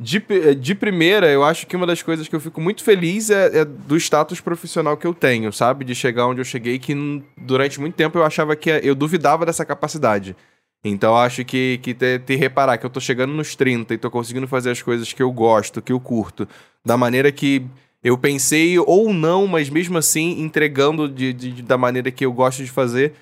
de, 0.00 0.22
de 0.58 0.74
primeira, 0.74 1.30
eu 1.30 1.44
acho 1.44 1.66
que 1.66 1.76
uma 1.76 1.86
das 1.86 2.02
coisas 2.02 2.26
que 2.26 2.34
eu 2.34 2.40
fico 2.40 2.62
muito 2.62 2.82
feliz 2.82 3.28
é, 3.28 3.58
é 3.60 3.64
do 3.64 3.96
status 3.96 4.40
profissional 4.40 4.96
que 4.96 5.06
eu 5.06 5.12
tenho, 5.12 5.52
sabe? 5.52 5.84
De 5.84 5.94
chegar 5.94 6.26
onde 6.26 6.40
eu 6.40 6.44
cheguei, 6.46 6.78
que 6.78 6.94
hum, 6.94 7.22
durante 7.36 7.78
muito 7.78 7.94
tempo 7.94 8.16
eu 8.18 8.24
achava 8.24 8.56
que 8.56 8.70
eu 8.70 8.94
duvidava 8.94 9.44
dessa 9.44 9.66
capacidade. 9.66 10.34
Então 10.88 11.16
acho 11.16 11.44
que, 11.44 11.78
que 11.82 11.94
ter, 11.94 12.20
ter 12.22 12.36
reparar 12.36 12.78
que 12.78 12.86
eu 12.86 12.90
tô 12.90 13.00
chegando 13.00 13.32
nos 13.32 13.54
30 13.56 13.94
e 13.94 13.98
tô 13.98 14.10
conseguindo 14.10 14.46
fazer 14.46 14.70
as 14.70 14.82
coisas 14.82 15.12
que 15.12 15.22
eu 15.22 15.30
gosto, 15.32 15.82
que 15.82 15.92
eu 15.92 16.00
curto, 16.00 16.48
da 16.84 16.96
maneira 16.96 17.32
que 17.32 17.64
eu 18.02 18.16
pensei 18.16 18.78
ou 18.78 19.12
não, 19.12 19.46
mas 19.46 19.68
mesmo 19.68 19.98
assim 19.98 20.40
entregando 20.40 21.08
de, 21.08 21.32
de- 21.32 21.62
da 21.62 21.76
maneira 21.76 22.10
que 22.10 22.24
eu 22.24 22.32
gosto 22.32 22.62
de 22.64 22.70
fazer, 22.70 23.14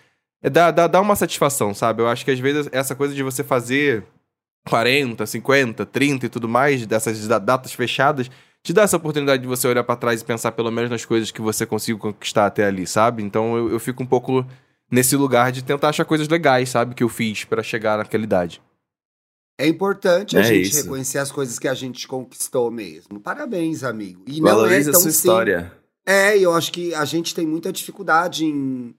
é 0.43 0.51
dá, 0.51 0.71
dá, 0.71 0.87
dá 0.87 1.01
uma 1.01 1.17
satisfação, 1.17 1.73
sabe? 1.73 2.03
Eu 2.03 2.09
acho 2.09 2.25
que 2.25 2.31
às 2.31 2.39
vezes 2.39 2.69
essa 2.73 2.95
coisa 2.95 3.15
de 3.15 3.23
você 3.23 3.43
fazer 3.43 4.05
40, 4.69 5.27
50, 5.27 5.85
30 5.87 6.27
e 6.27 6.29
tudo 6.29 6.49
mais, 6.49 6.87
dessas 6.87 7.27
da- 7.29 7.39
datas 7.39 7.73
fechadas, 7.75 8.31
te 8.63 8.73
dá 8.73 8.83
essa 8.83 8.97
oportunidade 8.97 9.43
de 9.43 9.49
você 9.49 9.69
olhar 9.69 9.85
pra 9.85 9.97
trás 9.97 10.21
e 10.21 10.25
pensar 10.25 10.53
pelo 10.53 10.71
menos 10.71 10.91
nas 10.91 11.05
coisas 11.05 11.31
que 11.31 11.41
você 11.43 11.67
conseguiu 11.67 11.99
conquistar 11.99 12.47
até 12.47 12.65
ali, 12.67 12.87
sabe? 12.87 13.23
Então 13.23 13.57
eu, 13.57 13.71
eu 13.73 13.79
fico 13.81 14.03
um 14.03 14.07
pouco 14.07 14.45
nesse 14.95 15.17
lugar 15.17 15.51
de 15.53 15.63
tentar 15.63 15.89
achar 15.91 16.05
coisas 16.05 16.29
legais, 16.29 16.69
sabe? 16.71 16.95
Que 16.95 17.03
eu 17.03 17.09
fiz 17.09 17.45
pra 17.45 17.63
chegar 17.63 17.99
naquela 17.99 18.25
idade. 18.25 18.63
É 19.59 19.67
importante 19.67 20.37
a 20.37 20.41
É 20.41 20.45
gente 20.45 20.69
isso. 20.69 20.83
reconhecer 20.83 21.19
as 21.19 21.31
coisas 21.31 21.59
que 21.59 21.69
a 21.69 21.75
gente 21.75 22.09
conquistou 22.09 22.71
mesmo. 22.71 23.21
Parabéns, 23.21 23.85
amigo. 23.85 24.23
E 24.27 24.41
não 24.41 24.49
Valoriza 24.51 24.89
é 24.89 24.91
a 24.91 24.93
tão 24.93 25.01
sua 25.03 25.11
sim- 25.11 25.17
história. 25.19 25.73
É, 26.07 26.37
e 26.37 26.43
eu 26.43 26.53
acho 26.55 26.73
que 26.73 26.95
a 26.95 27.05
gente 27.05 27.35
tem 27.35 27.47
muita 27.47 27.73
dificuldade 27.73 28.45
em, 28.45 28.95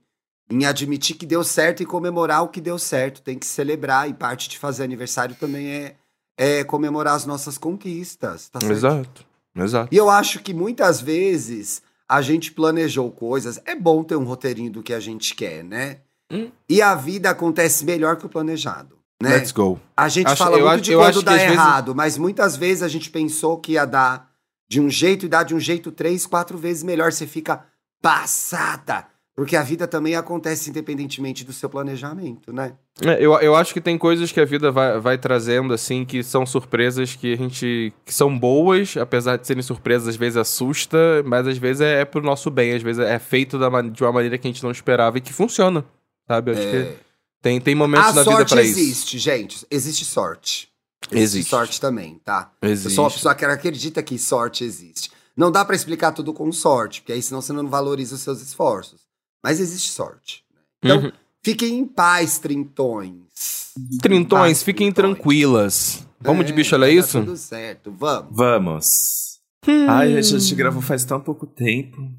em 0.50 0.66
admitir 0.66 1.16
que 1.18 1.26
deu 1.26 1.44
certo 1.44 1.84
e 1.84 1.86
comemorar 1.86 2.44
o 2.44 2.48
que 2.48 2.62
deu 2.62 2.80
certo. 2.80 3.22
Tem 3.22 3.38
que 3.38 3.46
celebrar, 3.46 4.10
e 4.10 4.14
parte 4.14 4.48
de 4.50 4.58
fazer 4.58 4.84
aniversário 4.84 5.36
também 5.36 5.68
é, 5.68 5.96
é 6.38 6.64
comemorar 6.64 7.16
as 7.16 7.26
nossas 7.26 7.58
conquistas. 7.58 8.50
Tá 8.50 8.60
certo? 8.62 8.72
Exato. 8.74 9.26
Exato. 9.58 9.94
E 9.94 9.98
eu 9.98 10.10
acho 10.10 10.40
que 10.42 10.54
muitas 10.54 11.00
vezes 11.02 11.82
a 12.10 12.22
gente 12.22 12.52
planejou 12.52 13.12
coisas. 13.12 13.60
É 13.66 13.76
bom 13.76 14.04
ter 14.04 14.16
um 14.16 14.24
roteirinho 14.24 14.72
do 14.72 14.84
que 14.84 14.94
a 14.94 15.00
gente 15.00 15.34
quer, 15.36 15.64
né? 15.64 16.00
Hum. 16.32 16.50
E 16.68 16.82
a 16.82 16.96
vida 16.96 17.30
acontece 17.30 17.86
melhor 17.86 18.18
que 18.18 18.26
o 18.26 18.30
planejado. 18.30 18.98
Né? 19.22 19.38
Let's 19.38 19.52
go. 19.52 19.80
A 19.96 20.10
gente 20.10 20.28
Acho- 20.28 20.44
fala 20.44 20.58
muito 20.58 20.68
acho- 20.70 20.82
de 20.82 20.96
quando 20.96 21.22
dá 21.22 21.32
às 21.34 21.38
vezes- 21.42 21.54
errado, 21.54 21.96
mas 21.96 22.18
muitas 22.18 22.56
vezes 22.58 22.84
a 22.84 22.88
gente 22.88 23.10
pensou 23.10 23.58
que 23.60 23.74
ia 23.74 23.86
dar 23.86 24.30
de 24.70 24.82
um 24.82 24.90
jeito 24.90 25.26
e 25.26 25.30
dá 25.30 25.42
de 25.44 25.56
um 25.56 25.60
jeito 25.60 25.92
três, 25.92 26.26
quatro 26.26 26.58
vezes 26.58 26.84
melhor. 26.84 27.12
Você 27.14 27.26
fica 27.28 27.64
passada. 28.02 29.08
Porque 29.36 29.58
a 29.58 29.64
vida 29.64 29.86
também 29.86 30.16
acontece 30.16 30.70
independentemente 30.70 31.44
do 31.44 31.52
seu 31.52 31.70
planejamento, 31.70 32.54
né? 32.54 32.74
É, 33.02 33.16
eu, 33.20 33.34
eu 33.42 33.54
acho 33.54 33.74
que 33.74 33.82
tem 33.82 33.98
coisas 33.98 34.32
que 34.32 34.40
a 34.40 34.46
vida 34.46 34.72
vai, 34.72 34.98
vai 34.98 35.18
trazendo, 35.18 35.74
assim, 35.74 36.06
que 36.06 36.24
são 36.24 36.46
surpresas 36.46 37.16
que 37.16 37.34
a 37.34 37.36
gente. 37.36 37.94
que 38.06 38.14
são 38.14 38.38
boas, 38.38 38.96
apesar 38.96 39.36
de 39.36 39.46
serem 39.46 39.62
surpresas, 39.62 40.08
às 40.08 40.16
vezes 40.16 40.38
assusta, 40.38 40.98
mas 41.26 41.46
às 41.46 41.58
vezes 41.58 41.82
é, 41.82 42.02
é 42.02 42.06
pro 42.06 42.22
nosso 42.22 42.50
bem, 42.50 42.74
às 42.74 42.82
vezes 42.82 43.04
é 43.04 43.20
feito 43.20 43.60
da, 43.60 43.82
de 43.82 44.04
uma 44.04 44.14
maneira 44.14 44.38
que 44.38 44.48
a 44.48 44.52
gente 44.52 44.64
não 44.64 44.72
esperava 44.72 45.18
e 45.18 45.22
que 45.22 45.34
funciona. 45.34 45.84
Sabe? 46.26 46.52
Eu 46.52 46.56
acho 46.56 46.72
que 46.72 47.06
tem, 47.42 47.60
tem 47.60 47.76
momentos 47.76 48.08
É. 48.08 48.10
A 48.12 48.14
na 48.14 48.24
vida 48.24 48.46
pra 48.46 48.64
isso. 48.64 48.80
existe, 48.80 49.20
gente. 49.20 49.68
Existe 49.70 50.06
sorte. 50.06 50.70
Existe. 51.12 51.50
sorte 51.50 51.80
também, 51.80 52.20
tá? 52.24 52.52
Existe. 52.62 52.86
Eu 52.88 52.92
sou 52.92 53.04
uma 53.04 53.12
pessoa 53.12 53.36
que 53.36 53.44
acredita 53.46 54.02
que 54.02 54.18
sorte 54.18 54.64
existe. 54.64 55.12
Não 55.36 55.52
dá 55.52 55.66
pra 55.66 55.76
explicar 55.76 56.14
tudo 56.14 56.34
com 56.34 56.50
sorte, 56.52 57.02
porque 57.02 57.12
aí 57.12 57.22
senão 57.22 57.42
você 57.42 57.52
não 57.52 57.68
valoriza 57.68 58.16
os 58.16 58.22
seus 58.22 58.42
esforços. 58.42 59.05
Mas 59.46 59.60
existe 59.60 59.92
sorte. 59.92 60.44
Então, 60.84 60.98
Uhum. 61.04 61.12
fiquem 61.44 61.78
em 61.78 61.86
paz, 61.86 62.40
trintões. 62.40 63.74
Trintões, 64.02 64.42
Paz, 64.58 64.64
fiquem 64.64 64.92
trintões. 64.92 65.16
tranquilas. 65.18 66.08
Vamos 66.20 66.48
de 66.48 66.52
bicho, 66.54 66.74
olha 66.74 66.88
vai 66.88 66.96
dar 66.96 67.00
isso? 67.02 67.20
Tudo 67.20 67.38
certo, 67.38 67.92
vamos. 67.96 68.36
Vamos. 68.36 69.40
Hum. 69.68 69.86
Ai, 69.88 70.18
a 70.18 70.22
gente 70.24 70.56
gravou 70.56 70.82
faz 70.82 71.06
tão 71.06 71.20
pouco 71.22 71.46
tempo. 71.46 72.10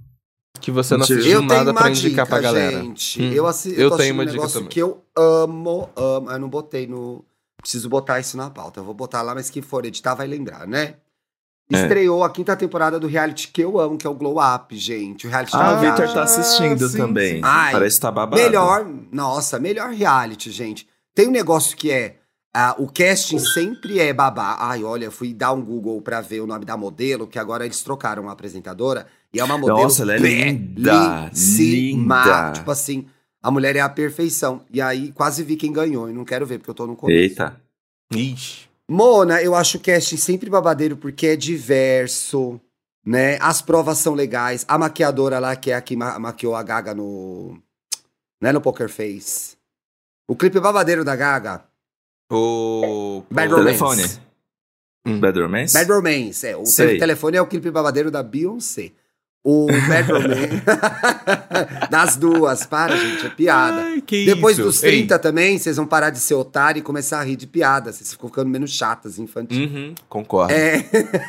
Que 0.60 0.70
você 0.70 0.94
não 0.94 1.00
Eu 1.00 1.04
assistiu 1.04 1.32
Eu 1.32 1.42
nada 1.42 1.74
pra 1.74 1.90
indicar 1.90 2.10
dica, 2.10 2.26
pra 2.26 2.40
galera. 2.40 2.80
gente. 2.80 3.20
Hum. 3.20 3.32
Eu, 3.32 3.46
assi 3.48 3.74
Eu 3.76 3.90
tô 3.90 3.96
tenho 3.96 4.14
uma 4.14 4.22
um 4.22 4.26
dica 4.26 4.36
negócio 4.38 4.60
também. 4.60 4.68
que 4.68 4.80
eu 4.80 5.02
amo, 5.16 5.90
amo. 5.96 6.30
Eu 6.30 6.38
não 6.38 6.48
botei 6.48 6.86
no... 6.86 7.24
Preciso 7.60 7.88
botar 7.88 8.20
isso 8.20 8.36
na 8.36 8.48
pauta. 8.50 8.78
Eu 8.78 8.84
vou 8.84 8.94
botar 8.94 9.22
lá, 9.22 9.34
mas 9.34 9.50
quem 9.50 9.62
for 9.62 9.84
editar 9.84 10.14
vai 10.14 10.28
lembrar, 10.28 10.66
né? 10.68 10.94
É. 11.72 11.82
Estreou 11.82 12.22
a 12.22 12.30
quinta 12.30 12.54
temporada 12.54 12.98
do 13.00 13.06
reality 13.08 13.48
que 13.48 13.60
eu 13.60 13.78
amo, 13.80 13.98
que 13.98 14.06
é 14.06 14.10
o 14.10 14.14
Glow 14.14 14.36
Up, 14.38 14.76
gente. 14.76 15.26
O 15.26 15.30
reality 15.30 15.56
Ah, 15.56 15.72
o 15.74 15.80
Victor 15.80 16.12
tá 16.14 16.22
assistindo 16.22 16.88
sim, 16.88 16.96
também. 16.96 17.36
sim. 17.36 17.40
Ai, 17.42 17.72
Parece 17.72 17.96
que 17.96 18.02
tá 18.02 18.10
babado. 18.12 18.40
Melhor, 18.40 18.86
nossa, 19.10 19.58
melhor 19.58 19.90
reality, 19.90 20.50
gente. 20.52 20.86
Tem 21.14 21.26
um 21.26 21.32
negócio 21.32 21.76
que 21.76 21.90
é. 21.90 22.18
ah, 22.54 22.74
o 22.78 22.86
casting 22.86 23.38
sempre 23.40 23.98
é 23.98 24.12
babá. 24.12 24.56
Ai, 24.60 24.84
olha, 24.84 25.10
fui 25.10 25.34
dar 25.34 25.52
um 25.52 25.60
Google 25.62 26.00
pra 26.00 26.20
ver 26.20 26.40
o 26.40 26.46
nome 26.46 26.64
da 26.64 26.76
modelo, 26.76 27.26
que 27.26 27.38
agora 27.38 27.64
eles 27.64 27.82
trocaram 27.82 28.28
a 28.28 28.32
apresentadora. 28.32 29.06
E 29.32 29.40
é 29.40 29.44
uma 29.44 29.58
modelo. 29.58 29.82
Nossa, 29.82 30.02
ela 30.02 30.14
é 30.14 30.18
linda, 30.18 31.30
linda. 31.34 32.52
Tipo 32.54 32.70
assim, 32.70 33.06
a 33.42 33.50
mulher 33.50 33.74
é 33.76 33.80
a 33.80 33.88
perfeição. 33.88 34.62
E 34.72 34.80
aí 34.80 35.10
quase 35.12 35.42
vi 35.42 35.56
quem 35.56 35.72
ganhou. 35.72 36.08
E 36.08 36.12
não 36.12 36.24
quero 36.24 36.46
ver, 36.46 36.58
porque 36.58 36.70
eu 36.70 36.74
tô 36.74 36.86
no 36.86 36.94
começo. 36.96 37.18
Eita. 37.18 37.60
Ixi. 38.14 38.65
Mona, 38.88 39.42
eu 39.42 39.54
acho 39.54 39.78
o 39.78 39.80
casting 39.80 40.16
sempre 40.16 40.48
babadeiro 40.48 40.96
porque 40.96 41.28
é 41.28 41.36
diverso, 41.36 42.60
né? 43.04 43.36
As 43.40 43.60
provas 43.60 43.98
são 43.98 44.14
legais. 44.14 44.64
A 44.68 44.78
maquiadora 44.78 45.38
lá, 45.38 45.56
que 45.56 45.70
é 45.70 45.74
a 45.74 45.80
que 45.80 45.96
ma 45.96 46.18
maquiou 46.18 46.54
a 46.54 46.62
Gaga 46.62 46.94
no. 46.94 47.60
Né, 48.40 48.52
no 48.52 48.60
Poker 48.60 48.88
Face. 48.88 49.56
O 50.28 50.36
clipe 50.36 50.60
babadeiro 50.60 51.04
da 51.04 51.16
Gaga. 51.16 51.64
O. 52.30 53.22
Bad 53.30 53.52
o- 53.52 53.56
Romance. 53.56 53.78
Telefone. 53.78 54.26
Hum. 55.06 55.20
Bad 55.20 55.40
Romance? 55.40 55.72
Bad 55.74 55.92
Romance, 55.92 56.46
é. 56.46 56.56
O 56.56 56.64
telefone 56.98 57.36
é 57.36 57.42
o 57.42 57.46
clipe 57.46 57.70
babadeiro 57.70 58.10
da 58.10 58.22
Beyoncé. 58.22 58.92
O 59.48 59.68
Bad 59.68 60.10
Romance. 60.10 60.62
das 61.88 62.16
duas, 62.16 62.66
para, 62.66 62.96
gente, 62.96 63.26
é 63.26 63.30
piada. 63.30 63.80
Ai, 63.80 64.00
que 64.00 64.26
Depois 64.26 64.58
isso? 64.58 64.66
dos 64.66 64.82
Ei. 64.82 65.02
30 65.02 65.20
também, 65.20 65.56
vocês 65.56 65.76
vão 65.76 65.86
parar 65.86 66.10
de 66.10 66.18
ser 66.18 66.34
otário 66.34 66.80
e 66.80 66.82
começar 66.82 67.20
a 67.20 67.22
rir 67.22 67.36
de 67.36 67.46
piada. 67.46 67.92
Vocês 67.92 68.10
ficam 68.10 68.28
ficando 68.28 68.50
menos 68.50 68.72
chatas, 68.72 69.20
infantis. 69.20 69.56
Uhum, 69.56 69.94
concordo. 70.08 70.52
É. 70.52 70.84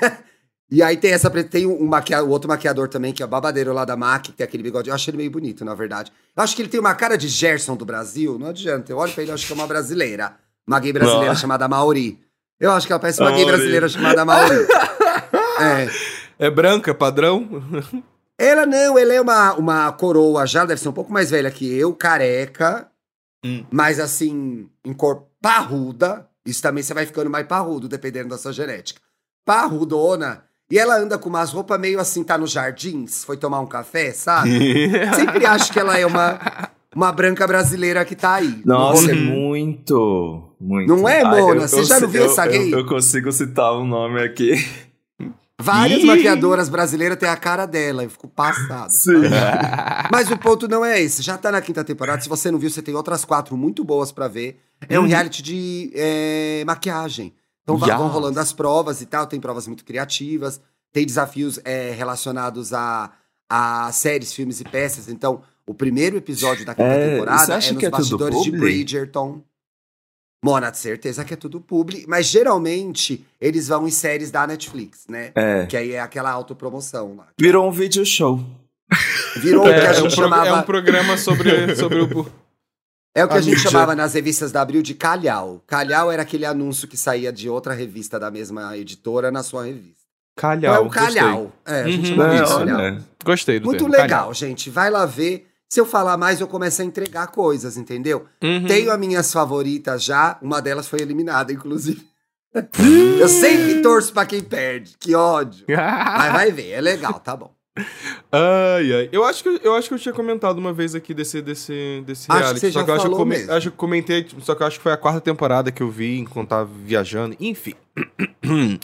e 0.72 0.82
aí 0.82 0.98
tem 0.98 1.12
essa. 1.12 1.30
Tem 1.44 1.68
um 1.68 1.86
maquia, 1.86 2.24
o 2.24 2.30
outro 2.30 2.50
maquiador 2.50 2.88
também, 2.88 3.14
que 3.14 3.22
é 3.22 3.26
o 3.28 3.30
babadeiro 3.30 3.72
lá 3.72 3.86
da 3.86 3.96
MAC, 3.96 4.32
que 4.32 4.38
tem 4.38 4.46
aquele 4.46 4.64
bigode. 4.64 4.90
Eu 4.90 4.96
acho 4.96 5.08
ele 5.12 5.18
meio 5.18 5.30
bonito, 5.30 5.64
na 5.64 5.76
verdade. 5.76 6.12
Eu 6.36 6.42
acho 6.42 6.56
que 6.56 6.64
ele 6.64 6.70
tem 6.70 6.80
uma 6.80 6.96
cara 6.96 7.20
de 7.20 7.28
Gerson 7.28 7.76
do 7.76 7.86
Brasil. 7.86 8.40
Não 8.40 8.48
adianta. 8.48 8.92
Eu 8.92 8.98
olho 8.98 9.14
pra 9.14 9.22
ele, 9.22 9.30
eu 9.30 9.36
acho 9.36 9.46
que 9.46 9.54
é 9.54 9.56
uma 9.56 9.68
brasileira. 9.68 10.34
Uma 10.66 10.80
gay 10.80 10.92
brasileira 10.92 11.28
Não. 11.28 11.36
chamada 11.36 11.68
Mauri. 11.68 12.20
Eu 12.60 12.72
acho 12.72 12.88
que 12.88 12.94
ela 12.94 13.00
parece 13.00 13.22
uma 13.22 13.30
gay 13.30 13.46
Mauri. 13.46 13.58
brasileira 13.58 13.88
chamada 13.88 14.26
Mauri. 14.26 14.56
é. 15.62 16.17
É 16.40 16.50
branca, 16.50 16.94
padrão? 16.94 17.48
Ela 18.38 18.66
não, 18.66 18.98
ela 18.98 19.14
é 19.14 19.20
uma, 19.22 19.54
uma 19.56 19.92
coroa 19.92 20.46
já, 20.46 20.64
deve 20.66 20.80
ser 20.80 20.90
um 20.90 20.94
pouco 20.94 21.12
mais 21.12 21.32
velha 21.32 21.50
que 21.50 21.72
eu, 21.76 21.94
careca, 21.94 22.88
Hum. 23.46 23.64
mas 23.72 24.00
assim, 24.00 24.68
em 24.86 24.94
cor 24.94 25.24
parruda. 25.42 26.28
Isso 26.46 26.62
também 26.62 26.84
você 26.84 26.94
vai 26.94 27.06
ficando 27.06 27.30
mais 27.30 27.46
parrudo, 27.46 27.88
dependendo 27.88 28.30
da 28.30 28.38
sua 28.38 28.52
genética. 28.54 29.00
Parrudona. 29.46 30.44
E 30.70 30.78
ela 30.78 30.98
anda 30.98 31.18
com 31.18 31.30
umas 31.30 31.52
roupas 31.54 31.80
meio 31.80 32.00
assim, 32.00 32.24
tá 32.24 32.38
nos 32.38 32.52
jardins, 32.52 33.24
foi 33.24 33.38
tomar 33.38 33.60
um 33.62 33.66
café, 33.68 34.12
sabe? 34.12 34.50
Sempre 35.16 35.46
acho 35.46 35.72
que 35.72 35.80
ela 35.80 35.98
é 35.98 36.06
uma, 36.06 36.40
uma 36.96 37.12
branca 37.12 37.48
brasileira 37.48 38.04
que 38.04 38.16
tá 38.16 38.36
aí. 38.36 38.62
no 38.66 38.74
Nossa, 38.74 39.10
é 39.12 39.14
muito, 39.16 40.52
muito. 40.60 40.88
Não 40.94 41.08
é, 41.08 41.22
Ai, 41.24 41.40
Mona? 41.42 41.62
eu- 41.62 41.68
Você 41.68 41.80
eu 41.80 41.84
já 41.86 42.00
não 42.00 42.08
viu 42.10 42.24
eu- 42.24 42.32
essa 42.32 42.46
eu- 42.46 42.52
gay? 42.52 42.74
Eu, 42.74 42.86
consigo 42.86 43.32
citar 43.32 43.74
um 43.78 43.88
nome 43.88 44.22
aqui. 44.22 44.54
Várias 45.60 46.04
Ih! 46.04 46.06
maquiadoras 46.06 46.70
brasileiras 46.70 47.18
têm 47.18 47.28
a 47.28 47.36
cara 47.36 47.66
dela, 47.66 48.04
eu 48.04 48.10
fico 48.10 48.28
passada. 48.28 48.90
Sim. 48.92 49.24
Mas 50.12 50.30
o 50.30 50.38
ponto 50.38 50.68
não 50.68 50.86
é 50.86 51.02
esse. 51.02 51.22
Já 51.24 51.38
tá 51.38 51.52
na 51.52 51.62
quinta 51.62 51.84
temporada. 51.84 52.22
Se 52.22 52.30
você 52.30 52.52
não 52.52 52.60
viu, 52.60 52.70
você 52.70 52.82
tem 52.82 52.94
outras 52.94 53.26
quatro 53.26 53.58
muito 53.58 53.84
boas 53.84 54.12
pra 54.12 54.28
ver. 54.28 54.60
É 54.88 55.00
um 55.00 55.04
Uhum. 55.04 55.08
reality 55.10 55.42
de 55.42 55.92
é, 55.96 56.64
maquiagem. 56.66 57.34
Então 57.64 57.76
Yes. 57.76 57.98
vão 57.98 58.08
rolando 58.08 58.40
as 58.40 58.54
provas 58.54 59.02
e 59.02 59.06
tal. 59.08 59.26
Tem 59.26 59.40
provas 59.40 59.66
muito 59.68 59.84
criativas. 59.84 60.62
Tem 60.94 61.06
desafios 61.06 61.60
é, 61.66 61.92
relacionados 61.92 62.72
a, 62.72 63.12
a 63.50 63.92
séries, 63.92 64.32
filmes 64.34 64.62
e 64.62 64.64
peças. 64.64 65.10
Então, 65.10 65.42
o 65.66 65.74
primeiro 65.74 66.18
episódio 66.18 66.66
da 66.66 66.74
quinta 66.76 66.88
É, 66.88 67.10
temporada 67.16 67.54
é 67.54 67.56
nos 67.56 67.80
que 67.80 67.86
é 67.86 67.90
bastidores 67.90 68.42
de? 68.44 68.52
Bridgerton. 68.52 69.42
Mona, 70.48 70.70
de 70.70 70.78
certeza 70.78 71.26
que 71.26 71.34
é 71.34 71.38
tudo 71.38 71.60
publi. 71.60 72.06
Mas 72.08 72.26
geralmente 72.28 73.26
eles 73.42 73.68
vão 73.68 73.88
em 73.88 73.92
séries 73.92 74.32
da 74.32 74.48
Netflix, 74.48 75.06
né? 75.10 75.32
É. 75.36 75.66
Que 75.66 75.76
aí 75.76 75.92
é 75.92 76.00
aquela 76.00 76.32
autopromoção 76.32 77.16
lá. 77.18 77.28
Virou 77.40 77.68
um 77.68 77.72
vídeo 77.72 78.06
show. 78.06 78.40
Virou 79.38 79.64
o 79.66 79.68
que 79.68 79.74
a 79.74 79.78
É, 79.78 79.86
é 79.86 79.90
um 79.92 79.94
gente 79.96 80.16
pro- 80.16 80.24
chamava. 80.24 80.48
é 80.48 80.54
um 80.54 80.62
programa 80.62 81.18
sobre, 81.18 81.76
sobre 81.76 82.00
o. 82.02 82.26
É 83.16 83.26
o 83.26 83.28
que 83.28 83.34
A 83.34 83.38
a 83.38 83.42
gente 83.42 83.56
mídia. 83.56 83.72
chamava 83.72 83.96
nas 83.96 84.14
revistas 84.14 84.52
da 84.52 84.62
Abril 84.62 84.82
de 84.82 84.94
calhau. 84.94 85.62
Calhau 85.68 86.12
era 86.12 86.22
aquele 86.22 86.46
anúncio 86.46 86.88
que 86.88 86.96
saía 86.96 87.34
de 87.34 87.50
outra 87.50 87.74
revista 87.74 88.20
da 88.20 88.30
mesma 88.32 88.78
editora 88.78 89.32
na 89.32 89.42
sua 89.44 89.66
revista. 89.66 89.98
Calhau. 90.38 90.76
É 90.76 90.80
um 90.80 90.88
calhau. 90.90 91.52
É, 91.66 91.82
a 91.82 91.88
gente 91.88 92.12
Uhum. 92.12 92.16
chamava 92.16 92.34
É, 92.36 92.42
de 92.44 92.48
calhau. 92.48 92.78
olha. 92.80 93.04
Gostei 93.26 93.60
do 93.60 93.66
Muito 93.66 93.80
termo, 93.80 93.92
legal, 93.92 94.08
calhau. 94.08 94.34
gente. 94.36 94.70
Vai 94.70 94.90
lá 94.92 95.06
ver. 95.06 95.47
Se 95.70 95.80
eu 95.82 95.86
falar 95.86 96.18
mais, 96.18 96.40
eu 96.40 96.48
começo 96.48 96.82
a 96.82 96.86
entregar 96.86 97.28
coisas, 97.28 97.76
entendeu? 97.78 98.26
Uhum. 98.42 98.66
Tenho 98.66 98.92
as 98.92 98.98
minhas 99.00 99.32
favoritas 99.34 100.04
já. 100.04 100.38
Uma 100.42 100.62
delas 100.62 100.88
foi 100.88 101.02
eliminada, 101.02 101.52
inclusive. 101.52 102.08
eu 103.20 103.28
sempre 103.28 103.82
torço 103.82 104.14
pra 104.14 104.26
quem 104.26 104.42
perde. 104.42 104.96
Que 105.00 105.14
ódio. 105.14 105.66
Mas 105.70 106.32
vai 106.34 106.52
ver, 106.52 106.70
é 106.72 106.82
legal, 106.82 107.20
tá 107.20 107.36
bom. 107.36 107.52
Ai, 108.32 108.92
ai. 108.94 109.10
Eu 109.12 109.24
acho, 109.24 109.44
que, 109.44 109.60
eu 109.64 109.76
acho 109.76 109.88
que 109.88 109.94
eu 109.94 110.00
tinha 110.00 110.14
comentado 110.14 110.58
uma 110.58 110.74
vez 110.74 110.96
aqui 110.96 111.14
desse, 111.14 111.42
desse, 111.44 112.02
desse 112.08 112.26
Acho 112.28 112.38
que 112.40 112.44
reality. 112.44 112.60
você 112.60 112.72
só 112.72 112.80
já 112.80 112.86
que 112.86 112.90
eu 112.92 112.96
acho 112.96 113.10
que 113.10 113.16
come- 113.16 113.46
acho 113.52 113.72
que 113.72 113.78
comentei, 113.78 114.28
só 114.42 114.56
que 114.56 114.64
eu 114.64 114.68
acho 114.68 114.78
que 114.78 114.84
foi 114.84 114.94
a 114.94 114.98
quarta 114.98 115.22
temporada 115.22 115.72
que 115.72 115.84
eu 115.84 115.90
vi 115.92 116.18
enquanto 116.18 116.50
tava 116.50 116.66
viajando. 116.84 117.36
Enfim. 117.40 117.76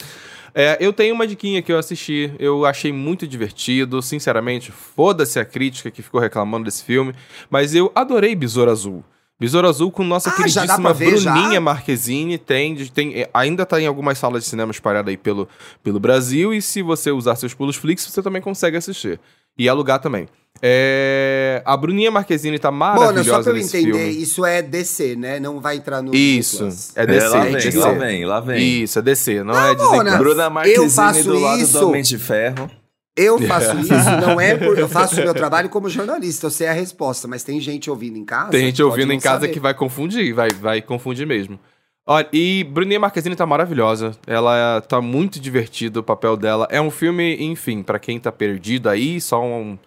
É, 0.55 0.77
eu 0.79 0.93
tenho 0.93 1.15
uma 1.15 1.25
diquinha 1.25 1.61
que 1.61 1.71
eu 1.71 1.79
assisti, 1.79 2.31
eu 2.37 2.65
achei 2.65 2.91
muito 2.93 3.27
divertido, 3.27 4.01
sinceramente, 4.01 4.71
foda-se 4.71 5.39
a 5.39 5.45
crítica 5.45 5.89
que 5.89 6.03
ficou 6.03 6.21
reclamando 6.21 6.65
desse 6.65 6.83
filme, 6.83 7.13
mas 7.49 7.73
eu 7.73 7.91
adorei 7.95 8.35
Besouro 8.35 8.69
Azul. 8.69 9.03
Besouro 9.39 9.67
Azul 9.67 9.91
com 9.91 10.03
nossa 10.03 10.29
Ah, 10.29 10.33
queridíssima 10.33 10.93
ver, 10.93 11.17
já? 11.17 11.33
Bruninha 11.33 11.59
Marquezine. 11.59 12.37
Tem, 12.37 12.75
tem, 12.87 13.21
é, 13.21 13.29
ainda 13.33 13.65
tá 13.65 13.81
em 13.81 13.87
algumas 13.87 14.17
salas 14.17 14.43
de 14.43 14.49
cinema 14.49 14.71
espalhadas 14.71 15.09
aí 15.09 15.17
pelo, 15.17 15.49
pelo 15.83 15.99
Brasil. 15.99 16.53
E 16.53 16.61
se 16.61 16.81
você 16.81 17.11
usar 17.11 17.35
seus 17.35 17.53
pulos 17.53 17.75
Flix, 17.75 18.05
você 18.05 18.21
também 18.21 18.41
consegue 18.41 18.77
assistir. 18.77 19.19
E 19.57 19.67
alugar 19.67 19.99
também. 19.99 20.27
É, 20.61 21.61
a 21.65 21.75
Bruninha 21.75 22.09
Marquezine 22.09 22.57
tá 22.57 22.71
Mona, 22.71 22.95
maravilhosa 22.95 23.31
só 23.31 23.43
pra 23.43 23.51
eu 23.51 23.55
nesse 23.55 23.77
entender, 23.77 23.97
filme. 23.97 24.21
isso 24.21 24.45
é 24.45 24.61
DC, 24.61 25.15
né? 25.15 25.39
Não 25.39 25.59
vai 25.59 25.75
entrar 25.75 26.01
no. 26.01 26.15
Isso, 26.15 26.69
é 26.95 27.05
DC. 27.05 27.25
É, 27.25 27.29
lá 27.29 27.37
é 27.37 27.43
vem, 27.43 27.53
DC. 27.53 27.77
lá 27.77 27.91
vem, 27.91 28.25
lá 28.25 28.39
vem. 28.39 28.83
Isso, 28.83 28.99
é 28.99 29.01
DC, 29.01 29.43
não, 29.43 29.59
é 29.59 29.75
Disney 29.75 29.97
Mona. 29.97 30.17
Bruna 30.17 30.43
Eu 30.43 30.51
Marquezine 30.51 30.89
faço 30.89 31.23
do 31.23 31.39
lado 31.39 31.61
isso. 31.61 31.79
do 31.79 31.87
Homem 31.89 32.01
de 32.01 32.17
Ferro. 32.17 32.71
Eu 33.15 33.39
faço 33.41 33.77
isso, 33.81 34.11
não 34.25 34.39
é 34.39 34.55
por. 34.55 34.77
Eu 34.79 34.87
faço 34.87 35.19
o 35.19 35.23
meu 35.23 35.33
trabalho 35.33 35.69
como 35.69 35.89
jornalista, 35.89 36.47
eu 36.47 36.51
sei 36.51 36.67
a 36.67 36.73
resposta, 36.73 37.27
mas 37.27 37.43
tem 37.43 37.59
gente 37.59 37.89
ouvindo 37.89 38.17
em 38.17 38.25
casa. 38.25 38.51
Tem 38.51 38.65
gente 38.65 38.81
ouvindo 38.81 39.09
não 39.09 39.15
em 39.15 39.19
casa 39.19 39.41
saber. 39.41 39.53
que 39.53 39.59
vai 39.59 39.73
confundir, 39.73 40.33
vai, 40.33 40.49
vai 40.49 40.81
confundir 40.81 41.27
mesmo. 41.27 41.59
Olha, 42.05 42.27
e 42.33 42.63
Bruninha 42.65 42.99
Marquezine 42.99 43.35
tá 43.35 43.45
maravilhosa. 43.45 44.11
Ela 44.27 44.81
tá 44.81 44.99
muito 44.99 45.39
divertida 45.39 45.99
o 45.99 46.03
papel 46.03 46.35
dela. 46.35 46.67
É 46.69 46.81
um 46.81 46.91
filme, 46.91 47.37
enfim, 47.39 47.81
pra 47.83 47.99
quem 47.99 48.19
tá 48.19 48.31
perdido 48.31 48.89
aí, 48.89 49.21
só 49.21 49.41
um, 49.41 49.77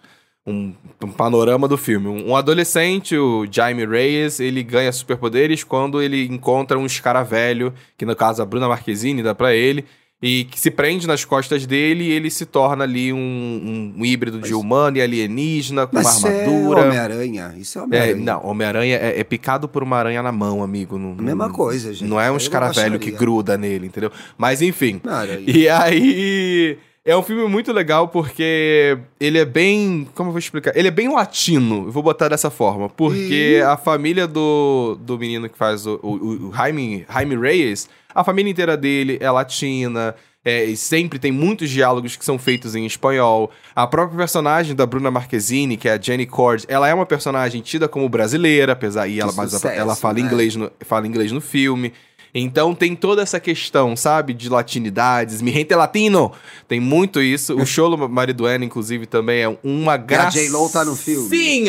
um, 0.47 0.73
um 1.03 1.11
panorama 1.11 1.67
do 1.67 1.77
filme. 1.77 2.07
Um 2.07 2.35
adolescente, 2.35 3.17
o 3.17 3.45
Jaime 3.51 3.85
Reyes, 3.85 4.39
ele 4.39 4.63
ganha 4.63 4.91
superpoderes 4.91 5.63
quando 5.63 6.01
ele 6.01 6.25
encontra 6.25 6.79
um 6.79 6.85
escaravelho, 6.85 7.73
que 7.97 8.05
no 8.05 8.15
caso 8.15 8.41
a 8.41 8.45
Bruna 8.45 8.67
Marquezine 8.67 9.21
dá 9.21 9.35
pra 9.35 9.53
ele, 9.53 9.83
e 10.19 10.45
que 10.45 10.59
se 10.59 10.71
prende 10.71 11.05
nas 11.05 11.23
costas 11.23 11.67
dele 11.67 12.05
e 12.05 12.11
ele 12.11 12.31
se 12.31 12.43
torna 12.43 12.83
ali 12.83 13.13
um, 13.13 13.93
um- 13.99 14.03
híbrido 14.03 14.39
de 14.41 14.51
humano 14.55 14.97
e 14.97 15.01
alienígena, 15.03 15.85
com 15.85 15.95
Mas 15.95 16.05
uma 16.07 16.13
isso 16.15 16.27
é 16.27 16.41
armadura. 16.45 16.81
Homem-Aranha. 16.85 17.53
Isso 17.55 17.77
é 17.77 17.81
É, 17.81 17.85
Homem-Aranha. 17.85 18.15
não, 18.25 18.45
Homem-Aranha 18.47 18.95
é, 18.97 19.19
é 19.19 19.23
picado 19.23 19.67
por 19.67 19.83
uma 19.83 19.95
aranha 19.97 20.23
na 20.23 20.31
mão, 20.31 20.63
amigo. 20.63 20.97
Não, 20.97 21.13
mesma 21.13 21.47
não- 21.49 21.53
coisa, 21.53 21.93
gente. 21.93 22.09
Não 22.09 22.19
é 22.19 22.31
um 22.31 22.37
escaravelho 22.37 22.97
que 22.97 23.11
gruda 23.11 23.59
nele, 23.59 23.85
entendeu? 23.85 24.11
Mas 24.35 24.59
enfim. 24.63 24.99
E 25.45 25.69
aí. 25.69 26.79
É 27.07 27.15
um 27.15 27.23
filme 27.23 27.47
muito 27.47 27.71
legal 27.71 28.09
porque 28.09 28.97
ele 29.17 29.37
é 29.37 29.45
bem. 29.45 30.05
Como 30.13 30.27
eu 30.27 30.33
vou 30.33 30.39
explicar? 30.39 30.75
Ele 30.75 30.89
é 30.89 30.91
bem 30.91 31.07
latino, 31.07 31.85
eu 31.85 31.91
vou 31.91 32.03
botar 32.03 32.27
dessa 32.27 32.49
forma. 32.49 32.89
Porque 32.89 33.59
Ih. 33.59 33.61
a 33.61 33.77
família 33.77 34.27
do, 34.27 34.97
do 34.99 35.17
menino 35.17 35.47
que 35.47 35.57
faz 35.57 35.87
o, 35.87 35.97
o, 36.03 36.49
o 36.49 36.53
Jaime, 36.53 37.05
Jaime 37.09 37.37
Reyes, 37.37 37.87
a 38.13 38.25
família 38.25 38.51
inteira 38.51 38.75
dele 38.75 39.17
é 39.21 39.31
latina. 39.31 40.15
é, 40.43 40.65
e 40.65 40.75
sempre 40.75 41.17
tem 41.17 41.31
muitos 41.31 41.69
diálogos 41.69 42.17
que 42.17 42.25
são 42.25 42.37
feitos 42.37 42.75
em 42.75 42.85
espanhol. 42.85 43.51
A 43.73 43.87
própria 43.87 44.17
personagem 44.17 44.75
da 44.75 44.85
Bruna 44.85 45.09
Marquezine, 45.09 45.77
que 45.77 45.87
é 45.89 45.93
a 45.93 46.01
Jenny 46.01 46.25
Cord, 46.25 46.65
ela 46.67 46.87
é 46.87 46.93
uma 46.93 47.05
personagem 47.05 47.61
tida 47.61 47.87
como 47.87 48.07
brasileira, 48.07 48.73
apesar 48.73 49.07
e 49.07 49.19
ela, 49.19 49.31
mas 49.33 49.51
sucesso, 49.51 49.77
ela 49.77 49.95
fala 49.95 50.15
né? 50.15 50.21
inglês 50.21 50.55
no, 50.55 50.71
fala 50.81 51.07
inglês 51.07 51.31
no 51.31 51.41
filme. 51.41 51.93
Então 52.33 52.75
tem 52.75 52.95
toda 52.95 53.21
essa 53.21 53.39
questão, 53.39 53.95
sabe? 53.95 54.33
De 54.33 54.49
latinidades. 54.49 55.41
Mi 55.41 55.51
gente 55.51 55.73
latino! 55.73 56.31
Tem 56.67 56.79
muito 56.79 57.21
isso. 57.21 57.55
O 57.55 57.65
Cholo 57.65 58.09
Mariduena, 58.09 58.63
inclusive, 58.65 59.05
também 59.05 59.41
é 59.41 59.57
uma 59.63 59.97
graça. 59.97 60.37
J.Lo 60.37 60.69
tá 60.69 60.83
no 60.85 60.95
filme? 60.95 61.29
Sim! 61.29 61.65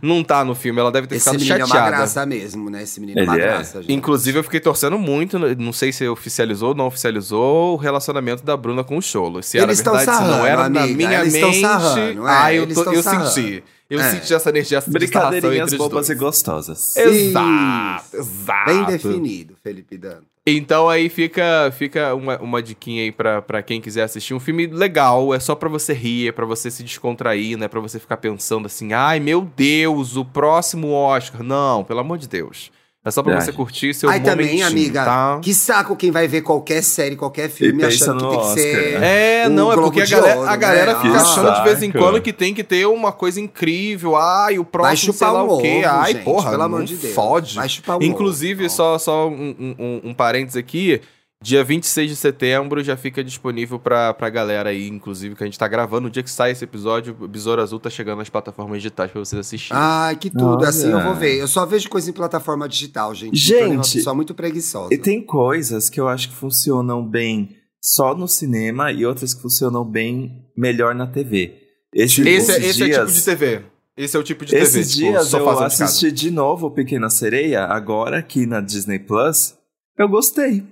Não 0.00 0.22
tá 0.22 0.44
no 0.44 0.54
filme. 0.54 0.80
Ela 0.80 0.92
deve 0.92 1.06
ter 1.06 1.16
Esse 1.16 1.24
ficado 1.24 1.40
menino 1.40 1.56
é 1.56 1.58
chateada. 1.66 1.80
uma 1.90 1.90
graça 1.98 2.26
mesmo, 2.26 2.70
né? 2.70 2.82
Esse 2.84 3.00
menino 3.00 3.20
é 3.20 3.24
uma 3.24 3.34
é? 3.34 3.38
graça, 3.38 3.82
gente. 3.82 3.92
Inclusive, 3.92 4.38
eu 4.38 4.42
fiquei 4.44 4.60
torcendo 4.60 4.98
muito, 4.98 5.38
não 5.38 5.72
sei 5.72 5.92
se 5.92 6.06
oficializou 6.08 6.70
ou 6.70 6.74
não 6.74 6.86
oficializou, 6.86 7.74
o 7.74 7.76
relacionamento 7.76 8.44
da 8.44 8.56
Bruna 8.56 8.84
com 8.84 8.96
o 8.96 9.02
Cholo. 9.02 9.42
Se 9.42 9.58
era 9.58 9.66
Eles 9.66 9.80
verdade, 9.80 10.00
se 10.04 10.06
não 10.06 10.14
sarrando, 10.16 10.46
era 10.46 10.68
na 10.68 10.82
amiga, 10.84 10.96
minha 11.08 11.20
eles 11.20 11.32
mente. 11.32 11.60
sarrando, 11.60 12.26
é, 12.28 12.30
ah, 12.30 12.54
eu, 12.54 12.62
eles 12.62 12.74
tô- 12.76 12.92
eu 12.92 13.02
sarrando. 13.02 13.28
senti. 13.30 13.64
Eu 13.90 14.00
É. 14.00 14.10
senti 14.10 14.34
essa 14.34 14.50
energia, 14.50 14.80
sarração 14.80 14.92
Brincadeirinhas 14.92 15.72
bobas 15.74 16.10
e 16.10 16.14
gostosas. 16.14 16.94
Exato, 16.96 18.16
exato. 18.16 18.64
Bem 18.70 18.84
definido, 18.84 19.54
Felipe 19.62 19.96
Dano. 19.96 20.24
Então 20.46 20.88
aí 20.88 21.08
fica, 21.10 21.70
fica 21.76 22.14
uma, 22.14 22.38
uma 22.38 22.62
diquinha 22.62 23.02
aí 23.02 23.12
pra, 23.12 23.42
pra 23.42 23.62
quem 23.62 23.80
quiser 23.80 24.02
assistir. 24.02 24.32
Um 24.34 24.40
filme 24.40 24.66
legal, 24.66 25.34
é 25.34 25.40
só 25.40 25.54
pra 25.54 25.68
você 25.68 25.92
rir, 25.92 26.28
é 26.28 26.32
pra 26.32 26.46
você 26.46 26.70
se 26.70 26.82
descontrair, 26.82 27.56
não 27.56 27.64
é 27.66 27.68
pra 27.68 27.80
você 27.80 27.98
ficar 27.98 28.16
pensando 28.16 28.66
assim, 28.66 28.92
ai 28.92 29.20
meu 29.20 29.42
Deus, 29.56 30.16
o 30.16 30.24
próximo 30.24 30.90
Oscar. 30.92 31.42
Não, 31.42 31.84
pelo 31.84 32.00
amor 32.00 32.16
de 32.18 32.28
Deus. 32.28 32.70
É 33.08 33.10
só 33.10 33.22
pra 33.22 33.34
Ai. 33.34 33.40
você 33.40 33.52
curtir 33.52 33.94
seu 33.94 34.08
Aí 34.10 34.20
também, 34.20 34.62
amiga, 34.62 35.04
tá? 35.04 35.38
que 35.42 35.54
saco 35.54 35.96
quem 35.96 36.10
vai 36.10 36.28
ver 36.28 36.42
qualquer 36.42 36.82
série, 36.82 37.16
qualquer 37.16 37.48
filme 37.48 37.82
achando 37.84 38.18
que 38.24 38.30
tem 38.30 38.38
que 38.38 38.44
Oscar, 38.46 38.62
ser... 38.62 39.00
né? 39.00 39.42
É, 39.42 39.46
o 39.46 39.50
não, 39.50 39.72
é 39.72 39.74
porque 39.76 40.02
a 40.02 40.04
de 40.04 40.10
galera, 40.12 40.38
Ouro, 40.38 40.50
a 40.50 40.56
galera 40.56 40.92
né? 40.94 41.00
fica 41.00 41.16
Ah, 41.16 41.22
achando 41.22 41.54
de 41.54 41.64
vez 41.64 41.82
em 41.82 41.90
quando 41.90 42.20
que 42.20 42.32
tem 42.32 42.52
que 42.52 42.62
ter 42.62 42.86
uma 42.86 43.10
coisa 43.10 43.40
incrível. 43.40 44.14
Ai, 44.16 44.58
o 44.58 44.64
próximo 44.64 44.96
sei 45.12 45.12
chupar 45.12 45.32
lá 45.32 45.42
um 45.42 45.48
o 45.48 45.58
quê. 45.60 45.82
ovo, 45.84 45.96
Ai, 45.96 46.12
gente, 46.12 46.24
porra, 46.24 46.50
pelo 46.50 46.62
amor 46.62 46.84
de 46.84 46.96
Deus. 46.96 47.14
fode. 47.14 47.56
Vai 47.56 47.68
chupar 47.68 47.96
um 47.98 48.02
Inclusive, 48.02 48.66
ovo. 48.66 48.74
só, 48.74 48.98
só 48.98 49.28
um, 49.28 49.54
um, 49.58 49.74
um, 49.78 50.00
um 50.10 50.14
parênteses 50.14 50.56
aqui. 50.56 51.00
Dia 51.40 51.62
26 51.62 52.10
de 52.10 52.16
setembro 52.16 52.82
já 52.82 52.96
fica 52.96 53.22
disponível 53.22 53.78
pra, 53.78 54.12
pra 54.12 54.28
galera 54.28 54.70
aí, 54.70 54.88
inclusive, 54.88 55.36
que 55.36 55.42
a 55.44 55.46
gente 55.46 55.58
tá 55.58 55.68
gravando. 55.68 56.02
No 56.02 56.10
dia 56.10 56.22
que 56.22 56.30
sai 56.30 56.50
esse 56.50 56.64
episódio, 56.64 57.16
o 57.20 57.28
Besouro 57.28 57.62
Azul 57.62 57.78
tá 57.78 57.88
chegando 57.88 58.18
nas 58.18 58.28
plataformas 58.28 58.78
digitais 58.78 59.10
pra 59.12 59.20
vocês 59.20 59.38
assistirem. 59.38 59.80
Ai, 59.80 60.16
que 60.16 60.30
tudo. 60.30 60.58
Olha. 60.58 60.68
Assim 60.68 60.90
eu 60.90 61.00
vou 61.00 61.14
ver. 61.14 61.36
Eu 61.38 61.46
só 61.46 61.64
vejo 61.64 61.88
coisa 61.88 62.10
em 62.10 62.12
plataforma 62.12 62.68
digital, 62.68 63.14
gente. 63.14 63.36
Gente, 63.38 63.58
tornei 63.58 63.76
uma 63.76 63.82
pessoa 63.84 64.14
muito 64.14 64.34
preguiçosa. 64.34 64.92
E 64.92 64.98
tem 64.98 65.24
coisas 65.24 65.88
que 65.88 66.00
eu 66.00 66.08
acho 66.08 66.28
que 66.28 66.34
funcionam 66.34 67.06
bem 67.08 67.56
só 67.80 68.16
no 68.16 68.26
cinema 68.26 68.90
e 68.90 69.06
outras 69.06 69.32
que 69.32 69.40
funcionam 69.40 69.84
bem 69.84 70.44
melhor 70.56 70.92
na 70.92 71.06
TV. 71.06 71.54
Esse, 71.94 72.28
esse, 72.28 72.50
é- 72.50 72.56
esses 72.58 72.70
esse 72.70 72.82
é 72.82 72.84
o 72.84 72.88
dias, 72.88 72.98
tipo 73.06 73.12
de 73.20 73.24
TV. 73.24 73.62
Esse 73.96 74.16
é 74.16 74.20
o 74.20 74.22
tipo 74.24 74.44
de 74.44 74.50
TV. 74.50 74.62
Esses 74.64 74.90
tipo, 74.90 75.10
dias 75.12 75.32
eu 75.32 75.38
sofazão 75.38 75.68
de 75.68 75.82
assisti 75.84 76.10
de 76.10 76.30
novo 76.32 76.66
o 76.66 76.70
Pequena 76.72 77.08
Sereia, 77.08 77.64
agora 77.64 78.18
aqui 78.18 78.44
na 78.44 78.60
Disney 78.60 78.98
Plus. 78.98 79.54
Eu 79.96 80.08
gostei. 80.08 80.64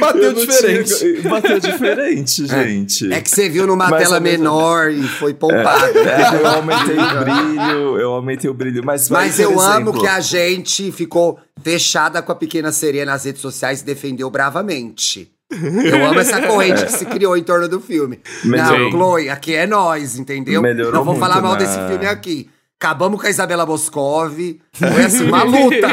Bateu 0.00 0.32
diferente. 0.32 0.98
tinha- 0.98 1.30
Bateu 1.30 1.58
diferente, 1.60 2.46
gente. 2.46 3.12
É 3.12 3.20
que 3.20 3.30
você 3.30 3.48
viu 3.48 3.66
numa 3.66 3.88
Mas 3.88 4.02
tela 4.02 4.20
menor 4.20 4.90
e 4.90 5.02
foi 5.02 5.34
poupado. 5.34 5.98
É, 5.98 6.40
eu 6.40 6.46
aumentei 6.46 6.96
o 6.98 7.18
brilho, 7.24 7.98
eu 8.00 8.10
aumentei 8.12 8.50
o 8.50 8.54
brilho, 8.54 8.84
mas 8.84 9.08
Mas 9.10 9.38
eu 9.38 9.58
amo 9.60 9.90
exemplo, 9.90 10.00
que 10.00 10.06
a 10.06 10.20
gente 10.20 10.92
ficou 10.92 11.38
fechada 11.62 12.22
com 12.22 12.32
a 12.32 12.34
pequena 12.34 12.70
sereia 12.72 13.04
nas 13.04 13.24
redes 13.24 13.40
sociais 13.42 13.80
e 13.80 13.84
defendeu 13.84 14.30
bravamente. 14.30 15.30
Eu 15.50 16.04
amo 16.06 16.20
essa 16.20 16.40
corrente 16.46 16.84
que 16.84 16.92
se 16.92 17.06
criou 17.06 17.36
em 17.36 17.42
torno 17.42 17.68
do 17.68 17.80
filme. 17.80 18.20
Melhorou. 18.44 18.78
Não, 18.80 18.90
Chloe, 18.90 19.30
aqui 19.30 19.54
é 19.54 19.66
nós, 19.66 20.18
entendeu? 20.18 20.60
Melhorou 20.60 20.92
Não 20.92 21.04
vou 21.04 21.16
falar 21.16 21.40
mal 21.40 21.52
na- 21.52 21.58
desse 21.58 21.78
filme 21.88 22.06
aqui. 22.06 22.50
Acabamos 22.80 23.20
com 23.20 23.26
a 23.26 23.30
Isabela 23.30 23.66
Boscov. 23.66 24.36
Foi 24.72 25.04
assim, 25.04 25.24
uma 25.24 25.42
luta. 25.42 25.88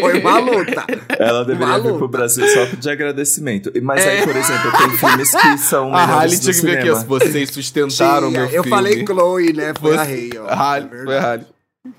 Foi 0.00 0.20
uma 0.20 0.38
luta. 0.38 0.84
Ela 1.18 1.42
deveria 1.42 1.66
vir 1.66 1.82
Maluca. 1.82 1.98
pro 1.98 2.08
Brasil 2.08 2.46
só 2.48 2.64
de 2.66 2.90
agradecimento. 2.90 3.72
E- 3.74 3.80
Mas 3.80 4.06
aí, 4.06 4.22
por 4.26 4.36
exemplo, 4.36 4.70
tem 4.76 4.90
filmes 4.90 5.30
que 5.30 5.58
são 5.58 5.94
A 5.94 6.04
Halle 6.04 6.38
tinha 6.38 6.52
que 6.52 6.60
ver 6.60 6.78
aqui, 6.90 7.06
vocês 7.06 7.48
sustentaram 7.50 8.28
Tinha, 8.28 8.40
meu 8.42 8.50
eu 8.50 8.62
filme. 8.62 8.68
falei 8.68 9.06
Chloe, 9.06 9.52
né? 9.54 9.72
Foi 9.80 9.96
a 9.96 10.04
Você- 10.04 10.10
Rei, 10.10 10.30
ó. 10.38 10.46
A 10.48 10.54
Halle, 10.54 10.88
É 10.92 11.04
foi 11.04 11.16
a. 11.16 11.20
Halle. 11.22 11.46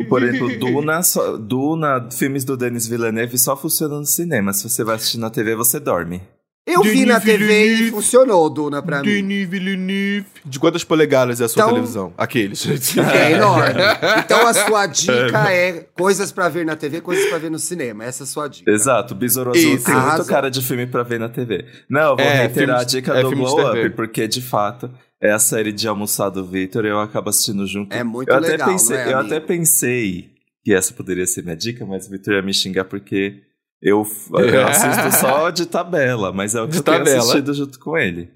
Por 0.08 0.22
exemplo, 0.22 0.60
Duna, 0.60 1.02
só- 1.02 1.36
Duna, 1.36 2.08
filmes 2.12 2.44
do 2.44 2.56
Denis 2.56 2.86
Villeneuve 2.86 3.36
só 3.40 3.58
funcionam 3.58 3.98
no 4.02 4.06
cinema. 4.06 4.54
Se 4.54 4.70
você 4.70 4.84
vai 4.84 4.96
assistir 4.96 5.18
na 5.18 5.32
TV, 5.32 5.56
você 5.56 5.80
dorme. 5.80 6.22
Eu 6.68 6.84
vi 6.84 7.04
na 7.06 7.18
Denis 7.18 7.24
TV 7.24 7.44
e 7.46 7.48
Villeneuve. 7.70 7.92
funcionou, 7.92 8.48
Duna, 8.50 8.82
pra 8.84 9.00
mim. 9.02 9.06
Denis 9.08 9.50
Villeneuve. 9.50 10.26
De 10.46 10.60
quantas 10.60 10.84
polegadas 10.84 11.42
é 11.42 11.46
a 11.46 11.48
sua 11.48 11.62
Então- 11.64 11.70
televisão? 11.74 12.14
Aqueles. 12.16 12.64
É 12.98 13.32
enorme. 13.34 13.82
Então 14.24 14.46
a 14.46 14.54
sua 14.54 14.86
dica 14.86 15.52
é 15.52 15.88
coisas 15.98 16.32
pra 16.32 16.48
ver 16.48 16.66
na 16.66 16.76
TV, 16.76 17.02
coisas 17.02 17.26
pra 17.28 17.40
ver 17.40 17.50
no 17.50 17.58
cinema. 17.58 18.04
Essa 18.06 18.24
é 18.24 18.26
a 18.26 18.28
sua 18.28 18.48
dica. 18.48 18.70
Exato, 18.70 19.16
Besouro 19.16 19.50
Azul 19.52 19.62
Isso. 19.76 19.86
tem 19.86 19.96
muito 19.96 20.08
Arrasou. 20.08 20.26
cara 20.28 20.52
de 20.52 20.62
filme 20.62 20.86
pra 20.86 21.02
ver 21.02 21.20
na 21.20 21.28
TV. 21.30 21.66
Não, 21.90 22.12
eu 22.12 22.18
vou 22.18 22.26
É, 22.26 22.34
reiterar 22.42 22.82
a 22.82 22.84
dica 22.84 23.14
é 23.18 23.24
do 23.24 23.32
Glow. 23.32 23.72
Up, 23.72 23.90
porque 23.92 24.28
de 24.28 24.42
fato 24.42 24.92
é 25.20 25.32
a 25.32 25.40
série 25.40 25.72
de 25.72 25.88
almoçar 25.88 26.30
do 26.30 26.46
Victor 26.46 26.86
e 26.86 26.90
eu 26.90 27.00
acabo 27.00 27.30
assistindo 27.30 27.66
junto. 27.66 27.96
É 27.96 28.04
muito 28.04 28.30
eu 28.30 28.36
até 28.36 28.50
legal, 28.52 28.70
pensei, 28.70 28.96
não 28.98 29.04
é, 29.04 29.14
Eu 29.14 29.18
amigo? 29.20 29.36
até 29.36 29.46
pensei 29.46 30.30
que 30.64 30.72
essa 30.74 30.94
poderia 30.94 31.26
ser 31.26 31.42
minha 31.44 31.56
dica, 31.58 31.84
mas 31.84 32.06
o 32.06 32.12
Victor 32.12 32.36
ia 32.36 32.42
me 32.44 32.54
xingar 32.54 32.84
porque 32.86 33.42
eu, 33.82 34.06
eu 34.34 34.68
assisto 34.68 35.12
só 35.20 35.50
de 35.50 35.66
tabela, 35.66 36.32
mas 36.32 36.56
é 36.56 36.62
o 36.62 36.66
que 36.66 36.72
De 36.74 36.78
eu 36.80 36.84
tenho 36.84 36.98
tabela. 36.98 37.20
assistido 37.20 37.54
junto 37.54 37.80
com 37.80 37.98
ele. 37.98 38.30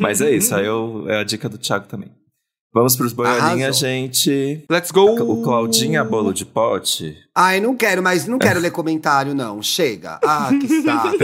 Mas 0.00 0.20
é 0.20 0.30
isso, 0.30 0.54
aí 0.54 0.66
eu, 0.66 1.04
é 1.08 1.18
a 1.20 1.24
dica 1.24 1.48
do 1.48 1.56
Thiago 1.58 1.86
também. 1.86 2.10
Vamos 2.78 2.94
pros 2.94 3.12
boiolinhas, 3.12 3.76
gente. 3.76 4.64
Let's 4.70 4.92
go! 4.92 5.20
O 5.20 5.42
Claudinha 5.42 6.04
Bolo 6.04 6.32
de 6.32 6.44
Pote. 6.46 7.16
Ai, 7.34 7.58
não 7.60 7.74
quero, 7.74 8.00
mas 8.00 8.24
não 8.28 8.38
quero 8.38 8.60
ler 8.60 8.70
comentário, 8.70 9.34
não. 9.34 9.60
Chega. 9.60 10.20
Ah, 10.24 10.48
que 10.60 10.68
saco. 10.82 11.16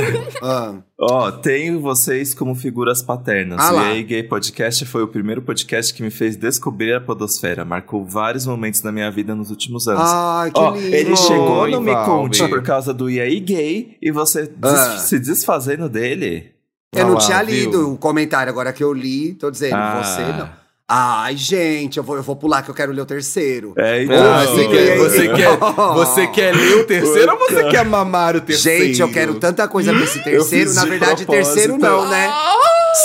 Ah. 0.42 0.74
Ó, 1.00 1.30
tenho 1.30 1.80
vocês 1.80 2.34
como 2.34 2.56
figuras 2.56 3.02
paternas. 3.02 3.60
Ah 3.60 3.72
o 3.72 3.76
lá. 3.76 3.94
EA 3.94 4.02
Gay 4.02 4.22
Podcast 4.24 4.84
foi 4.84 5.04
o 5.04 5.08
primeiro 5.08 5.42
podcast 5.42 5.94
que 5.94 6.02
me 6.02 6.10
fez 6.10 6.34
descobrir 6.34 6.92
a 6.92 7.00
podosfera. 7.00 7.64
Marcou 7.64 8.04
vários 8.04 8.44
momentos 8.46 8.80
da 8.80 8.90
minha 8.90 9.08
vida 9.12 9.32
nos 9.32 9.50
últimos 9.50 9.86
anos. 9.86 10.02
Ai, 10.04 10.50
que 10.50 10.58
Ó, 10.58 10.74
lindo. 10.74 10.92
ele 10.96 11.14
chegou 11.16 11.60
Oi, 11.62 11.70
no 11.70 11.80
Me. 11.80 11.94
Conte 12.04 12.48
por 12.48 12.62
causa 12.64 12.92
do 12.92 13.08
EA 13.08 13.28
Gay 13.40 13.96
e 14.02 14.10
você 14.10 14.42
des- 14.48 14.72
Ah. 14.72 14.98
se 14.98 15.20
desfazendo 15.20 15.88
dele. 15.88 16.50
Eu 16.92 17.06
não 17.06 17.14
lá, 17.14 17.20
tinha 17.20 17.44
viu? 17.44 17.54
lido 17.54 17.92
o 17.92 17.96
comentário, 17.96 18.50
agora 18.50 18.72
que 18.72 18.82
eu 18.82 18.92
li, 18.92 19.34
tô 19.34 19.52
dizendo, 19.52 19.76
Ah. 19.76 20.02
você 20.02 20.20
não. 20.32 20.63
Ai, 20.86 21.34
gente, 21.34 21.96
eu 21.96 22.02
vou, 22.02 22.16
eu 22.16 22.22
vou 22.22 22.36
pular 22.36 22.62
que 22.62 22.70
eu 22.70 22.74
quero 22.74 22.92
ler 22.92 23.00
o 23.00 23.06
terceiro. 23.06 23.72
É, 23.76 24.02
então. 24.04 24.16
Ah, 24.16 24.44
você, 24.44 24.68
quer, 24.68 24.98
você, 24.98 25.28
quer, 25.28 25.56
você 25.94 26.26
quer 26.26 26.54
ler 26.54 26.76
o 26.76 26.84
terceiro 26.84 27.32
ou 27.32 27.38
você 27.38 27.64
quer 27.70 27.84
mamar 27.86 28.36
o 28.36 28.40
terceiro? 28.42 28.84
Gente, 28.84 29.00
eu 29.00 29.10
quero 29.10 29.34
tanta 29.36 29.66
coisa 29.66 29.94
pra 29.94 30.04
esse 30.04 30.22
terceiro. 30.22 30.74
Na 30.74 30.84
de 30.84 30.90
verdade, 30.90 31.24
propósito. 31.24 31.54
terceiro 31.54 31.78
não, 31.78 32.06
né? 32.08 32.30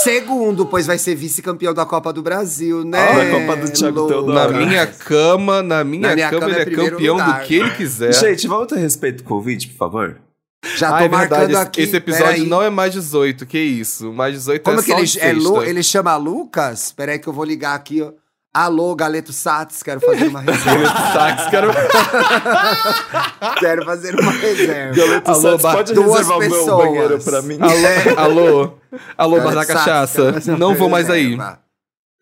Segundo, 0.04 0.66
pois 0.66 0.86
vai 0.86 0.98
ser 0.98 1.16
vice-campeão 1.16 1.74
da 1.74 1.86
Copa 1.86 2.12
do 2.12 2.22
Brasil, 2.22 2.84
né? 2.84 3.00
Ah, 3.00 3.24
da 3.24 3.32
Copa 3.32 3.56
do 3.56 3.72
Thiago? 3.72 4.08
Teodoro. 4.08 4.34
Na 4.34 4.48
minha 4.50 4.86
cama, 4.86 5.64
na 5.64 5.84
minha, 5.84 6.10
Na 6.10 6.16
minha 6.16 6.30
cama, 6.30 6.42
cama 6.42 6.52
é 6.52 6.56
ele 6.56 6.62
é 6.62 6.66
primeiro 6.66 6.96
campeão 6.98 7.16
lugar, 7.16 7.40
do 7.42 7.48
que 7.48 7.56
ele 7.56 7.64
né? 7.70 7.76
quiser. 7.76 8.14
Gente, 8.14 8.48
vamos 8.48 8.68
ter 8.68 8.78
respeito 8.78 9.24
com 9.24 9.34
o 9.36 9.38
Covid, 9.38 9.68
por 9.70 9.78
favor? 9.78 10.18
Já 10.78 10.90
tô 10.92 11.04
é 11.04 11.10
marcando 11.10 11.50
esse, 11.52 11.60
aqui. 11.62 11.82
esse 11.82 11.96
episódio 11.98 12.26
peraí. 12.28 12.48
não 12.48 12.62
é 12.62 12.70
mais 12.70 12.94
18, 12.94 13.46
que 13.46 13.60
isso? 13.60 14.12
Mais 14.14 14.34
18 14.34 14.64
Como 14.64 14.80
é 14.80 14.84
que 14.84 14.92
só 14.92 15.00
ele, 15.00 15.20
é 15.20 15.34
Lu, 15.34 15.64
ele 15.64 15.84
chama 15.84 16.16
Lucas? 16.16 16.92
Peraí 16.92 17.20
que 17.20 17.28
eu 17.28 17.34
vou 17.34 17.44
ligar 17.46 17.76
aqui, 17.76 18.02
ó. 18.02 18.12
Alô, 18.52 18.96
Galeto 18.96 19.32
Sats, 19.32 19.84
quero 19.84 20.00
fazer 20.02 20.28
uma 20.28 20.42
reserva. 20.42 20.90
Táxi, 21.14 21.50
quero... 21.52 21.70
quero 23.60 23.86
fazer 23.86 24.20
uma 24.20 24.32
reserva. 24.32 24.96
Galeto 24.96 25.32
Alô, 25.32 25.58
Bar- 25.60 25.76
pode 25.76 25.94
duas 25.94 26.10
reservar 26.28 26.38
o 26.38 26.40
meu 26.40 26.50
pessoas. 26.50 26.86
banheiro 26.88 27.20
pra 27.20 27.42
mim? 27.44 27.58
Alô, 27.62 28.20
alô, 28.20 28.74
alô, 29.18 29.38
bar 29.42 29.54
da 29.54 29.64
Galeto 29.66 29.68
Sats, 29.68 30.16
cachaça. 30.16 30.58
Não 30.58 30.74
vou 30.76 30.90
mais 30.90 31.10
aí. 31.10 31.38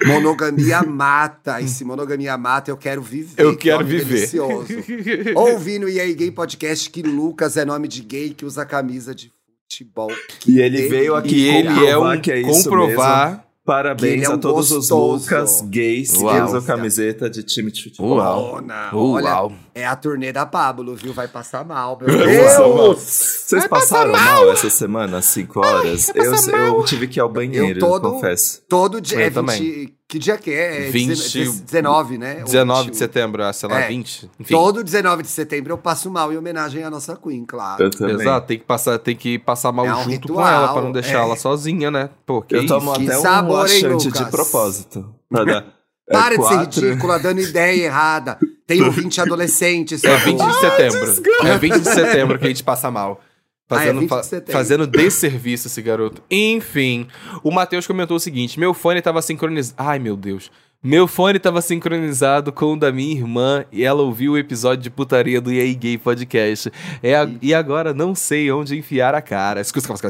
Monogamia 0.06 0.84
mata. 0.84 1.60
E 1.62 1.68
se 1.68 1.84
monogamia 1.84 2.38
mata, 2.38 2.70
eu 2.72 2.78
quero 2.78 3.02
viver. 3.02 3.34
Eu 3.42 3.52
que 3.58 3.64
quero 3.64 3.80
nome 3.80 3.90
viver. 3.90 4.16
Delicioso. 4.16 4.68
Ouvi 5.36 5.80
no 5.80 5.90
EA 5.90 6.14
Gay 6.14 6.32
Podcast 6.32 6.90
que 6.90 7.02
Lucas 7.02 7.58
é 7.58 7.66
nome 7.66 7.88
de 7.88 8.02
gay 8.04 8.30
que 8.30 8.46
usa 8.46 8.66
camisa 8.66 9.14
de 9.16 9.32
futebol. 9.70 10.12
E 10.48 10.60
ele 10.60 10.88
veio 10.88 11.16
aqui 11.16 11.30
Que 11.30 11.48
ele 11.48 11.68
é 11.68 11.74
comprovar 11.74 12.18
um 12.18 12.22
que 12.22 12.32
é 12.32 12.40
isso 12.42 12.50
mesmo. 12.52 12.70
comprovar. 12.70 13.44
Parabéns 13.66 14.12
que 14.14 14.18
ele 14.20 14.26
é 14.26 14.28
a 14.28 14.36
um 14.36 14.38
todos 14.38 14.70
gostoso. 14.72 15.16
os 15.16 15.24
Lucas 15.24 15.62
gays 15.68 16.12
que 16.14 16.24
Uau. 16.24 16.46
usam 16.46 16.62
camiseta 16.62 17.30
de 17.30 17.44
time 17.44 17.70
de 17.70 17.84
futebol. 17.84 18.16
Uau. 18.18 18.64
Uau. 18.94 19.12
Olha, 19.12 19.52
é 19.82 19.86
a 19.86 19.96
turnê 19.96 20.32
da 20.32 20.46
Pablo, 20.46 20.96
viu? 20.96 21.14
Vai 21.14 21.28
passar 21.28 21.64
mal, 21.66 21.98
meu 22.02 22.08
mal. 22.18 22.26
Deus! 22.28 23.00
Vocês 23.48 23.68
passaram 23.68 24.12
mal. 24.12 24.52
essa 24.52 24.70
semana, 24.70 25.18
às 25.20 25.26
5 25.26 25.60
horas? 25.66 26.12
eu, 26.16 26.34
eu 26.54 26.84
tive 26.84 27.08
que 27.08 27.20
ir 27.20 27.22
ao 27.22 27.30
banheiro, 27.30 27.80
Eu 27.80 27.80
todo- 27.80 28.12
confesso. 28.12 28.62
Todo 28.68 29.00
dia. 29.00 29.20
Eu 29.20 29.22
É 29.28 29.30
também. 29.30 29.62
20, 29.62 29.94
que 30.08 30.20
dia 30.20 30.38
que 30.38 30.52
é? 30.52 30.88
É 30.88 30.90
20 30.90 31.10
19, 31.10 31.62
19, 31.66 32.18
né? 32.18 32.38
Ou 32.40 32.46
19 32.46 32.80
de 32.82 32.88
21. 32.92 32.98
setembro, 32.98 33.44
ah, 33.44 33.54
sei 33.54 33.70
lá, 33.70 33.80
É. 33.82 33.88
20. 33.88 34.30
Enfim. 34.40 34.54
Todo 34.54 34.84
19 34.84 35.22
de 35.24 35.30
setembro 35.30 35.74
eu 35.74 35.78
passo 35.78 36.10
mal 36.10 36.32
em 36.34 36.38
homenagem 36.38 36.84
à 36.84 36.90
nossa 36.90 37.16
Queen, 37.16 37.46
claro. 37.46 37.84
Eu 37.84 37.90
também. 37.90 38.16
Exato, 38.16 38.48
tem 38.48 38.58
que 38.60 38.66
passar, 38.66 38.98
tem 39.00 39.16
que 39.16 39.38
passar 39.40 39.72
mal 39.72 39.86
É 39.86 39.94
um 39.94 40.04
junto 40.04 40.06
com 40.06 40.12
ritual, 40.34 40.48
ela 40.48 40.74
pra 40.74 40.82
não 40.82 40.92
deixar 40.92 41.20
é. 41.20 41.22
ela 41.22 41.36
sozinha, 41.36 41.92
né? 41.92 42.10
Pô, 42.26 42.42
que 42.42 42.56
Eu 42.56 42.64
isso? 42.64 42.74
tomo 42.74 42.94
Que 42.94 43.04
até 43.06 43.18
um 43.18 43.22
sabor, 43.22 43.70
hein, 43.70 43.84
laxante 43.84 44.12
de 44.12 44.32
propósito. 44.32 45.14
É, 46.10 46.14
Para 46.14 46.30
de 46.38 46.42
ser 46.42 46.54
quatro. 46.56 46.82
ridícula, 46.88 47.20
dando 47.20 47.42
ideia 47.42 47.84
errada. 47.84 48.38
Tem 48.68 48.84
ouvinte 48.84 49.20
adolescente, 49.22 49.96
É 49.96 49.98
sabe? 49.98 50.26
20 50.26 50.38
de 50.46 50.54
setembro. 50.60 51.24
É 51.48 51.58
20 51.58 51.80
de 51.80 51.90
setembro 51.90 52.38
que 52.38 52.46
a 52.46 52.50
gente 52.50 52.64
passa 52.64 52.92
mal. 52.92 53.22
Ah, 53.70 53.76
é 53.76 53.78
Fazendo, 53.94 54.00
20 54.02 54.46
de 54.46 54.52
fazendo 54.52 54.88
desserviço 54.88 55.68
esse 55.68 55.82
garoto. 55.82 56.22
Enfim, 56.30 57.08
o 57.44 57.52
Matheus 57.52 57.88
comentou 57.88 58.16
o 58.18 58.20
seguinte: 58.20 58.60
meu 58.60 58.74
fone 58.74 59.02
tava 59.02 59.22
sincronizado. 59.22 59.76
Ai, 59.78 59.98
meu 60.00 60.16
Deus. 60.16 60.52
Meu 60.82 61.08
fone 61.08 61.40
tava 61.40 61.60
sincronizado 61.60 62.54
com 62.54 62.74
o 62.74 62.80
da 62.80 62.92
minha 62.92 63.12
irmã 63.14 63.66
e 63.72 63.84
ela 63.84 64.04
ouviu 64.04 64.34
o 64.34 64.38
episódio 64.38 64.84
de 64.84 64.92
putaria 64.92 65.42
do 65.42 65.52
EA 65.52 65.74
Gay 65.74 65.98
Podcast. 65.98 66.72
É 67.02 67.16
a- 67.16 67.28
E 67.42 67.52
agora 67.54 67.96
não 67.96 68.14
sei 68.14 68.52
onde 68.52 68.78
enfiar 68.78 69.16
a 69.16 69.22
cara. 69.22 69.60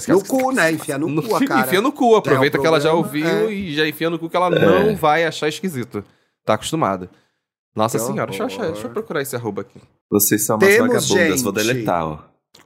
No 0.09 0.23
cu, 0.25 0.51
né? 0.51 0.73
Enfia 0.73 0.97
no 0.97 1.07
No- 1.07 1.23
cu 1.23 1.35
a 1.37 1.39
cara. 1.47 1.61
Enfia 1.67 1.81
no 1.81 1.91
cu, 1.91 2.15
aproveita 2.17 2.57
é 2.57 2.59
o 2.59 2.61
que 2.61 2.67
ela 2.67 2.81
já 2.81 2.91
ouviu 2.91 3.25
é. 3.25 3.51
e 3.51 3.73
já 3.73 3.87
enfia 3.87 4.09
no 4.09 4.19
cu 4.19 4.29
que 4.29 4.35
ela 4.35 4.49
não 4.49 4.93
vai 4.95 5.23
achar 5.25 5.47
esquisito. 5.47 6.03
Tá 6.45 6.55
acostumada. 6.55 7.09
Nossa 7.77 7.99
Que 7.99 8.05
senhora, 8.05 8.25
deixa 8.31 8.41
eu, 8.41 8.47
achar, 8.47 8.71
deixa 8.71 8.87
eu 8.87 8.89
procurar 8.89 9.21
esse 9.21 9.35
arroba 9.35 9.61
aqui. 9.61 9.79
Vocês 10.09 10.43
são 10.47 10.57
umas 10.57 10.67
Temos, 10.67 11.07
vagabundas, 11.07 11.41
vou 11.43 11.51
deletar, 11.51 12.03
ó. 12.03 12.17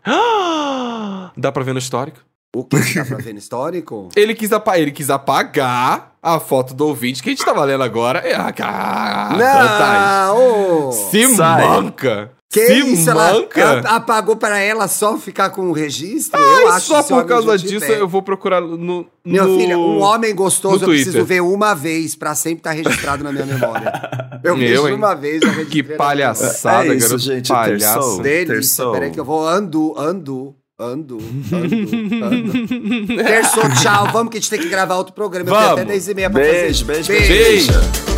Dá 1.35 1.51
pra 1.51 1.63
ver 1.63 1.73
no 1.73 1.79
histórico? 1.79 2.19
O 2.55 2.63
que 2.63 2.77
dá 2.95 3.05
pra 3.05 3.17
ver 3.23 3.33
no 3.33 3.39
histórico? 3.39 4.09
Ele 4.15 4.33
quis, 4.33 4.51
apa 4.53 4.79
ele 4.79 4.91
quis 4.91 5.09
apagar 5.09 6.13
a 6.23 6.39
foto 6.39 6.73
do 6.73 6.87
ouvinte 6.87 7.21
que 7.21 7.29
a 7.29 7.31
gente 7.33 7.43
tá 7.43 7.51
valendo 7.51 7.83
agora. 7.83 8.19
É, 8.19 8.35
ah, 8.35 8.53
ah, 8.61 9.29
vantagem. 9.31 10.35
Não! 10.37 10.87
ô! 10.87 10.91
Se 10.93 11.35
Sai. 11.35 11.67
manca! 11.67 12.31
Que 12.51 12.65
Se 12.67 12.73
isso? 12.73 13.09
Ela, 13.09 13.31
manca! 13.33 13.61
ela 13.61 13.79
apagou 13.95 14.35
pra 14.35 14.59
ela 14.59 14.85
só 14.89 15.17
ficar 15.17 15.51
com 15.51 15.69
o 15.69 15.71
registro? 15.71 16.37
Ai, 16.37 16.63
eu 16.63 16.67
acho 16.67 16.87
só 16.87 17.01
por 17.01 17.23
causa 17.25 17.57
disso 17.57 17.85
eu 17.85 18.09
vou 18.09 18.21
procurar 18.21 18.59
no. 18.59 19.07
Meu 19.23 19.47
no... 19.47 19.57
filho, 19.57 19.79
um 19.79 20.01
homem 20.01 20.35
gostoso 20.35 20.83
eu 20.83 20.89
preciso 20.89 21.23
ver 21.23 21.41
uma 21.41 21.73
vez 21.73 22.13
pra 22.13 22.35
sempre 22.35 22.57
estar 22.59 22.71
registrado 22.71 23.23
na 23.23 23.31
minha 23.31 23.45
memória. 23.45 23.91
Eu 24.43 24.53
Eu, 24.53 24.57
vejo 24.57 24.95
uma 24.95 25.13
vez, 25.13 25.39
eu 25.43 25.65
Que 25.67 25.83
minha 25.83 25.95
palhaçada, 25.97 26.87
É 26.87 26.95
isso, 26.95 27.09
garoto. 27.09 27.23
gente, 27.23 27.47
palhaço. 27.47 28.21
Delícia, 28.23 28.89
peraí 28.91 29.11
que 29.11 29.19
eu 29.19 29.23
vou 29.23 29.47
ando, 29.47 29.93
ando, 29.95 30.55
ando, 30.79 31.19
ando, 31.47 31.77
ando. 32.25 33.07
Terçou, 33.23 33.69
tchau. 33.81 34.07
Vamos 34.11 34.31
que 34.31 34.39
a 34.39 34.41
gente 34.41 34.49
tem 34.49 34.59
que 34.59 34.67
gravar 34.67 34.95
outro 34.95 35.13
programa. 35.13 35.47
Eu 35.51 35.53
tenho 35.53 35.63
Vamos. 35.67 35.81
até 35.83 35.85
10 35.91 36.07
e 36.07 36.13
meia 36.15 36.29
pra 36.31 36.41
Beijo, 36.41 36.85
fazer. 36.85 37.03
beijo, 37.03 37.07
beijo. 37.11 37.71
Beijo. 37.71 38.10